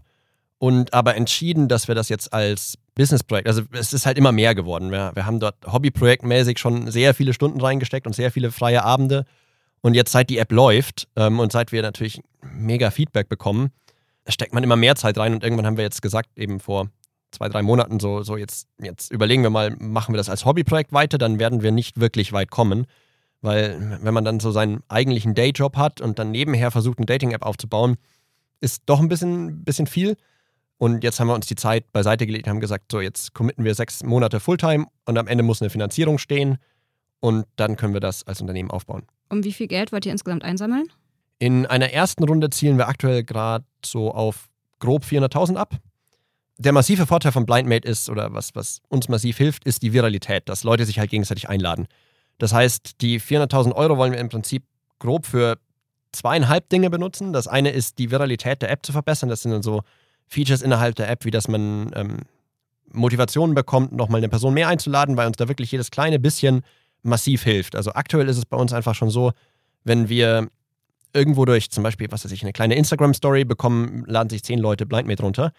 Und 0.59 0.95
aber 0.95 1.17
entschieden, 1.17 1.69
dass 1.69 1.89
wir 1.89 1.95
das 1.95 2.09
jetzt 2.09 2.33
als 2.33 2.79
Businessprojekt, 2.95 3.49
also 3.49 3.63
es 3.73 3.93
ist 3.93 4.07
halt 4.07 4.17
immer 4.17 4.33
mehr 4.33 4.55
geworden. 4.55 4.91
Wir, 4.93 5.11
wir 5.15 5.27
haben 5.27 5.41
dort 5.41 5.57
hobbyprojektmäßig 5.67 6.59
schon 6.59 6.91
sehr 6.91 7.13
viele 7.13 7.35
Stunden 7.35 7.61
reingesteckt 7.61 8.07
und 8.07 8.15
sehr 8.15 8.31
viele 8.31 8.51
freie 8.51 8.83
Abende. 8.83 9.27
Und 9.83 9.95
jetzt, 9.95 10.13
seit 10.13 10.31
die 10.31 10.39
App 10.39 10.53
läuft 10.53 11.09
ähm, 11.17 11.41
und 11.41 11.53
seit 11.53 11.73
wir 11.73 11.83
natürlich 11.83 12.23
mega 12.41 12.91
Feedback 12.91 13.29
bekommen, 13.29 13.71
steckt 14.27 14.55
man 14.55 14.63
immer 14.63 14.77
mehr 14.77 14.97
Zeit 14.97 15.19
rein 15.19 15.35
und 15.35 15.43
irgendwann 15.45 15.67
haben 15.67 15.77
wir 15.77 15.85
jetzt 15.85 16.01
gesagt, 16.01 16.31
eben 16.39 16.61
vor 16.61 16.89
zwei, 17.31 17.49
drei 17.49 17.63
Monaten, 17.63 18.01
so, 18.01 18.23
so 18.23 18.37
jetzt, 18.37 18.69
jetzt 18.81 19.13
überlegen 19.13 19.43
wir 19.43 19.51
mal, 19.51 19.77
machen 19.79 20.15
wir 20.15 20.17
das 20.17 20.31
als 20.31 20.45
Hobbyprojekt 20.47 20.93
weiter, 20.93 21.19
dann 21.19 21.39
werden 21.39 21.63
wir 21.63 21.73
nicht 21.73 22.01
wirklich 22.01 22.33
weit 22.33 22.51
kommen. 22.51 22.87
Weil 23.45 23.99
wenn 24.01 24.15
man 24.15 24.25
dann 24.25 24.41
so 24.41 24.53
seinen 24.53 24.83
eigentlichen 24.89 25.35
Dayjob 25.35 25.77
hat 25.77 26.01
und 26.01 26.19
dann 26.19 26.31
nebenher 26.31 26.71
versucht, 26.71 26.99
eine 26.99 27.05
Dating-App 27.05 27.43
aufzubauen, 27.43 27.97
ist 28.63 28.85
doch 28.87 29.01
ein 29.01 29.09
bisschen, 29.09 29.65
bisschen 29.65 29.87
viel. 29.87 30.17
Und 30.79 31.05
jetzt 31.05 31.21
haben 31.21 31.27
wir 31.27 31.35
uns 31.35 31.47
die 31.47 31.55
Zeit 31.55 31.93
beiseite 31.93 32.27
gelegt 32.27 32.47
und 32.47 32.53
haben 32.53 32.61
gesagt, 32.61 32.91
so 32.91 33.03
jetzt 33.03 33.35
committen 33.35 33.63
wir 33.63 33.75
sechs 33.75 34.03
Monate 34.03 34.41
Fulltime 34.41 34.87
und 35.05 35.19
am 35.19 35.27
Ende 35.27 35.45
muss 35.45 35.61
eine 35.61 35.69
Finanzierung 35.69 36.17
stehen 36.17 36.57
und 37.21 37.45
dann 37.57 37.77
können 37.77 37.93
wir 37.93 38.01
das 38.01 38.27
als 38.27 38.41
Unternehmen 38.41 38.71
aufbauen. 38.71 39.03
Um 39.29 39.45
wie 39.45 39.53
viel 39.53 39.67
Geld 39.67 39.93
wollt 39.93 40.07
ihr 40.07 40.13
insgesamt 40.13 40.43
einsammeln? 40.43 40.89
In 41.39 41.67
einer 41.67 41.91
ersten 41.93 42.25
Runde 42.25 42.49
zielen 42.49 42.79
wir 42.79 42.89
aktuell 42.89 43.25
gerade 43.25 43.67
so 43.85 44.11
auf 44.11 44.49
grob 44.79 45.05
400.000 45.05 45.57
ab. 45.57 45.75
Der 46.57 46.73
massive 46.73 47.05
Vorteil 47.05 47.33
von 47.33 47.45
BlindMate 47.45 47.87
ist, 47.87 48.09
oder 48.09 48.33
was, 48.33 48.55
was 48.55 48.81
uns 48.89 49.09
massiv 49.11 49.37
hilft, 49.37 49.65
ist 49.65 49.83
die 49.83 49.93
Viralität, 49.93 50.49
dass 50.49 50.65
Leute 50.65 50.87
sich 50.87 50.99
halt 50.99 51.11
gegenseitig 51.11 51.51
einladen. 51.51 51.89
Das 52.39 52.53
heißt, 52.53 53.01
die 53.01 53.21
400.000 53.21 53.75
Euro 53.75 53.97
wollen 53.97 54.13
wir 54.13 54.19
im 54.19 54.29
Prinzip 54.29 54.65
grob 54.99 55.27
für 55.27 55.59
zweieinhalb 56.13 56.69
Dinge 56.69 56.91
benutzen. 56.91 57.33
Das 57.33 57.49
eine 57.49 57.71
ist, 57.71 57.99
die 57.99 58.11
Viralität 58.11 58.63
der 58.63 58.71
App 58.71 58.85
zu 58.85 58.93
verbessern. 58.93 59.29
Das 59.29 59.43
sind 59.43 59.53
dann 59.53 59.63
so 59.63 59.83
Features 60.29 60.63
innerhalb 60.63 60.95
der 60.95 61.11
App, 61.11 61.25
wie 61.25 61.31
dass 61.31 61.49
man 61.49 61.91
ähm, 61.95 62.19
Motivationen 62.93 63.55
bekommt, 63.55 63.93
nochmal 63.93 64.19
eine 64.19 64.29
Person 64.29 64.55
mehr 64.55 64.69
einzuladen, 64.69 65.17
weil 65.17 65.27
uns 65.27 65.37
da 65.37 65.49
wirklich 65.49 65.73
jedes 65.73 65.91
kleine 65.91 66.19
bisschen 66.19 66.63
massiv 67.03 67.43
hilft. 67.43 67.77
Also 67.77 67.93
aktuell 67.93 68.29
ist 68.29 68.39
es 68.39 68.47
bei 68.47 68.57
uns 68.57 68.73
einfach 68.73 68.95
schon 68.95 69.11
so, 69.11 69.33
wenn 69.85 70.09
wir 70.09 70.49
irgendwo 71.13 71.45
durch 71.45 71.71
zum 71.71 71.83
Beispiel, 71.83 72.11
was 72.11 72.25
weiß 72.25 72.33
ich, 72.33 72.43
eine 72.43 72.53
kleine 72.53 72.75
Instagram-Story 72.77 73.45
bekommen, 73.45 74.05
laden 74.07 74.31
sich 74.31 74.43
zehn 74.43 74.59
Leute 74.59 74.87
BlindMate 74.87 75.23
runter, 75.23 75.53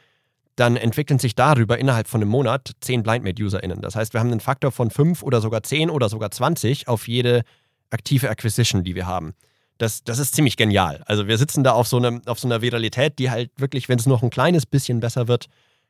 dann 0.55 0.77
entwickeln 0.77 1.19
sich 1.19 1.35
darüber 1.35 1.77
innerhalb 1.77 2.07
von 2.07 2.21
einem 2.21 2.29
Monat 2.29 2.71
zehn 2.79 3.03
BlindMate-UserInnen. 3.03 3.81
Das 3.81 3.95
heißt, 3.95 4.13
wir 4.13 4.21
haben 4.21 4.31
einen 4.31 4.39
Faktor 4.39 4.71
von 4.71 4.89
fünf 4.89 5.21
oder 5.21 5.41
sogar 5.41 5.63
zehn 5.63 5.89
oder 5.89 6.07
sogar 6.07 6.31
20 6.31 6.87
auf 6.87 7.07
jede 7.07 7.43
aktive 7.89 8.29
Acquisition, 8.29 8.83
die 8.83 8.95
wir 8.95 9.05
haben. 9.05 9.33
Das, 9.77 10.03
das 10.03 10.19
ist 10.19 10.33
ziemlich 10.33 10.55
genial. 10.55 11.03
Also 11.05 11.27
wir 11.27 11.37
sitzen 11.37 11.63
da 11.63 11.73
auf 11.73 11.87
so, 11.87 11.97
einem, 11.97 12.21
auf 12.25 12.39
so 12.39 12.47
einer 12.47 12.61
Viralität, 12.61 13.19
die 13.19 13.29
halt 13.29 13.51
wirklich, 13.57 13.89
wenn 13.89 13.99
es 13.99 14.05
noch 14.05 14.23
ein 14.23 14.29
kleines 14.29 14.65
bisschen 14.65 15.01
besser 15.01 15.27
wird, 15.27 15.47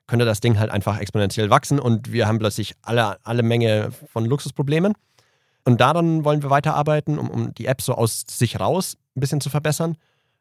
könnte 0.08 0.25
das 0.25 0.39
Ding 0.39 0.58
halt 0.58 0.71
einfach 0.71 0.99
exponentiell 0.99 1.49
wachsen 1.49 1.80
und 1.80 2.12
wir 2.12 2.28
haben 2.28 2.39
plötzlich 2.39 2.73
alle, 2.82 3.23
alle 3.23 3.43
Menge 3.43 3.91
von 4.12 4.25
Luxusproblemen. 4.25 4.93
Und 5.63 5.82
daran 5.82 6.23
wollen 6.23 6.43
wir 6.43 6.49
weiterarbeiten, 6.49 7.17
um, 7.17 7.30
um 7.30 7.54
die 7.54 7.65
App 7.65 7.82
so 7.82 7.93
aus 7.93 8.23
sich 8.28 8.60
raus 8.60 8.97
ein 9.15 9.19
bisschen 9.19 9.41
zu 9.41 9.49
verbessern. 9.49 9.97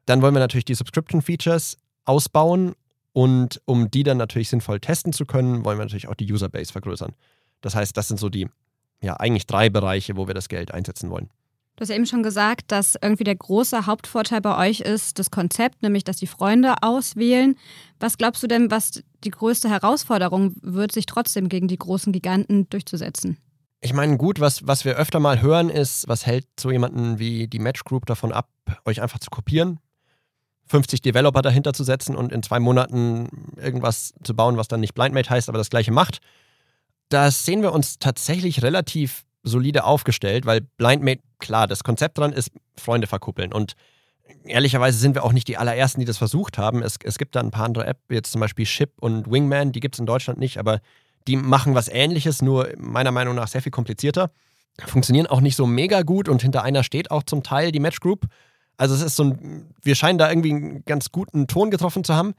Dann 0.07 0.21
wollen 0.21 0.35
wir 0.35 0.41
natürlich 0.41 0.67
die 0.67 0.75
Subscription-Features 0.75 1.79
ausbauen 2.05 2.75
und 3.15 3.63
um 3.65 3.91
die 3.93 4.03
dann 4.03 4.19
natürlich 4.19 4.51
sinnvoll 4.51 4.81
testen 4.81 5.13
zu 5.13 5.25
können, 5.25 5.65
wollen 5.65 5.79
wir 5.79 5.85
natürlich 5.85 6.09
auch 6.09 6.17
die 6.17 6.31
Userbase 6.31 6.73
vergrößern. 6.73 7.15
Das 7.61 7.77
heißt, 7.77 7.97
das 7.97 8.09
sind 8.09 8.19
so 8.19 8.29
die, 8.29 8.49
ja, 9.01 9.15
eigentlich 9.15 9.47
drei 9.47 9.71
Bereiche, 9.71 10.17
wo 10.17 10.27
wir 10.27 10.35
das 10.35 10.49
Geld 10.49 10.75
einsetzen 10.75 11.11
wollen. 11.11 11.31
Du 11.77 11.83
hast 11.83 11.91
ja 11.91 11.95
eben 11.95 12.07
schon 12.07 12.25
gesagt, 12.25 12.73
dass 12.73 12.97
irgendwie 13.01 13.25
der 13.25 13.37
große 13.37 13.87
Hauptvorteil 13.87 14.41
bei 14.41 14.69
euch 14.69 14.81
ist 14.81 15.21
das 15.21 15.31
Konzept, 15.31 15.83
nämlich 15.83 16.03
dass 16.03 16.17
die 16.17 16.27
Freunde 16.27 16.75
auswählen. 16.83 17.57
Was 18.01 18.19
glaubst 18.19 18.43
du 18.43 18.49
denn, 18.49 18.73
was 18.73 19.03
die 19.23 19.31
größte 19.31 19.71
Herausforderung 19.71 20.57
wird, 20.61 20.91
sich 20.91 21.07
trotzdem 21.07 21.49
gegen 21.49 21.69
die 21.69 21.79
großen 21.79 22.13
Giganten 22.13 22.69
durchzusetzen? 22.69 23.39
Ich 23.81 23.93
meine, 23.93 24.17
gut, 24.17 24.41
was, 24.41 24.67
was 24.67 24.85
wir 24.85 24.97
öfter 24.97 25.21
mal 25.21 25.41
hören, 25.41 25.71
ist, 25.71 26.09
was 26.09 26.27
hält 26.27 26.47
so 26.59 26.73
jemanden 26.73 27.21
wie 27.21 27.47
die 27.47 27.61
Match 27.61 27.85
Group 27.85 28.07
davon 28.07 28.33
ab, 28.33 28.49
euch 28.85 29.01
einfach 29.03 29.21
zu 29.21 29.31
kopieren, 29.31 29.79
50 30.67 31.03
Developer 31.03 31.43
dahinter 31.43 31.73
zu 31.73 31.85
setzen 31.85 32.17
und 32.17 32.33
in 32.33 32.43
zwei 32.43 32.59
Monaten 32.59 33.29
irgendwas 33.57 34.15
zu 34.23 34.35
bauen, 34.35 34.57
was 34.57 34.69
dann 34.69 34.81
nicht 34.81 34.95
Blindmate 34.95 35.31
heißt, 35.31 35.49
aber 35.49 35.59
das 35.59 35.71
gleiche 35.71 35.93
macht. 35.93 36.19
Da 37.09 37.31
sehen 37.31 37.63
wir 37.63 37.73
uns 37.73 37.99
tatsächlich 37.99 38.63
relativ 38.63 39.25
solide 39.43 39.85
aufgestellt, 39.85 40.47
weil 40.47 40.63
Blindmate, 40.63 41.21
klar, 41.39 41.67
das 41.67 41.85
Konzept 41.85 42.19
dran 42.19 42.33
ist, 42.33 42.51
Freunde 42.77 43.07
verkuppeln. 43.07 43.53
Und 43.53 43.75
ehrlicherweise 44.45 44.99
sind 44.99 45.15
wir 45.15 45.25
auch 45.25 45.33
nicht 45.33 45.49
die 45.49 45.59
allerersten, 45.59 46.01
die 46.01 46.07
das 46.07 46.19
versucht 46.19 46.59
haben. 46.59 46.83
Es, 46.83 46.97
es 47.03 47.19
gibt 47.19 47.37
da 47.37 47.41
ein 47.41 47.51
paar 47.51 47.67
andere 47.67 47.87
Apps, 47.87 48.01
jetzt 48.09 48.33
zum 48.33 48.41
Beispiel 48.41 48.67
Ship 48.67 48.91
und 49.01 49.31
Wingman, 49.31 49.73
die 49.73 49.81
gibt 49.81 49.95
es 49.95 49.99
in 49.99 50.07
Deutschland 50.07 50.39
nicht, 50.39 50.59
aber 50.59 50.81
die 51.27 51.37
machen 51.37 51.75
was 51.75 51.89
ähnliches, 51.89 52.43
nur 52.43 52.69
meiner 52.77 53.13
Meinung 53.13 53.35
nach 53.35 53.49
sehr 53.49 53.63
viel 53.63 53.73
komplizierter. 53.73 54.31
Funktionieren 54.87 55.27
auch 55.27 55.41
nicht 55.41 55.57
so 55.57 55.67
mega 55.67 56.03
gut 56.03 56.29
und 56.29 56.43
hinter 56.43 56.63
einer 56.63 56.83
steht 56.83 57.11
auch 57.11 57.23
zum 57.23 57.43
Teil 57.43 57.71
die 57.71 57.81
Match 57.81 58.01
Group. 58.01 58.27
Also 58.77 58.95
es 58.95 59.03
ist 59.03 59.17
so 59.17 59.25
ein, 59.25 59.75
wir 59.83 59.95
scheinen 59.95 60.19
da 60.19 60.29
irgendwie 60.29 60.53
einen 60.53 60.85
ganz 60.85 61.13
guten 61.13 61.47
Ton 61.47 61.71
getroffen 61.71 62.05
zu 62.05 62.15
haben. 62.15 62.35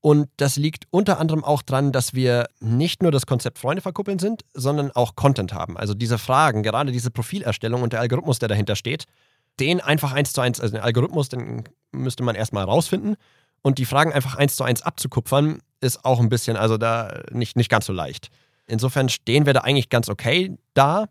Und 0.00 0.28
das 0.36 0.56
liegt 0.56 0.84
unter 0.90 1.18
anderem 1.18 1.44
auch 1.44 1.62
dran, 1.62 1.90
dass 1.90 2.14
wir 2.14 2.46
nicht 2.60 3.02
nur 3.02 3.10
das 3.10 3.26
Konzept 3.26 3.58
Freunde 3.58 3.82
verkuppeln 3.82 4.20
sind, 4.20 4.42
sondern 4.54 4.92
auch 4.92 5.16
Content 5.16 5.52
haben. 5.52 5.76
Also 5.76 5.94
diese 5.94 6.18
Fragen, 6.18 6.62
gerade 6.62 6.92
diese 6.92 7.10
Profilerstellung 7.10 7.82
und 7.82 7.92
der 7.92 8.00
Algorithmus, 8.00 8.38
der 8.38 8.48
dahinter 8.48 8.76
steht, 8.76 9.06
den 9.58 9.80
einfach 9.80 10.12
eins 10.12 10.32
zu 10.32 10.40
eins, 10.40 10.60
also 10.60 10.76
den 10.76 10.84
Algorithmus, 10.84 11.28
den 11.28 11.64
müsste 11.90 12.22
man 12.22 12.36
erstmal 12.36 12.64
rausfinden. 12.64 13.16
Und 13.62 13.78
die 13.78 13.86
Fragen 13.86 14.12
einfach 14.12 14.36
eins 14.36 14.54
zu 14.54 14.62
eins 14.62 14.82
abzukupfern, 14.82 15.58
ist 15.80 16.04
auch 16.04 16.20
ein 16.20 16.28
bisschen, 16.28 16.56
also 16.56 16.78
da 16.78 17.22
nicht, 17.32 17.56
nicht 17.56 17.68
ganz 17.68 17.86
so 17.86 17.92
leicht. 17.92 18.28
Insofern 18.66 19.08
stehen 19.08 19.46
wir 19.46 19.52
da 19.52 19.60
eigentlich 19.60 19.88
ganz 19.88 20.08
okay 20.08 20.56
da, 20.74 21.06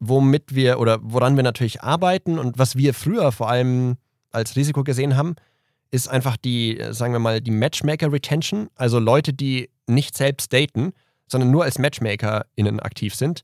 womit 0.00 0.54
wir 0.54 0.80
oder 0.80 0.98
woran 1.02 1.36
wir 1.36 1.42
natürlich 1.42 1.82
arbeiten 1.82 2.38
und 2.38 2.58
was 2.58 2.76
wir 2.76 2.94
früher 2.94 3.30
vor 3.32 3.48
allem 3.50 3.96
als 4.30 4.56
Risiko 4.56 4.82
gesehen 4.82 5.16
haben, 5.16 5.36
ist 5.90 6.08
einfach 6.08 6.36
die, 6.36 6.82
sagen 6.90 7.12
wir 7.12 7.18
mal, 7.18 7.40
die 7.40 7.50
Matchmaker-Retention, 7.50 8.70
also 8.76 8.98
Leute, 8.98 9.32
die 9.32 9.70
nicht 9.86 10.16
selbst 10.16 10.52
daten, 10.52 10.92
sondern 11.26 11.50
nur 11.50 11.64
als 11.64 11.78
MatchmakerInnen 11.78 12.80
aktiv 12.80 13.14
sind. 13.14 13.42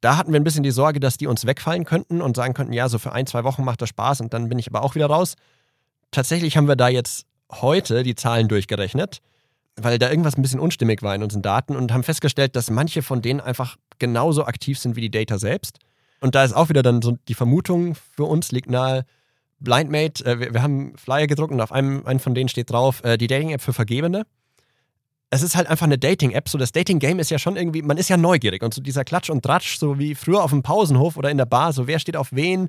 Da 0.00 0.16
hatten 0.16 0.32
wir 0.32 0.40
ein 0.40 0.44
bisschen 0.44 0.62
die 0.62 0.70
Sorge, 0.70 1.00
dass 1.00 1.16
die 1.16 1.26
uns 1.26 1.46
wegfallen 1.46 1.84
könnten 1.84 2.20
und 2.20 2.36
sagen 2.36 2.54
könnten, 2.54 2.72
ja, 2.72 2.88
so 2.88 2.98
für 2.98 3.12
ein, 3.12 3.26
zwei 3.26 3.44
Wochen 3.44 3.64
macht 3.64 3.80
das 3.80 3.88
Spaß 3.90 4.20
und 4.20 4.34
dann 4.34 4.48
bin 4.48 4.58
ich 4.58 4.68
aber 4.68 4.82
auch 4.82 4.94
wieder 4.94 5.06
raus. 5.06 5.36
Tatsächlich 6.10 6.56
haben 6.56 6.68
wir 6.68 6.76
da 6.76 6.88
jetzt 6.88 7.26
heute 7.50 8.02
die 8.02 8.14
Zahlen 8.14 8.48
durchgerechnet, 8.48 9.20
weil 9.76 9.98
da 9.98 10.10
irgendwas 10.10 10.36
ein 10.36 10.42
bisschen 10.42 10.60
unstimmig 10.60 11.02
war 11.02 11.14
in 11.14 11.22
unseren 11.22 11.42
Daten 11.42 11.76
und 11.76 11.92
haben 11.92 12.02
festgestellt, 12.02 12.56
dass 12.56 12.70
manche 12.70 13.02
von 13.02 13.22
denen 13.22 13.40
einfach 13.40 13.76
genauso 13.98 14.44
aktiv 14.44 14.78
sind 14.78 14.96
wie 14.96 15.00
die 15.00 15.10
Data 15.10 15.38
selbst. 15.38 15.78
Und 16.20 16.34
da 16.34 16.44
ist 16.44 16.52
auch 16.52 16.68
wieder 16.68 16.82
dann 16.82 17.02
so 17.02 17.18
die 17.28 17.34
Vermutung 17.34 17.94
für 17.94 18.24
uns 18.24 18.52
liegt 18.52 18.70
nahe, 18.70 19.04
Blindmate, 19.60 20.24
äh, 20.24 20.40
wir, 20.40 20.54
wir, 20.54 20.62
haben 20.62 20.96
Flyer 20.96 21.26
gedruckt 21.26 21.52
und 21.52 21.60
auf 21.60 21.72
einem, 21.72 22.06
einem 22.06 22.20
von 22.20 22.34
denen 22.34 22.48
steht 22.48 22.70
drauf, 22.70 23.02
äh, 23.04 23.16
die 23.18 23.26
Dating-App 23.26 23.60
für 23.60 23.72
Vergebene. 23.72 24.26
es 25.30 25.42
ist 25.42 25.56
halt 25.56 25.68
einfach 25.68 25.86
eine 25.86 25.98
Dating-App. 25.98 26.48
So 26.48 26.58
das 26.58 26.72
Dating-Game 26.72 27.18
ist 27.18 27.30
ja 27.30 27.38
schon 27.38 27.56
irgendwie, 27.56 27.82
man 27.82 27.96
ist 27.96 28.08
ja 28.08 28.16
neugierig. 28.16 28.62
Und 28.62 28.74
so 28.74 28.80
dieser 28.80 29.04
Klatsch 29.04 29.30
und 29.30 29.42
Tratsch, 29.42 29.78
so 29.78 29.98
wie 29.98 30.14
früher 30.14 30.42
auf 30.42 30.50
dem 30.50 30.62
Pausenhof 30.62 31.16
oder 31.16 31.30
in 31.30 31.38
der 31.38 31.46
Bar, 31.46 31.72
so 31.72 31.86
wer 31.86 31.98
steht 31.98 32.16
auf 32.16 32.28
wen, 32.32 32.68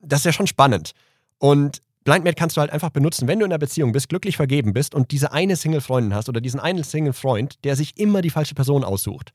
das 0.00 0.20
ist 0.20 0.26
ja 0.26 0.32
schon 0.32 0.46
spannend. 0.46 0.92
Und 1.38 1.80
BlindMate 2.04 2.36
kannst 2.36 2.56
du 2.56 2.60
halt 2.60 2.70
einfach 2.70 2.90
benutzen, 2.90 3.28
wenn 3.28 3.38
du 3.38 3.46
in 3.46 3.52
einer 3.52 3.58
Beziehung 3.58 3.92
bist, 3.92 4.08
glücklich 4.08 4.36
vergeben 4.36 4.72
bist 4.72 4.94
und 4.94 5.10
diese 5.10 5.32
eine 5.32 5.56
Single-Freundin 5.56 6.14
hast 6.14 6.28
oder 6.28 6.40
diesen 6.40 6.60
einen 6.60 6.84
Single-Freund, 6.84 7.64
der 7.64 7.76
sich 7.76 7.98
immer 7.98 8.20
die 8.20 8.30
falsche 8.30 8.54
Person 8.54 8.84
aussucht. 8.84 9.32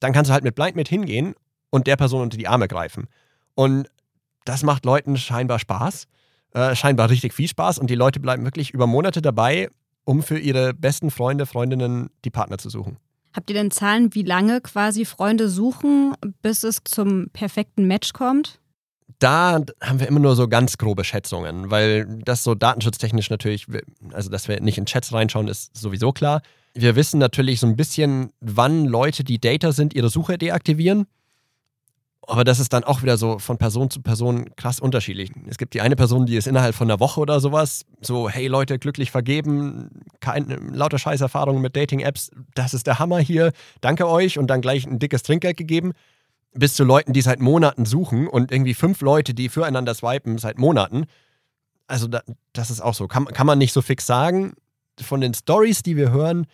Dann 0.00 0.12
kannst 0.12 0.28
du 0.28 0.34
halt 0.34 0.44
mit 0.44 0.54
BlindMate 0.54 0.90
hingehen 0.90 1.34
und 1.70 1.86
der 1.86 1.96
Person 1.96 2.22
unter 2.22 2.36
die 2.36 2.48
Arme 2.48 2.68
greifen. 2.68 3.08
Und 3.54 3.88
das 4.44 4.62
macht 4.62 4.84
Leuten 4.84 5.16
scheinbar 5.16 5.58
Spaß, 5.58 6.06
äh, 6.52 6.74
scheinbar 6.74 7.08
richtig 7.08 7.32
viel 7.32 7.48
Spaß 7.48 7.78
und 7.78 7.88
die 7.88 7.94
Leute 7.94 8.20
bleiben 8.20 8.44
wirklich 8.44 8.72
über 8.72 8.86
Monate 8.86 9.22
dabei, 9.22 9.68
um 10.04 10.22
für 10.22 10.38
ihre 10.38 10.74
besten 10.74 11.10
Freunde, 11.10 11.46
Freundinnen 11.46 12.10
die 12.24 12.30
Partner 12.30 12.58
zu 12.58 12.68
suchen. 12.68 12.98
Habt 13.34 13.48
ihr 13.48 13.54
denn 13.54 13.70
Zahlen, 13.70 14.14
wie 14.14 14.22
lange 14.22 14.60
quasi 14.60 15.06
Freunde 15.06 15.48
suchen, 15.48 16.14
bis 16.42 16.64
es 16.64 16.78
zum 16.84 17.30
perfekten 17.32 17.86
Match 17.86 18.12
kommt? 18.12 18.60
Da 19.18 19.60
haben 19.80 20.00
wir 20.00 20.08
immer 20.08 20.20
nur 20.20 20.36
so 20.36 20.48
ganz 20.48 20.78
grobe 20.78 21.04
Schätzungen, 21.04 21.70
weil 21.70 22.06
das 22.24 22.42
so 22.44 22.54
datenschutztechnisch 22.54 23.30
natürlich, 23.30 23.66
also 24.12 24.30
dass 24.30 24.48
wir 24.48 24.60
nicht 24.60 24.78
in 24.78 24.86
Chats 24.86 25.12
reinschauen, 25.12 25.48
ist 25.48 25.76
sowieso 25.76 26.12
klar. 26.12 26.42
Wir 26.74 26.96
wissen 26.96 27.18
natürlich 27.18 27.60
so 27.60 27.66
ein 27.66 27.76
bisschen, 27.76 28.32
wann 28.40 28.86
Leute, 28.86 29.24
die 29.24 29.38
Data 29.40 29.72
sind, 29.72 29.94
ihre 29.94 30.08
Suche 30.08 30.38
deaktivieren. 30.38 31.06
Aber 32.28 32.44
das 32.44 32.60
ist 32.60 32.72
dann 32.72 32.84
auch 32.84 33.02
wieder 33.02 33.16
so 33.16 33.40
von 33.40 33.58
Person 33.58 33.90
zu 33.90 34.00
Person 34.00 34.54
krass 34.54 34.78
unterschiedlich. 34.78 35.32
Es 35.48 35.58
gibt 35.58 35.74
die 35.74 35.80
eine 35.80 35.96
Person, 35.96 36.24
die 36.24 36.36
ist 36.36 36.46
innerhalb 36.46 36.74
von 36.74 36.88
einer 36.88 37.00
Woche 37.00 37.20
oder 37.20 37.40
sowas, 37.40 37.84
so, 38.00 38.28
hey 38.28 38.46
Leute, 38.46 38.78
glücklich 38.78 39.10
vergeben, 39.10 39.90
kein, 40.20 40.46
lauter 40.72 40.98
Scheißerfahrungen 40.98 41.60
mit 41.60 41.74
Dating-Apps, 41.74 42.30
das 42.54 42.74
ist 42.74 42.86
der 42.86 43.00
Hammer 43.00 43.18
hier, 43.18 43.52
danke 43.80 44.08
euch 44.08 44.38
und 44.38 44.46
dann 44.46 44.60
gleich 44.60 44.86
ein 44.86 45.00
dickes 45.00 45.24
Trinkgeld 45.24 45.56
gegeben. 45.56 45.94
Bis 46.54 46.74
zu 46.74 46.84
Leuten, 46.84 47.12
die 47.12 47.22
seit 47.22 47.40
Monaten 47.40 47.84
suchen 47.84 48.28
und 48.28 48.52
irgendwie 48.52 48.74
fünf 48.74 49.00
Leute, 49.00 49.34
die 49.34 49.48
füreinander 49.48 49.94
swipen 49.94 50.38
seit 50.38 50.58
Monaten. 50.58 51.06
Also 51.86 52.08
da, 52.08 52.22
das 52.52 52.70
ist 52.70 52.80
auch 52.80 52.94
so. 52.94 53.08
Kann, 53.08 53.24
kann 53.26 53.46
man 53.46 53.58
nicht 53.58 53.72
so 53.72 53.82
fix 53.82 54.06
sagen. 54.06 54.54
Von 55.00 55.20
den 55.20 55.32
Stories, 55.32 55.82
die 55.82 55.96
wir 55.96 56.10
hören, 56.10 56.46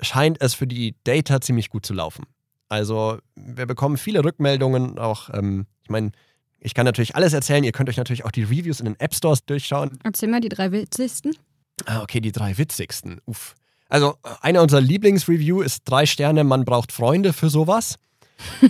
scheint 0.00 0.40
es 0.40 0.54
für 0.54 0.66
die 0.66 0.94
Data 1.04 1.40
ziemlich 1.40 1.70
gut 1.70 1.84
zu 1.84 1.94
laufen. 1.94 2.24
Also 2.68 3.18
wir 3.34 3.66
bekommen 3.66 3.96
viele 3.96 4.24
Rückmeldungen, 4.24 4.98
auch, 4.98 5.30
ähm, 5.32 5.66
ich 5.82 5.90
meine, 5.90 6.12
ich 6.60 6.74
kann 6.74 6.86
natürlich 6.86 7.14
alles 7.14 7.32
erzählen, 7.32 7.62
ihr 7.62 7.72
könnt 7.72 7.88
euch 7.88 7.98
natürlich 7.98 8.24
auch 8.24 8.30
die 8.30 8.42
Reviews 8.42 8.80
in 8.80 8.86
den 8.86 8.98
App 8.98 9.14
Stores 9.14 9.44
durchschauen. 9.44 9.98
Erzähl 10.02 10.28
mal 10.28 10.40
die 10.40 10.48
drei 10.48 10.72
witzigsten. 10.72 11.36
Ah, 11.84 12.02
okay, 12.02 12.20
die 12.20 12.32
drei 12.32 12.56
witzigsten. 12.56 13.20
Uff. 13.26 13.54
Also 13.88 14.16
eine 14.40 14.62
unserer 14.62 14.80
Lieblingsreview 14.80 15.60
ist 15.60 15.82
drei 15.84 16.06
Sterne, 16.06 16.42
man 16.42 16.64
braucht 16.64 16.90
Freunde 16.90 17.32
für 17.32 17.50
sowas. 17.50 17.96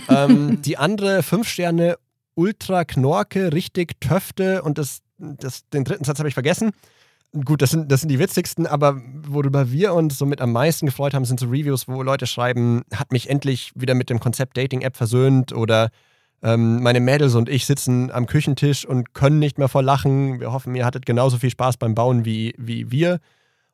Ähm, 0.09 0.61
die 0.61 0.77
andere 0.77 1.23
fünf 1.23 1.47
Sterne, 1.47 1.97
ultra 2.35 2.85
Knorke, 2.85 3.53
richtig 3.53 3.99
Töfte 3.99 4.61
und 4.61 4.77
das, 4.77 4.99
das, 5.17 5.67
den 5.69 5.83
dritten 5.83 6.03
Satz 6.03 6.19
habe 6.19 6.29
ich 6.29 6.33
vergessen 6.33 6.71
gut, 7.43 7.61
das 7.61 7.71
sind, 7.71 7.91
das 7.91 8.01
sind 8.01 8.09
die 8.09 8.19
witzigsten, 8.19 8.65
aber 8.67 9.01
worüber 9.27 9.71
wir 9.71 9.93
uns 9.93 10.17
so 10.17 10.25
mit 10.25 10.39
am 10.39 10.51
meisten 10.51 10.85
gefreut 10.85 11.13
haben, 11.13 11.25
sind 11.25 11.39
so 11.39 11.47
Reviews, 11.47 11.87
wo 11.87 12.01
Leute 12.03 12.27
schreiben, 12.27 12.83
hat 12.93 13.11
mich 13.11 13.29
endlich 13.29 13.71
wieder 13.75 13.95
mit 13.95 14.09
dem 14.09 14.19
Konzept 14.19 14.55
Dating-App 14.55 14.95
versöhnt 14.95 15.51
oder 15.51 15.89
ähm, 16.41 16.81
meine 16.81 16.99
Mädels 16.99 17.35
und 17.35 17.49
ich 17.49 17.65
sitzen 17.65 18.11
am 18.11 18.27
Küchentisch 18.27 18.85
und 18.85 19.13
können 19.13 19.39
nicht 19.39 19.57
mehr 19.57 19.67
vor 19.67 19.83
Lachen. 19.83 20.39
Wir 20.39 20.53
hoffen, 20.53 20.75
ihr 20.75 20.85
hattet 20.85 21.05
genauso 21.05 21.37
viel 21.37 21.49
Spaß 21.49 21.77
beim 21.77 21.95
Bauen 21.95 22.23
wie, 22.23 22.53
wie 22.57 22.91
wir. 22.91 23.19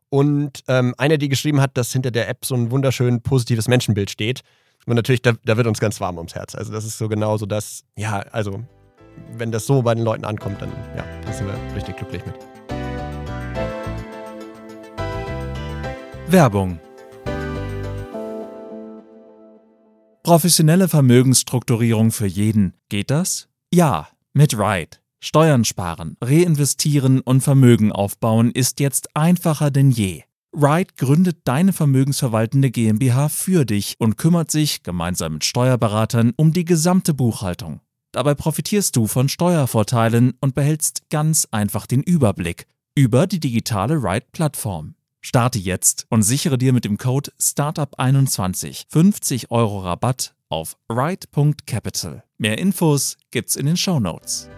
Und 0.10 0.64
ähm, 0.68 0.94
einer, 0.98 1.18
die 1.18 1.30
geschrieben 1.30 1.62
hat, 1.62 1.78
dass 1.78 1.94
hinter 1.94 2.12
der 2.12 2.28
App 2.28 2.46
so 2.46 2.56
ein 2.56 2.72
wunderschön 2.72 3.22
positives 3.22 3.68
Menschenbild 3.68 4.10
steht. 4.10 4.42
Und 4.86 4.96
natürlich, 4.96 5.22
da, 5.22 5.34
da 5.46 5.58
wird 5.58 5.68
uns 5.68 5.80
ganz 5.80 6.02
warm 6.02 6.18
ums 6.18 6.36
Herz. 6.36 6.56
Also 6.56 6.72
das 6.74 6.86
ist 6.86 6.98
so 6.98 7.08
genau 7.08 7.38
so 7.38 7.46
das, 7.46 7.84
ja, 7.98 8.20
also 8.32 8.64
wenn 9.38 9.52
das 9.52 9.66
so 9.66 9.82
bei 9.82 9.94
den 9.94 10.04
Leuten 10.04 10.26
ankommt, 10.26 10.62
dann 10.62 10.72
ja, 10.96 11.06
da 11.26 11.34
sind 11.34 11.48
wir 11.48 11.76
richtig 11.76 11.98
glücklich 11.98 12.26
mit. 12.26 12.36
Werbung 16.28 16.80
Professionelle 20.24 20.88
Vermögensstrukturierung 20.88 22.12
für 22.12 22.28
jeden. 22.28 22.76
Geht 22.90 23.10
das? 23.10 23.50
Ja, 23.74 24.08
mit 24.34 24.58
Ride. 24.58 24.98
Steuern 25.20 25.66
sparen, 25.66 26.16
reinvestieren 26.22 27.22
und 27.22 27.42
Vermögen 27.42 27.92
aufbauen 27.92 28.52
ist 28.52 28.80
jetzt 28.80 29.16
einfacher 29.16 29.72
denn 29.72 29.92
je. 29.92 30.24
Ride 30.54 30.94
gründet 30.98 31.40
deine 31.46 31.72
vermögensverwaltende 31.72 32.72
GmbH 32.72 33.30
für 33.30 33.66
dich 33.66 33.96
und 34.00 34.18
kümmert 34.18 34.52
sich 34.52 34.84
gemeinsam 34.84 35.34
mit 35.34 35.46
Steuerberatern 35.46 36.34
um 36.36 36.52
die 36.52 36.66
gesamte 36.66 37.14
Buchhaltung. 37.14 37.80
Dabei 38.12 38.36
profitierst 38.36 38.96
du 38.98 39.08
von 39.08 39.30
Steuervorteilen 39.30 40.34
und 40.42 40.54
behältst 40.54 41.10
ganz 41.10 41.48
einfach 41.52 41.86
den 41.88 42.04
Überblick 42.04 42.68
über 42.96 43.28
die 43.28 43.40
digitale 43.40 43.96
Ride-Plattform. 43.96 44.96
Starte 45.22 45.60
jetzt 45.60 46.08
und 46.10 46.24
sichere 46.24 46.58
dir 46.58 46.74
mit 46.74 46.84
dem 46.84 46.98
Code 46.98 47.32
STARTUP21 47.40 48.86
50 48.90 49.52
Euro 49.52 49.80
Rabatt 49.80 50.34
auf 50.50 50.76
ride.capital. 50.92 52.24
Mehr 52.38 52.58
Infos 52.58 53.18
gibt's 53.30 53.56
in 53.56 53.68
den 53.68 53.78
Show 53.78 54.00
Notes. 54.00 54.50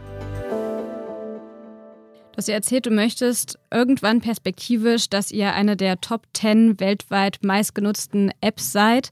Du 2.33 2.37
hast 2.37 2.47
ja 2.47 2.55
erzählt, 2.55 2.87
du 2.87 2.89
möchtest 2.89 3.59
irgendwann 3.69 4.19
perspektivisch, 4.19 5.07
dass 5.07 5.29
ihr 5.29 5.53
eine 5.53 5.77
der 5.77 6.01
Top 6.01 6.25
10 6.33 6.79
weltweit 6.79 7.37
meistgenutzten 7.43 8.31
Apps 8.41 8.71
seid. 8.71 9.11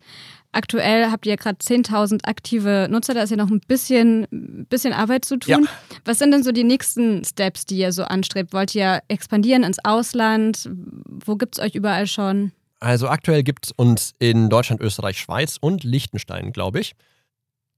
Aktuell 0.54 1.12
habt 1.12 1.28
ihr 1.28 1.38
gerade 1.38 1.60
10.000 1.60 2.26
aktive 2.26 2.88
Nutzer, 2.90 3.14
da 3.14 3.22
ist 3.22 3.30
ja 3.30 3.38
noch 3.38 3.52
ein 3.52 3.62
bisschen, 3.68 4.66
bisschen 4.70 4.92
Arbeit 4.92 5.24
zu 5.24 5.38
tun. 5.38 5.66
Ja. 5.66 5.70
Was 6.04 6.18
sind 6.18 6.32
denn 6.32 6.42
so 6.42 6.52
die 6.52 6.64
nächsten 6.64 7.24
Steps, 7.24 7.68
die 7.68 7.78
ihr 7.78 7.92
so 7.92 8.06
anstrebt? 8.06 8.54
Wollt 8.54 8.74
ihr 8.74 9.04
expandieren 9.08 9.64
ins 9.64 9.78
Ausland? 9.86 10.68
Wo 11.06 11.36
gibt 11.36 11.60
es 11.60 11.64
euch 11.64 11.76
überall 11.76 12.08
schon? 12.08 12.52
Also 12.80 13.08
aktuell 13.08 13.44
gibt 13.44 13.68
es 13.68 13.72
uns 13.72 14.14
in 14.18 14.50
Deutschland, 14.50 14.82
Österreich, 14.82 15.20
Schweiz 15.20 15.58
und 15.62 15.84
Liechtenstein, 15.84 16.54
glaube 16.54 16.80
ich. 16.80 16.96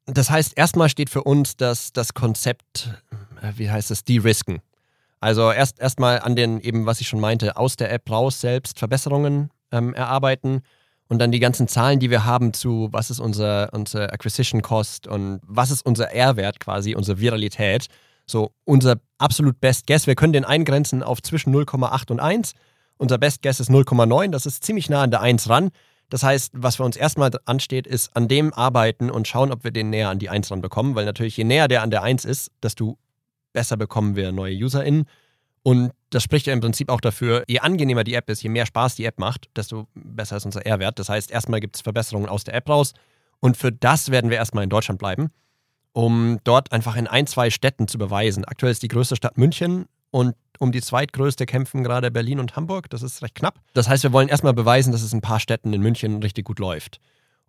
Das 0.05 0.29
heißt, 0.29 0.53
erstmal 0.57 0.87
steht 0.87 1.09
für 1.09 1.23
uns 1.23 1.57
das, 1.57 1.91
das 1.91 2.13
Konzept, 2.13 2.89
äh, 3.41 3.51
wie 3.57 3.69
heißt 3.69 3.91
es, 3.91 4.05
de-risken. 4.05 4.61
Also 5.23 5.53
erst 5.53 5.79
erstmal 5.79 6.19
an 6.19 6.35
den, 6.35 6.59
eben 6.59 6.85
was 6.85 6.99
ich 6.99 7.07
schon 7.07 7.21
meinte, 7.21 7.55
aus 7.55 7.77
der 7.77 7.93
App 7.93 8.11
raus 8.11 8.41
selbst 8.41 8.77
Verbesserungen 8.77 9.51
ähm, 9.71 9.93
erarbeiten 9.93 10.63
und 11.07 11.19
dann 11.19 11.31
die 11.31 11.39
ganzen 11.39 11.69
Zahlen, 11.69 12.01
die 12.01 12.09
wir 12.09 12.25
haben 12.25 12.51
zu, 12.51 12.89
was 12.91 13.09
ist 13.09 13.21
unser, 13.21 13.69
unser 13.71 14.11
Acquisition 14.11 14.61
Cost 14.61 15.07
und 15.07 15.39
was 15.47 15.71
ist 15.71 15.85
unser 15.85 16.11
R-Wert 16.11 16.59
quasi, 16.59 16.93
unsere 16.93 17.21
Viralität. 17.21 17.87
So 18.25 18.51
unser 18.65 18.97
absolut 19.17 19.61
Best 19.61 19.87
Guess, 19.87 20.07
wir 20.07 20.15
können 20.15 20.33
den 20.33 20.43
eingrenzen 20.43 21.03
auf 21.03 21.21
zwischen 21.21 21.55
0,8 21.55 22.11
und 22.11 22.19
1. 22.19 22.51
Unser 22.97 23.17
Best 23.17 23.41
Guess 23.41 23.61
ist 23.61 23.71
0,9, 23.71 24.29
das 24.29 24.45
ist 24.45 24.65
ziemlich 24.65 24.89
nah 24.89 25.03
an 25.03 25.11
der 25.11 25.21
1 25.21 25.47
ran. 25.47 25.69
Das 26.09 26.23
heißt, 26.23 26.51
was 26.53 26.75
für 26.75 26.83
uns 26.83 26.97
erstmal 26.97 27.31
ansteht, 27.45 27.87
ist 27.87 28.13
an 28.13 28.27
dem 28.27 28.53
arbeiten 28.53 29.09
und 29.09 29.25
schauen, 29.25 29.53
ob 29.53 29.63
wir 29.63 29.71
den 29.71 29.89
näher 29.89 30.09
an 30.09 30.19
die 30.19 30.29
1 30.29 30.51
ran 30.51 30.59
bekommen, 30.59 30.95
weil 30.95 31.05
natürlich 31.05 31.37
je 31.37 31.45
näher 31.45 31.69
der 31.69 31.81
an 31.81 31.91
der 31.91 32.03
1 32.03 32.25
ist, 32.25 32.51
desto 32.61 32.97
besser 33.53 33.77
bekommen 33.77 34.15
wir 34.15 34.31
neue 34.31 34.55
UserInnen 34.55 35.05
und 35.63 35.93
das 36.09 36.23
spricht 36.23 36.45
ja 36.45 36.53
im 36.53 36.59
Prinzip 36.59 36.89
auch 36.89 37.01
dafür, 37.01 37.43
je 37.47 37.59
angenehmer 37.59 38.03
die 38.03 38.13
App 38.13 38.29
ist, 38.29 38.43
je 38.43 38.49
mehr 38.49 38.65
Spaß 38.65 38.95
die 38.95 39.05
App 39.05 39.17
macht, 39.17 39.49
desto 39.55 39.87
besser 39.95 40.37
ist 40.37 40.45
unser 40.45 40.65
R-Wert. 40.65 40.99
Das 40.99 41.09
heißt, 41.09 41.31
erstmal 41.31 41.61
gibt 41.61 41.77
es 41.77 41.81
Verbesserungen 41.81 42.29
aus 42.29 42.43
der 42.43 42.53
App 42.53 42.69
raus. 42.69 42.93
Und 43.39 43.57
für 43.57 43.71
das 43.71 44.11
werden 44.11 44.29
wir 44.29 44.37
erstmal 44.37 44.65
in 44.65 44.69
Deutschland 44.69 44.99
bleiben, 44.99 45.31
um 45.93 46.39
dort 46.43 46.71
einfach 46.73 46.97
in 46.97 47.07
ein, 47.07 47.27
zwei 47.27 47.49
Städten 47.49 47.87
zu 47.87 47.97
beweisen. 47.97 48.45
Aktuell 48.45 48.73
ist 48.73 48.83
die 48.83 48.89
größte 48.89 49.15
Stadt 49.15 49.37
München 49.37 49.85
und 50.11 50.35
um 50.59 50.71
die 50.71 50.81
zweitgrößte 50.81 51.45
kämpfen 51.45 51.83
gerade 51.83 52.11
Berlin 52.11 52.39
und 52.39 52.55
Hamburg. 52.55 52.89
Das 52.89 53.01
ist 53.01 53.21
recht 53.21 53.35
knapp. 53.35 53.59
Das 53.73 53.87
heißt, 53.87 54.03
wir 54.03 54.11
wollen 54.11 54.27
erstmal 54.27 54.53
beweisen, 54.53 54.91
dass 54.91 55.01
es 55.01 55.13
in 55.13 55.19
ein 55.19 55.21
paar 55.21 55.39
Städten 55.39 55.73
in 55.73 55.81
München 55.81 56.21
richtig 56.21 56.45
gut 56.45 56.59
läuft. 56.59 56.99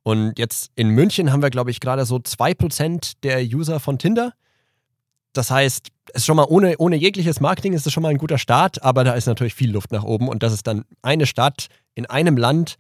Und 0.05 0.39
jetzt 0.39 0.71
in 0.77 0.91
München 0.91 1.33
haben 1.33 1.43
wir, 1.43 1.51
glaube 1.51 1.71
ich, 1.71 1.81
gerade 1.81 2.05
so 2.05 2.17
2% 2.17 3.15
der 3.23 3.43
User 3.43 3.81
von 3.81 3.99
Tinder. 3.99 4.35
Das 5.35 5.51
heißt, 5.51 5.89
ist 6.15 6.27
schon 6.27 6.37
mal 6.37 6.47
ohne, 6.49 6.77
ohne 6.79 6.97
jegliches 6.97 7.41
Marketing 7.41 7.73
ist 7.73 7.87
es 7.87 7.93
schon 7.93 8.03
mal 8.03 8.11
ein 8.11 8.19
guter 8.19 8.39
Start, 8.39 8.83
aber 8.83 9.05
da 9.05 9.13
ist 9.13 9.27
natürlich 9.27 9.55
viel 9.55 9.71
Luft 9.71 9.93
nach 9.93 10.05
oben 10.05 10.29
und 10.29 10.43
das 10.43 10.53
ist 10.53 10.67
dann 10.67 10.85
eine 11.03 11.27
Stadt 11.27 11.67
in 11.95 12.07
einem 12.07 12.37
Land, 12.37 12.77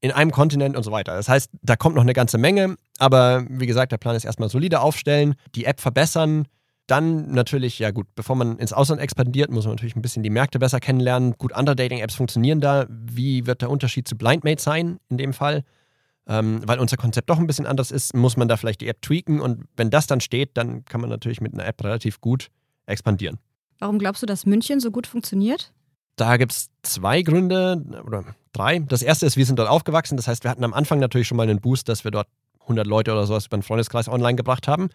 in 0.00 0.10
einem 0.10 0.30
Kontinent 0.30 0.76
und 0.76 0.82
so 0.82 0.90
weiter. 0.90 1.14
Das 1.14 1.28
heißt, 1.28 1.50
da 1.62 1.76
kommt 1.76 1.94
noch 1.94 2.02
eine 2.02 2.12
ganze 2.12 2.38
Menge, 2.38 2.76
aber 2.98 3.44
wie 3.48 3.66
gesagt, 3.66 3.92
der 3.92 3.98
Plan 3.98 4.16
ist 4.16 4.24
erstmal 4.24 4.48
solide 4.48 4.80
aufstellen, 4.80 5.34
die 5.54 5.66
App 5.66 5.80
verbessern, 5.80 6.46
dann 6.86 7.32
natürlich, 7.32 7.78
ja 7.78 7.90
gut, 7.90 8.06
bevor 8.14 8.36
man 8.36 8.58
ins 8.58 8.72
Ausland 8.72 9.00
expandiert, 9.00 9.50
muss 9.50 9.64
man 9.64 9.74
natürlich 9.74 9.96
ein 9.96 10.02
bisschen 10.02 10.22
die 10.22 10.30
Märkte 10.30 10.58
besser 10.58 10.80
kennenlernen. 10.80 11.34
Gut, 11.38 11.54
andere 11.54 11.76
Dating-Apps 11.76 12.14
funktionieren 12.14 12.60
da. 12.60 12.86
Wie 12.88 13.46
wird 13.46 13.62
der 13.62 13.70
Unterschied 13.70 14.06
zu 14.06 14.16
Blindmate 14.16 14.60
sein 14.60 14.98
in 15.08 15.16
dem 15.16 15.32
Fall? 15.32 15.64
Ähm, 16.28 16.60
weil 16.66 16.78
unser 16.78 16.96
Konzept 16.96 17.30
doch 17.30 17.38
ein 17.38 17.46
bisschen 17.46 17.66
anders 17.66 17.90
ist, 17.90 18.14
muss 18.14 18.36
man 18.36 18.48
da 18.48 18.56
vielleicht 18.56 18.80
die 18.80 18.88
App 18.88 19.02
tweaken 19.02 19.40
und 19.40 19.64
wenn 19.76 19.90
das 19.90 20.06
dann 20.06 20.20
steht, 20.20 20.56
dann 20.56 20.84
kann 20.84 21.00
man 21.00 21.10
natürlich 21.10 21.40
mit 21.40 21.54
einer 21.54 21.66
App 21.66 21.82
relativ 21.84 22.20
gut 22.20 22.48
expandieren. 22.86 23.38
Warum 23.78 23.98
glaubst 23.98 24.22
du, 24.22 24.26
dass 24.26 24.46
München 24.46 24.80
so 24.80 24.90
gut 24.90 25.06
funktioniert? 25.06 25.72
Da 26.16 26.36
gibt 26.36 26.52
es 26.52 26.70
zwei 26.82 27.22
Gründe 27.22 27.84
oder 28.06 28.24
drei. 28.52 28.78
Das 28.78 29.02
erste 29.02 29.26
ist, 29.26 29.36
wir 29.36 29.46
sind 29.46 29.58
dort 29.58 29.68
aufgewachsen. 29.68 30.16
Das 30.16 30.28
heißt, 30.28 30.44
wir 30.44 30.50
hatten 30.50 30.64
am 30.64 30.72
Anfang 30.72 31.00
natürlich 31.00 31.26
schon 31.26 31.36
mal 31.36 31.42
einen 31.42 31.60
Boost, 31.60 31.88
dass 31.88 32.04
wir 32.04 32.10
dort 32.10 32.28
100 32.62 32.86
Leute 32.86 33.12
oder 33.12 33.26
sowas 33.26 33.46
über 33.46 33.56
den 33.56 33.62
Freundeskreis 33.62 34.08
online 34.08 34.36
gebracht 34.36 34.68
haben. 34.68 34.90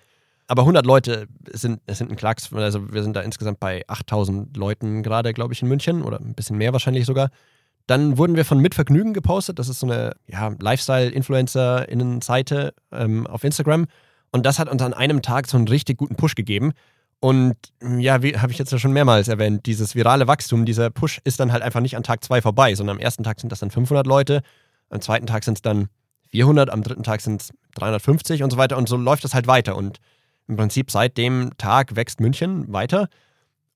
Aber 0.47 0.63
100 0.63 0.85
Leute 0.85 1.27
sind, 1.51 1.81
sind 1.87 2.09
ein 2.09 2.15
Klacks. 2.15 2.51
Also 2.53 2.91
wir 2.91 3.03
sind 3.03 3.15
da 3.15 3.21
insgesamt 3.21 3.59
bei 3.59 3.83
8000 3.87 4.55
Leuten 4.57 5.03
gerade, 5.03 5.33
glaube 5.33 5.53
ich, 5.53 5.61
in 5.61 5.67
München 5.67 6.01
oder 6.01 6.19
ein 6.19 6.33
bisschen 6.33 6.57
mehr 6.57 6.73
wahrscheinlich 6.73 7.05
sogar. 7.05 7.29
Dann 7.89 8.17
wurden 8.19 8.35
wir 8.35 8.45
von 8.45 8.59
Mitvergnügen 8.59 9.15
gepostet. 9.15 9.57
Das 9.57 9.67
ist 9.67 9.79
so 9.79 9.87
eine 9.87 10.11
ja, 10.27 10.53
Lifestyle-Influencer-Seite 10.59 12.75
ähm, 12.91 13.25
auf 13.25 13.43
Instagram. 13.43 13.87
Und 14.31 14.45
das 14.45 14.59
hat 14.59 14.69
uns 14.69 14.83
an 14.83 14.93
einem 14.93 15.23
Tag 15.23 15.47
so 15.47 15.57
einen 15.57 15.67
richtig 15.67 15.97
guten 15.97 16.15
Push 16.15 16.35
gegeben. 16.35 16.73
Und 17.19 17.55
ja, 17.81 18.21
wie 18.21 18.37
habe 18.37 18.51
ich 18.51 18.59
jetzt 18.59 18.79
schon 18.79 18.93
mehrmals 18.93 19.27
erwähnt, 19.27 19.65
dieses 19.65 19.95
virale 19.95 20.27
Wachstum, 20.27 20.65
dieser 20.65 20.91
Push 20.91 21.19
ist 21.23 21.39
dann 21.39 21.51
halt 21.51 21.63
einfach 21.63 21.81
nicht 21.81 21.97
an 21.97 22.03
Tag 22.03 22.23
zwei 22.23 22.43
vorbei, 22.43 22.75
sondern 22.75 22.97
am 22.97 23.01
ersten 23.01 23.23
Tag 23.23 23.39
sind 23.39 23.51
das 23.51 23.57
dann 23.57 23.71
500 23.71 24.05
Leute, 24.05 24.43
am 24.89 25.01
zweiten 25.01 25.25
Tag 25.25 25.43
sind 25.43 25.57
es 25.57 25.63
dann 25.63 25.89
400, 26.29 26.69
am 26.69 26.83
dritten 26.83 27.01
Tag 27.01 27.21
sind 27.21 27.41
es 27.41 27.49
350 27.73 28.43
und 28.43 28.51
so 28.51 28.57
weiter. 28.57 28.77
Und 28.77 28.87
so 28.87 28.97
läuft 28.97 29.23
das 29.23 29.33
halt 29.33 29.47
weiter. 29.47 29.75
Und 29.75 29.97
im 30.47 30.57
Prinzip 30.57 30.91
seit 30.91 31.17
dem 31.17 31.57
Tag 31.57 31.95
wächst 31.95 32.19
München 32.19 32.71
weiter. 32.71 33.09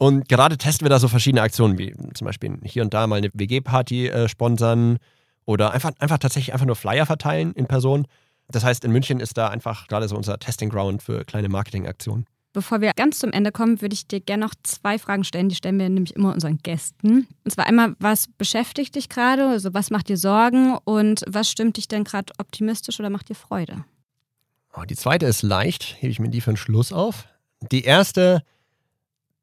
Und 0.03 0.27
gerade 0.27 0.57
testen 0.57 0.83
wir 0.83 0.89
da 0.89 0.99
so 0.99 1.07
verschiedene 1.07 1.41
Aktionen, 1.41 1.77
wie 1.77 1.95
zum 2.13 2.25
Beispiel 2.25 2.59
hier 2.65 2.83
und 2.83 2.93
da 2.93 3.07
mal 3.07 3.15
eine 3.15 3.29
WG-Party 3.33 4.09
äh, 4.09 4.27
sponsern 4.27 4.97
oder 5.45 5.71
einfach, 5.71 5.91
einfach 5.99 6.17
tatsächlich 6.17 6.51
einfach 6.51 6.65
nur 6.65 6.75
Flyer 6.75 7.05
verteilen 7.05 7.53
in 7.53 7.67
Person. 7.67 8.05
Das 8.49 8.65
heißt, 8.65 8.83
in 8.83 8.91
München 8.91 9.21
ist 9.21 9.37
da 9.37 9.47
einfach 9.47 9.87
gerade 9.87 10.09
so 10.09 10.17
unser 10.17 10.37
Testing 10.39 10.69
Ground 10.69 11.01
für 11.01 11.23
kleine 11.23 11.47
Marketingaktionen. 11.47 12.25
Bevor 12.51 12.81
wir 12.81 12.91
ganz 12.97 13.19
zum 13.19 13.31
Ende 13.31 13.53
kommen, 13.53 13.79
würde 13.81 13.93
ich 13.93 14.05
dir 14.05 14.19
gerne 14.19 14.43
noch 14.43 14.53
zwei 14.63 14.99
Fragen 14.99 15.23
stellen. 15.23 15.47
Die 15.47 15.55
stellen 15.55 15.79
wir 15.79 15.87
nämlich 15.87 16.17
immer 16.17 16.33
unseren 16.33 16.57
Gästen. 16.57 17.25
Und 17.45 17.51
zwar 17.51 17.65
einmal, 17.65 17.95
was 17.99 18.27
beschäftigt 18.27 18.95
dich 18.95 19.07
gerade? 19.07 19.47
Also 19.47 19.73
was 19.73 19.89
macht 19.89 20.09
dir 20.09 20.17
Sorgen? 20.17 20.77
Und 20.83 21.23
was 21.29 21.49
stimmt 21.49 21.77
dich 21.77 21.87
denn 21.87 22.03
gerade 22.03 22.33
optimistisch 22.39 22.99
oder 22.99 23.09
macht 23.09 23.29
dir 23.29 23.35
Freude? 23.35 23.85
Oh, 24.75 24.83
die 24.83 24.97
zweite 24.97 25.27
ist 25.27 25.43
leicht, 25.43 25.95
hebe 25.99 26.11
ich 26.11 26.19
mir 26.19 26.27
die 26.27 26.41
für 26.41 26.51
den 26.51 26.57
Schluss 26.57 26.91
auf. 26.91 27.25
Die 27.71 27.85
erste, 27.85 28.43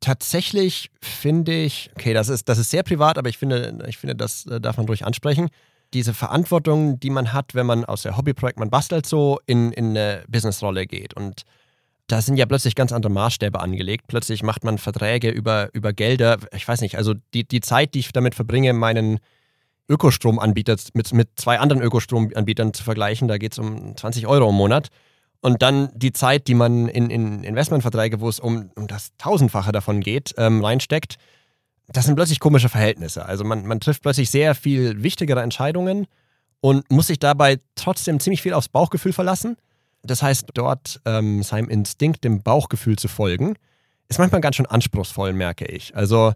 tatsächlich 0.01 0.91
finde 1.01 1.53
ich, 1.53 1.91
okay, 1.95 2.15
das 2.15 2.29
ist, 2.29 2.49
das 2.49 2.59
ist 2.59 2.71
sehr 2.71 2.83
privat, 2.83 3.19
aber 3.19 3.29
ich 3.29 3.39
finde, 3.39 3.79
ich 3.87 3.99
finde, 3.99 4.17
das 4.17 4.47
äh, 4.47 4.61
darf 4.61 4.77
man 4.77 4.87
ruhig 4.87 5.05
ansprechen. 5.05 5.49
Diese 5.93 6.15
Verantwortung, 6.15 6.99
die 7.01 7.11
man 7.11 7.33
hat, 7.33 7.55
wenn 7.55 7.67
man 7.67 7.85
aus 7.85 8.03
der 8.03 8.17
Hobbyprojekt, 8.17 8.59
man 8.59 8.71
bastelt 8.71 9.07
so, 9.07 9.41
in, 9.47 9.73
in 9.73 9.91
eine 9.91 10.25
Businessrolle 10.29 10.87
geht. 10.87 11.15
Und 11.15 11.43
da 12.07 12.21
sind 12.23 12.37
ja 12.37 12.47
plötzlich 12.47 12.75
ganz 12.75 12.93
andere 12.93 13.13
Maßstäbe 13.13 13.61
angelegt. 13.61 14.07
Plötzlich 14.09 14.43
macht 14.43 14.65
man 14.65 14.79
Verträge 14.79 15.31
über, 15.31 15.69
über 15.75 15.93
Gelder. 15.93 16.39
Ich 16.55 16.67
weiß 16.67 16.81
nicht, 16.81 16.97
also 16.97 17.15
die, 17.35 17.47
die 17.47 17.61
Zeit, 17.61 17.95
die 17.95 18.01
ich 18.01 18.13
damit 18.13 18.35
verbringe, 18.35 18.73
meinen 18.73 19.21
Ökostromanbieter 19.89 20.77
mit, 20.95 21.13
mit 21.13 21.29
zwei 21.37 21.59
anderen 21.59 21.83
Ökostromanbietern 21.83 22.73
zu 22.73 22.85
vergleichen, 22.85 23.29
da 23.29 23.39
geht 23.39 23.53
es 23.53 23.59
um 23.59 23.97
20 23.97 24.27
Euro 24.27 24.49
im 24.49 24.55
Monat. 24.55 24.89
Und 25.41 25.63
dann 25.63 25.91
die 25.95 26.13
Zeit, 26.13 26.49
die 26.49 26.55
man 26.55 26.89
in, 26.89 27.09
in 27.09 27.43
Investmentverträge, 27.43 28.21
wo 28.21 28.29
es 28.29 28.41
um, 28.41 28.71
um 28.77 28.87
das 28.87 29.17
Tausendfache 29.17 29.73
davon 29.73 30.01
geht, 30.01 30.35
ähm, 30.37 30.63
reinsteckt, 30.63 31.17
das 31.89 32.05
sind 32.05 32.15
plötzlich 32.15 32.41
komische 32.41 32.69
Verhältnisse. 32.69 33.25
Also 33.25 33.45
man, 33.45 33.67
man 33.67 33.81
trifft 33.81 34.03
plötzlich 34.03 34.31
sehr 34.31 34.55
viel 34.55 35.03
wichtigere 35.03 35.43
Entscheidungen 35.43 36.07
und 36.61 36.91
muss 36.91 37.09
sich 37.09 37.19
dabei 37.19 37.59
trotzdem 37.75 38.21
ziemlich 38.21 38.43
viel 38.43 38.53
aufs 38.53 38.69
Bauchgefühl 38.69 39.13
verlassen. 39.13 39.57
Das 40.03 40.23
heißt, 40.23 40.49
dort 40.55 41.01
ähm, 41.05 41.43
seinem 41.43 41.69
Instinkt, 41.69 42.23
dem 42.23 42.43
Bauchgefühl 42.43 42.97
zu 42.97 43.09
folgen, 43.09 43.57
ist 44.09 44.19
manchmal 44.19 44.41
ganz 44.41 44.57
schön 44.57 44.67
anspruchsvoll, 44.67 45.33
merke 45.33 45.67
ich. 45.67 45.97
Also 45.97 46.33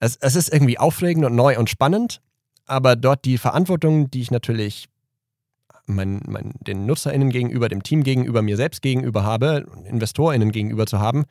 es, 0.00 0.16
es 0.16 0.34
ist 0.34 0.52
irgendwie 0.52 0.78
aufregend 0.78 1.24
und 1.24 1.34
neu 1.34 1.58
und 1.58 1.70
spannend, 1.70 2.20
aber 2.66 2.96
dort 2.96 3.24
die 3.24 3.38
Verantwortung, 3.38 4.10
die 4.10 4.22
ich 4.22 4.30
natürlich 4.30 4.88
mein, 5.86 6.20
mein, 6.26 6.52
den 6.60 6.86
NutzerInnen 6.86 7.30
gegenüber, 7.30 7.68
dem 7.68 7.82
Team 7.82 8.02
gegenüber, 8.02 8.42
mir 8.42 8.56
selbst 8.56 8.82
gegenüber 8.82 9.24
habe, 9.24 9.66
InvestorInnen 9.84 10.52
gegenüber 10.52 10.86
zu 10.86 10.98
haben, 10.98 11.24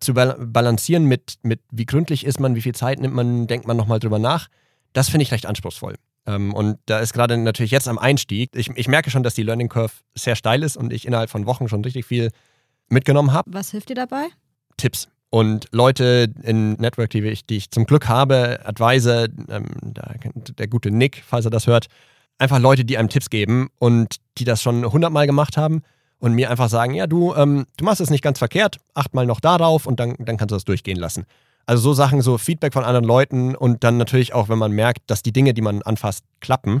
zu 0.00 0.14
balancieren 0.14 1.06
mit, 1.06 1.38
mit 1.42 1.60
wie 1.70 1.86
gründlich 1.86 2.24
ist 2.24 2.40
man, 2.40 2.54
wie 2.54 2.62
viel 2.62 2.74
Zeit 2.74 3.00
nimmt 3.00 3.14
man, 3.14 3.46
denkt 3.46 3.66
man 3.66 3.76
nochmal 3.76 3.98
drüber 3.98 4.18
nach, 4.18 4.48
das 4.92 5.08
finde 5.08 5.22
ich 5.22 5.32
recht 5.32 5.46
anspruchsvoll. 5.46 5.96
Ähm, 6.26 6.54
und 6.54 6.78
da 6.86 6.98
ist 6.98 7.12
gerade 7.12 7.36
natürlich 7.36 7.70
jetzt 7.70 7.88
am 7.88 7.98
Einstieg, 7.98 8.50
ich, 8.54 8.70
ich 8.74 8.88
merke 8.88 9.10
schon, 9.10 9.22
dass 9.22 9.34
die 9.34 9.42
Learning 9.42 9.68
Curve 9.68 9.92
sehr 10.14 10.36
steil 10.36 10.62
ist 10.62 10.76
und 10.76 10.92
ich 10.92 11.06
innerhalb 11.06 11.30
von 11.30 11.46
Wochen 11.46 11.68
schon 11.68 11.82
richtig 11.82 12.04
viel 12.06 12.30
mitgenommen 12.88 13.32
habe. 13.32 13.50
Was 13.52 13.70
hilft 13.70 13.88
dir 13.88 13.94
dabei? 13.94 14.26
Tipps. 14.76 15.08
Und 15.30 15.66
Leute 15.72 16.32
in 16.42 16.74
Network, 16.74 17.10
die 17.10 17.20
ich, 17.20 17.46
die 17.46 17.56
ich 17.56 17.70
zum 17.70 17.84
Glück 17.84 18.08
habe, 18.08 18.60
Advisor, 18.64 19.26
ähm, 19.48 19.66
der, 19.82 20.16
der 20.34 20.68
gute 20.68 20.90
Nick, 20.90 21.22
falls 21.26 21.44
er 21.44 21.50
das 21.50 21.66
hört, 21.66 21.86
einfach 22.38 22.58
Leute, 22.58 22.84
die 22.84 22.98
einem 22.98 23.08
Tipps 23.08 23.30
geben 23.30 23.68
und 23.78 24.16
die 24.38 24.44
das 24.44 24.62
schon 24.62 24.90
hundertmal 24.90 25.26
gemacht 25.26 25.56
haben 25.56 25.82
und 26.18 26.34
mir 26.34 26.50
einfach 26.50 26.68
sagen, 26.68 26.94
ja, 26.94 27.06
du, 27.06 27.34
ähm, 27.34 27.66
du 27.76 27.84
machst 27.84 28.00
es 28.00 28.10
nicht 28.10 28.22
ganz 28.22 28.38
verkehrt, 28.38 28.78
acht 28.94 29.14
mal 29.14 29.26
noch 29.26 29.40
darauf 29.40 29.86
und 29.86 30.00
dann, 30.00 30.14
dann 30.18 30.36
kannst 30.36 30.52
du 30.52 30.56
das 30.56 30.64
durchgehen 30.64 30.98
lassen. 30.98 31.24
Also 31.66 31.82
so 31.82 31.92
Sachen, 31.94 32.22
so 32.22 32.38
Feedback 32.38 32.72
von 32.72 32.84
anderen 32.84 33.04
Leuten 33.04 33.54
und 33.54 33.82
dann 33.84 33.96
natürlich 33.96 34.32
auch, 34.32 34.48
wenn 34.48 34.58
man 34.58 34.72
merkt, 34.72 35.10
dass 35.10 35.22
die 35.22 35.32
Dinge, 35.32 35.52
die 35.52 35.62
man 35.62 35.82
anfasst, 35.82 36.24
klappen, 36.40 36.80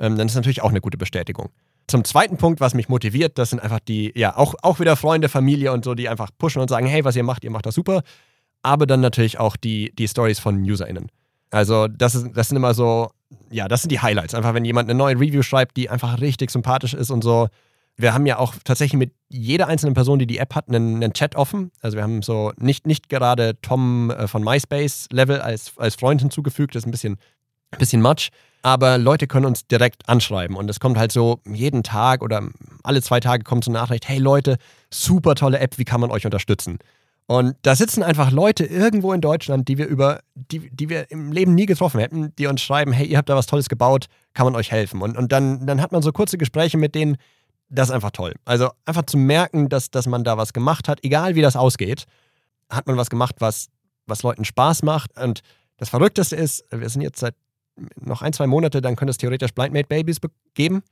ähm, 0.00 0.16
dann 0.16 0.26
ist 0.26 0.34
natürlich 0.34 0.62
auch 0.62 0.70
eine 0.70 0.80
gute 0.80 0.96
Bestätigung. 0.96 1.50
Zum 1.86 2.04
zweiten 2.04 2.38
Punkt, 2.38 2.60
was 2.60 2.74
mich 2.74 2.88
motiviert, 2.88 3.38
das 3.38 3.50
sind 3.50 3.60
einfach 3.60 3.80
die, 3.80 4.12
ja, 4.14 4.36
auch, 4.36 4.54
auch 4.62 4.80
wieder 4.80 4.96
Freunde, 4.96 5.28
Familie 5.28 5.72
und 5.72 5.84
so, 5.84 5.94
die 5.94 6.08
einfach 6.08 6.30
pushen 6.38 6.62
und 6.62 6.68
sagen, 6.68 6.86
hey, 6.86 7.04
was 7.04 7.16
ihr 7.16 7.24
macht, 7.24 7.44
ihr 7.44 7.50
macht 7.50 7.66
das 7.66 7.74
super. 7.74 8.02
Aber 8.62 8.86
dann 8.86 9.00
natürlich 9.00 9.38
auch 9.38 9.56
die, 9.56 9.92
die 9.96 10.08
Stories 10.08 10.38
von 10.38 10.62
UserInnen. 10.62 11.08
Also 11.50 11.88
das, 11.88 12.14
ist, 12.14 12.28
das 12.34 12.48
sind 12.48 12.56
immer 12.56 12.72
so, 12.72 13.10
ja, 13.50 13.68
das 13.68 13.82
sind 13.82 13.90
die 13.90 14.00
Highlights. 14.00 14.34
Einfach, 14.34 14.54
wenn 14.54 14.64
jemand 14.64 14.88
eine 14.88 14.98
neue 14.98 15.14
Review 15.16 15.42
schreibt, 15.42 15.76
die 15.76 15.90
einfach 15.90 16.20
richtig 16.20 16.50
sympathisch 16.50 16.94
ist 16.94 17.10
und 17.10 17.22
so, 17.22 17.48
wir 17.96 18.14
haben 18.14 18.26
ja 18.26 18.38
auch 18.38 18.54
tatsächlich 18.64 18.98
mit 18.98 19.12
jeder 19.28 19.68
einzelnen 19.68 19.94
Person, 19.94 20.18
die 20.18 20.26
die 20.26 20.38
App 20.38 20.54
hat, 20.54 20.68
einen, 20.68 20.96
einen 20.96 21.12
Chat 21.12 21.36
offen. 21.36 21.70
Also 21.80 21.96
wir 21.96 22.02
haben 22.02 22.22
so 22.22 22.52
nicht, 22.56 22.86
nicht 22.86 23.08
gerade 23.08 23.60
Tom 23.60 24.10
äh, 24.10 24.26
von 24.26 24.42
MySpace 24.42 25.08
Level 25.10 25.40
als, 25.40 25.72
als 25.76 25.96
Freund 25.96 26.20
hinzugefügt, 26.20 26.74
das 26.74 26.82
ist 26.82 26.86
ein 26.86 26.90
bisschen, 26.90 27.18
ein 27.70 27.78
bisschen 27.78 28.00
much. 28.02 28.30
Aber 28.62 28.96
Leute 28.96 29.26
können 29.26 29.46
uns 29.46 29.66
direkt 29.66 30.08
anschreiben 30.08 30.56
und 30.56 30.70
es 30.70 30.78
kommt 30.78 30.96
halt 30.96 31.12
so 31.12 31.40
jeden 31.44 31.82
Tag 31.82 32.22
oder 32.22 32.48
alle 32.84 33.02
zwei 33.02 33.18
Tage 33.20 33.42
kommt 33.42 33.64
so 33.64 33.70
eine 33.70 33.78
Nachricht, 33.78 34.08
hey 34.08 34.18
Leute, 34.18 34.56
super 34.88 35.34
tolle 35.34 35.58
App, 35.58 35.78
wie 35.78 35.84
kann 35.84 36.00
man 36.00 36.12
euch 36.12 36.24
unterstützen? 36.24 36.78
Und 37.26 37.56
da 37.62 37.74
sitzen 37.76 38.02
einfach 38.02 38.30
Leute 38.30 38.64
irgendwo 38.64 39.12
in 39.12 39.20
Deutschland, 39.20 39.68
die 39.68 39.78
wir 39.78 39.86
über, 39.86 40.20
die, 40.34 40.70
die 40.70 40.88
wir 40.88 41.10
im 41.10 41.32
Leben 41.32 41.54
nie 41.54 41.66
getroffen 41.66 42.00
hätten, 42.00 42.34
die 42.36 42.46
uns 42.46 42.60
schreiben, 42.60 42.92
hey, 42.92 43.06
ihr 43.06 43.16
habt 43.16 43.28
da 43.28 43.36
was 43.36 43.46
Tolles 43.46 43.68
gebaut, 43.68 44.06
kann 44.34 44.44
man 44.44 44.56
euch 44.56 44.70
helfen? 44.70 45.00
Und, 45.00 45.16
und 45.16 45.32
dann, 45.32 45.66
dann 45.66 45.80
hat 45.80 45.92
man 45.92 46.02
so 46.02 46.12
kurze 46.12 46.36
Gespräche 46.36 46.76
mit 46.78 46.94
denen, 46.94 47.16
das 47.68 47.88
ist 47.88 47.94
einfach 47.94 48.10
toll. 48.10 48.34
Also 48.44 48.70
einfach 48.84 49.06
zu 49.06 49.16
merken, 49.16 49.68
dass, 49.68 49.90
dass 49.90 50.06
man 50.06 50.24
da 50.24 50.36
was 50.36 50.52
gemacht 50.52 50.88
hat, 50.88 51.00
egal 51.02 51.34
wie 51.34 51.42
das 51.42 51.56
ausgeht, 51.56 52.04
hat 52.68 52.86
man 52.86 52.96
was 52.96 53.08
gemacht, 53.08 53.36
was, 53.38 53.68
was 54.06 54.22
Leuten 54.22 54.44
Spaß 54.44 54.82
macht. 54.82 55.18
Und 55.18 55.40
das 55.78 55.88
Verrückteste 55.88 56.36
ist, 56.36 56.64
wir 56.70 56.88
sind 56.88 57.02
jetzt 57.02 57.20
seit 57.20 57.34
noch 57.98 58.20
ein, 58.20 58.32
zwei 58.32 58.46
Monate, 58.46 58.82
dann 58.82 58.96
könnte 58.96 59.10
es 59.10 59.16
theoretisch 59.16 59.52
Blindmade 59.52 59.86
Babies 59.86 60.18
geben. 60.54 60.82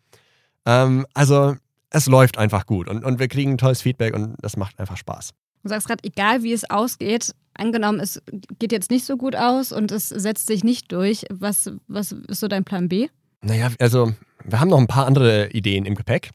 Ähm, 0.65 1.07
also 1.13 1.57
es 1.91 2.07
läuft 2.07 2.39
einfach 2.39 2.67
gut 2.67 2.89
und, 2.89 3.05
und 3.05 3.19
wir 3.19 3.29
kriegen 3.29 3.59
tolles 3.59 3.83
Feedback 3.83 4.15
und 4.15 4.37
das 4.41 4.57
macht 4.57 4.79
einfach 4.79 4.97
Spaß. 4.97 5.33
Du 5.63 5.69
sagst 5.69 5.87
gerade, 5.87 6.05
egal 6.05 6.43
wie 6.43 6.53
es 6.53 6.69
ausgeht, 6.69 7.35
angenommen, 7.55 8.01
es 8.01 8.23
geht 8.59 8.73
jetzt 8.73 8.91
nicht 8.91 9.05
so 9.05 9.17
gut 9.17 9.37
aus 9.37 9.73
und 9.73 9.93
es 9.93 10.09
setzt 10.09 10.47
sich 10.47 10.65
nicht 10.65 10.93
durch, 10.93 11.25
was, 11.31 11.71
was 11.87 12.13
ist 12.13 12.41
so 12.41 12.49
dein 12.49 12.65
Plan 12.65 12.89
B? 12.89 13.09
Naja, 13.43 13.71
also 13.79 14.13
wir 14.45 14.61
haben 14.61 14.69
noch 14.69 14.79
ein 14.79 14.87
paar 14.87 15.07
andere 15.07 15.51
Ideen 15.51 15.85
im 15.85 15.95
Gepäck 15.95 16.31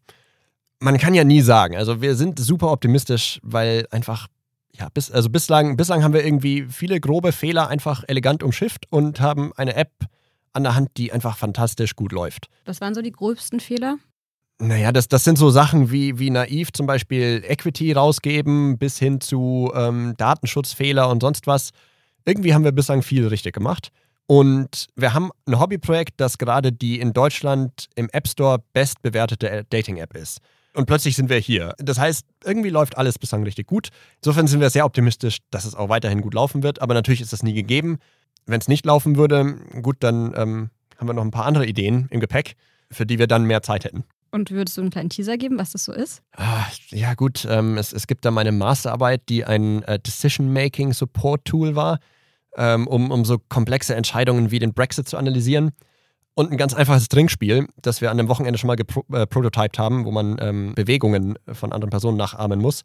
man 0.79 0.97
kann 0.97 1.13
ja 1.13 1.23
nie 1.23 1.41
sagen. 1.41 1.75
Also 1.75 2.01
wir 2.01 2.15
sind 2.15 2.39
super 2.39 2.71
optimistisch, 2.71 3.39
weil 3.43 3.87
einfach, 3.91 4.27
ja, 4.73 4.89
bis, 4.93 5.11
also 5.11 5.29
bislang, 5.29 5.77
bislang 5.77 6.03
haben 6.03 6.13
wir 6.13 6.25
irgendwie 6.25 6.67
viele 6.69 6.99
grobe 6.99 7.31
Fehler 7.31 7.67
einfach 7.67 8.03
elegant 8.07 8.43
umschifft 8.43 8.85
und 8.89 9.19
haben 9.19 9.51
eine 9.55 9.75
App 9.75 9.91
an 10.53 10.63
der 10.63 10.75
Hand, 10.75 10.91
die 10.97 11.11
einfach 11.11 11.37
fantastisch 11.37 11.95
gut 11.95 12.11
läuft. 12.11 12.47
Was 12.65 12.81
waren 12.81 12.93
so 12.93 13.01
die 13.01 13.11
gröbsten 13.11 13.59
Fehler? 13.59 13.97
Naja, 14.59 14.93
das, 14.93 15.09
das 15.09 15.25
sind 15.25 15.37
so 15.37 15.49
Sachen 15.49 15.91
wie, 15.91 16.17
wie 16.17 16.29
naiv 16.29 16.71
zum 16.71 16.87
Beispiel 16.87 17.43
Equity 17.45 17.91
rausgeben, 17.91 18.77
bis 18.77 18.97
hin 18.97 19.19
zu 19.19 19.71
ähm, 19.75 20.13
Datenschutzfehler 20.17 21.09
und 21.09 21.21
sonst 21.21 21.45
was. 21.45 21.71
Irgendwie 22.25 22.53
haben 22.53 22.63
wir 22.63 22.71
bislang 22.71 23.01
viel 23.01 23.27
richtig 23.27 23.53
gemacht. 23.53 23.89
Und 24.27 24.87
wir 24.95 25.13
haben 25.13 25.31
ein 25.45 25.59
Hobbyprojekt, 25.59 26.13
das 26.17 26.37
gerade 26.37 26.71
die 26.71 26.99
in 26.99 27.13
Deutschland 27.13 27.89
im 27.95 28.09
App 28.11 28.27
Store 28.27 28.63
bestbewertete 28.73 29.65
Dating-App 29.69 30.15
ist. 30.15 30.39
Und 30.73 30.87
plötzlich 30.87 31.15
sind 31.15 31.29
wir 31.29 31.37
hier. 31.37 31.73
Das 31.77 31.99
heißt, 31.99 32.25
irgendwie 32.43 32.69
läuft 32.69 32.97
alles 32.97 33.19
bislang 33.19 33.43
richtig 33.43 33.67
gut. 33.67 33.89
Insofern 34.21 34.47
sind 34.47 34.61
wir 34.61 34.69
sehr 34.69 34.85
optimistisch, 34.85 35.39
dass 35.51 35.65
es 35.65 35.75
auch 35.75 35.89
weiterhin 35.89 36.21
gut 36.21 36.33
laufen 36.33 36.63
wird. 36.63 36.81
Aber 36.81 36.93
natürlich 36.93 37.21
ist 37.21 37.33
das 37.33 37.43
nie 37.43 37.53
gegeben. 37.53 37.99
Wenn 38.45 38.59
es 38.59 38.67
nicht 38.67 38.85
laufen 38.85 39.15
würde, 39.15 39.57
gut, 39.81 39.97
dann 39.99 40.33
ähm, 40.35 40.69
haben 40.97 41.07
wir 41.07 41.13
noch 41.13 41.23
ein 41.23 41.31
paar 41.31 41.45
andere 41.45 41.65
Ideen 41.65 42.07
im 42.09 42.19
Gepäck, 42.19 42.55
für 42.91 43.05
die 43.05 43.19
wir 43.19 43.27
dann 43.27 43.45
mehr 43.45 43.61
Zeit 43.61 43.85
hätten. 43.85 44.05
Und 44.35 44.51
würdest 44.51 44.75
du 44.75 44.81
einen 44.81 44.89
kleinen 44.89 45.09
Teaser 45.09 45.37
geben, 45.37 45.57
was 45.57 45.71
das 45.71 45.85
so 45.85 45.93
ist? 45.93 46.21
Ah, 46.35 46.65
ja, 46.89 47.13
gut. 47.13 47.47
Ähm, 47.49 47.77
es, 47.77 47.93
es 47.93 48.05
gibt 48.05 48.25
da 48.25 48.31
meine 48.31 48.51
Masterarbeit, 48.51 49.29
die 49.29 49.45
ein 49.45 49.81
äh, 49.83 49.97
Decision-Making-Support-Tool 49.97 51.77
war. 51.77 51.99
ähm, 52.57 52.85
um, 52.85 53.11
um 53.11 53.23
so 53.23 53.37
komplexe 53.47 53.95
Entscheidungen 53.95 54.51
wie 54.51 54.59
den 54.59 54.73
Brexit 54.73 55.07
zu 55.07 55.15
analysieren. 55.15 55.71
Und 56.33 56.51
ein 56.51 56.57
ganz 56.57 56.73
einfaches 56.73 57.07
Trinkspiel, 57.07 57.67
das 57.81 58.01
wir 58.01 58.11
an 58.11 58.17
dem 58.17 58.27
Wochenende 58.27 58.59
schon 58.59 58.67
mal 58.67 58.75
geprototyped 58.75 59.77
äh, 59.77 59.81
haben, 59.81 60.03
wo 60.03 60.11
man 60.11 60.35
ähm, 60.41 60.75
Bewegungen 60.75 61.37
von 61.53 61.71
anderen 61.71 61.89
Personen 61.89 62.17
nachahmen 62.17 62.59
muss. 62.59 62.81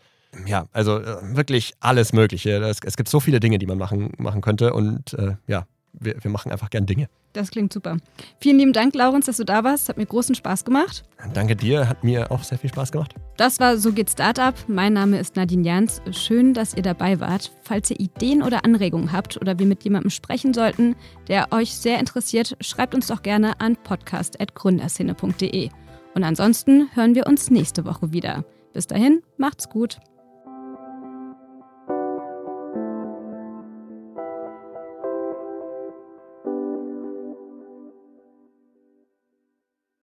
Ja, 0.46 0.66
also 0.72 0.98
äh, 0.98 1.36
wirklich 1.36 1.72
alles 1.80 2.12
Mögliche. 2.12 2.58
Es, 2.58 2.78
es, 2.84 2.96
gibt 2.96 3.08
so 3.08 3.18
viele 3.18 3.40
Dinge, 3.40 3.58
die 3.58 3.66
man 3.66 3.78
machen, 3.78 4.12
machen 4.18 4.40
könnte. 4.40 4.72
Und 4.72 5.14
äh, 5.14 5.34
ja, 5.48 5.66
wir, 5.92 6.16
wir 6.22 6.30
machen 6.30 6.52
einfach 6.52 6.70
gern 6.70 6.86
Dinge. 6.86 7.08
Das 7.32 7.50
klingt 7.50 7.72
super. 7.72 7.96
Vielen 8.40 8.58
lieben 8.58 8.72
Dank, 8.72 8.94
Laurens, 8.94 9.26
dass 9.26 9.36
du 9.36 9.44
da 9.44 9.62
warst. 9.62 9.88
Hat 9.88 9.96
mir 9.96 10.06
großen 10.06 10.34
Spaß 10.34 10.64
gemacht. 10.64 11.04
Danke 11.32 11.54
dir, 11.54 11.88
hat 11.88 12.02
mir 12.02 12.30
auch 12.32 12.42
sehr 12.42 12.58
viel 12.58 12.70
Spaß 12.70 12.90
gemacht. 12.90 13.14
Das 13.36 13.60
war 13.60 13.76
So 13.76 13.92
geht 13.92 14.10
Startup. 14.10 14.54
Mein 14.66 14.92
Name 14.92 15.18
ist 15.18 15.36
Nadine 15.36 15.64
Jans. 15.64 16.02
Schön, 16.10 16.54
dass 16.54 16.74
ihr 16.74 16.82
dabei 16.82 17.20
wart. 17.20 17.52
Falls 17.62 17.90
ihr 17.90 18.00
Ideen 18.00 18.42
oder 18.42 18.64
Anregungen 18.64 19.12
habt 19.12 19.40
oder 19.40 19.58
wir 19.58 19.66
mit 19.66 19.84
jemandem 19.84 20.10
sprechen 20.10 20.54
sollten, 20.54 20.96
der 21.28 21.52
euch 21.52 21.74
sehr 21.74 22.00
interessiert, 22.00 22.56
schreibt 22.60 22.94
uns 22.94 23.06
doch 23.06 23.22
gerne 23.22 23.60
an 23.60 23.76
podcast.gründerszene.de. 23.76 25.70
Und 26.14 26.24
ansonsten 26.24 26.88
hören 26.94 27.14
wir 27.14 27.26
uns 27.26 27.50
nächste 27.50 27.84
Woche 27.84 28.12
wieder. 28.12 28.44
Bis 28.72 28.86
dahin, 28.86 29.22
macht's 29.36 29.68
gut. 29.68 29.98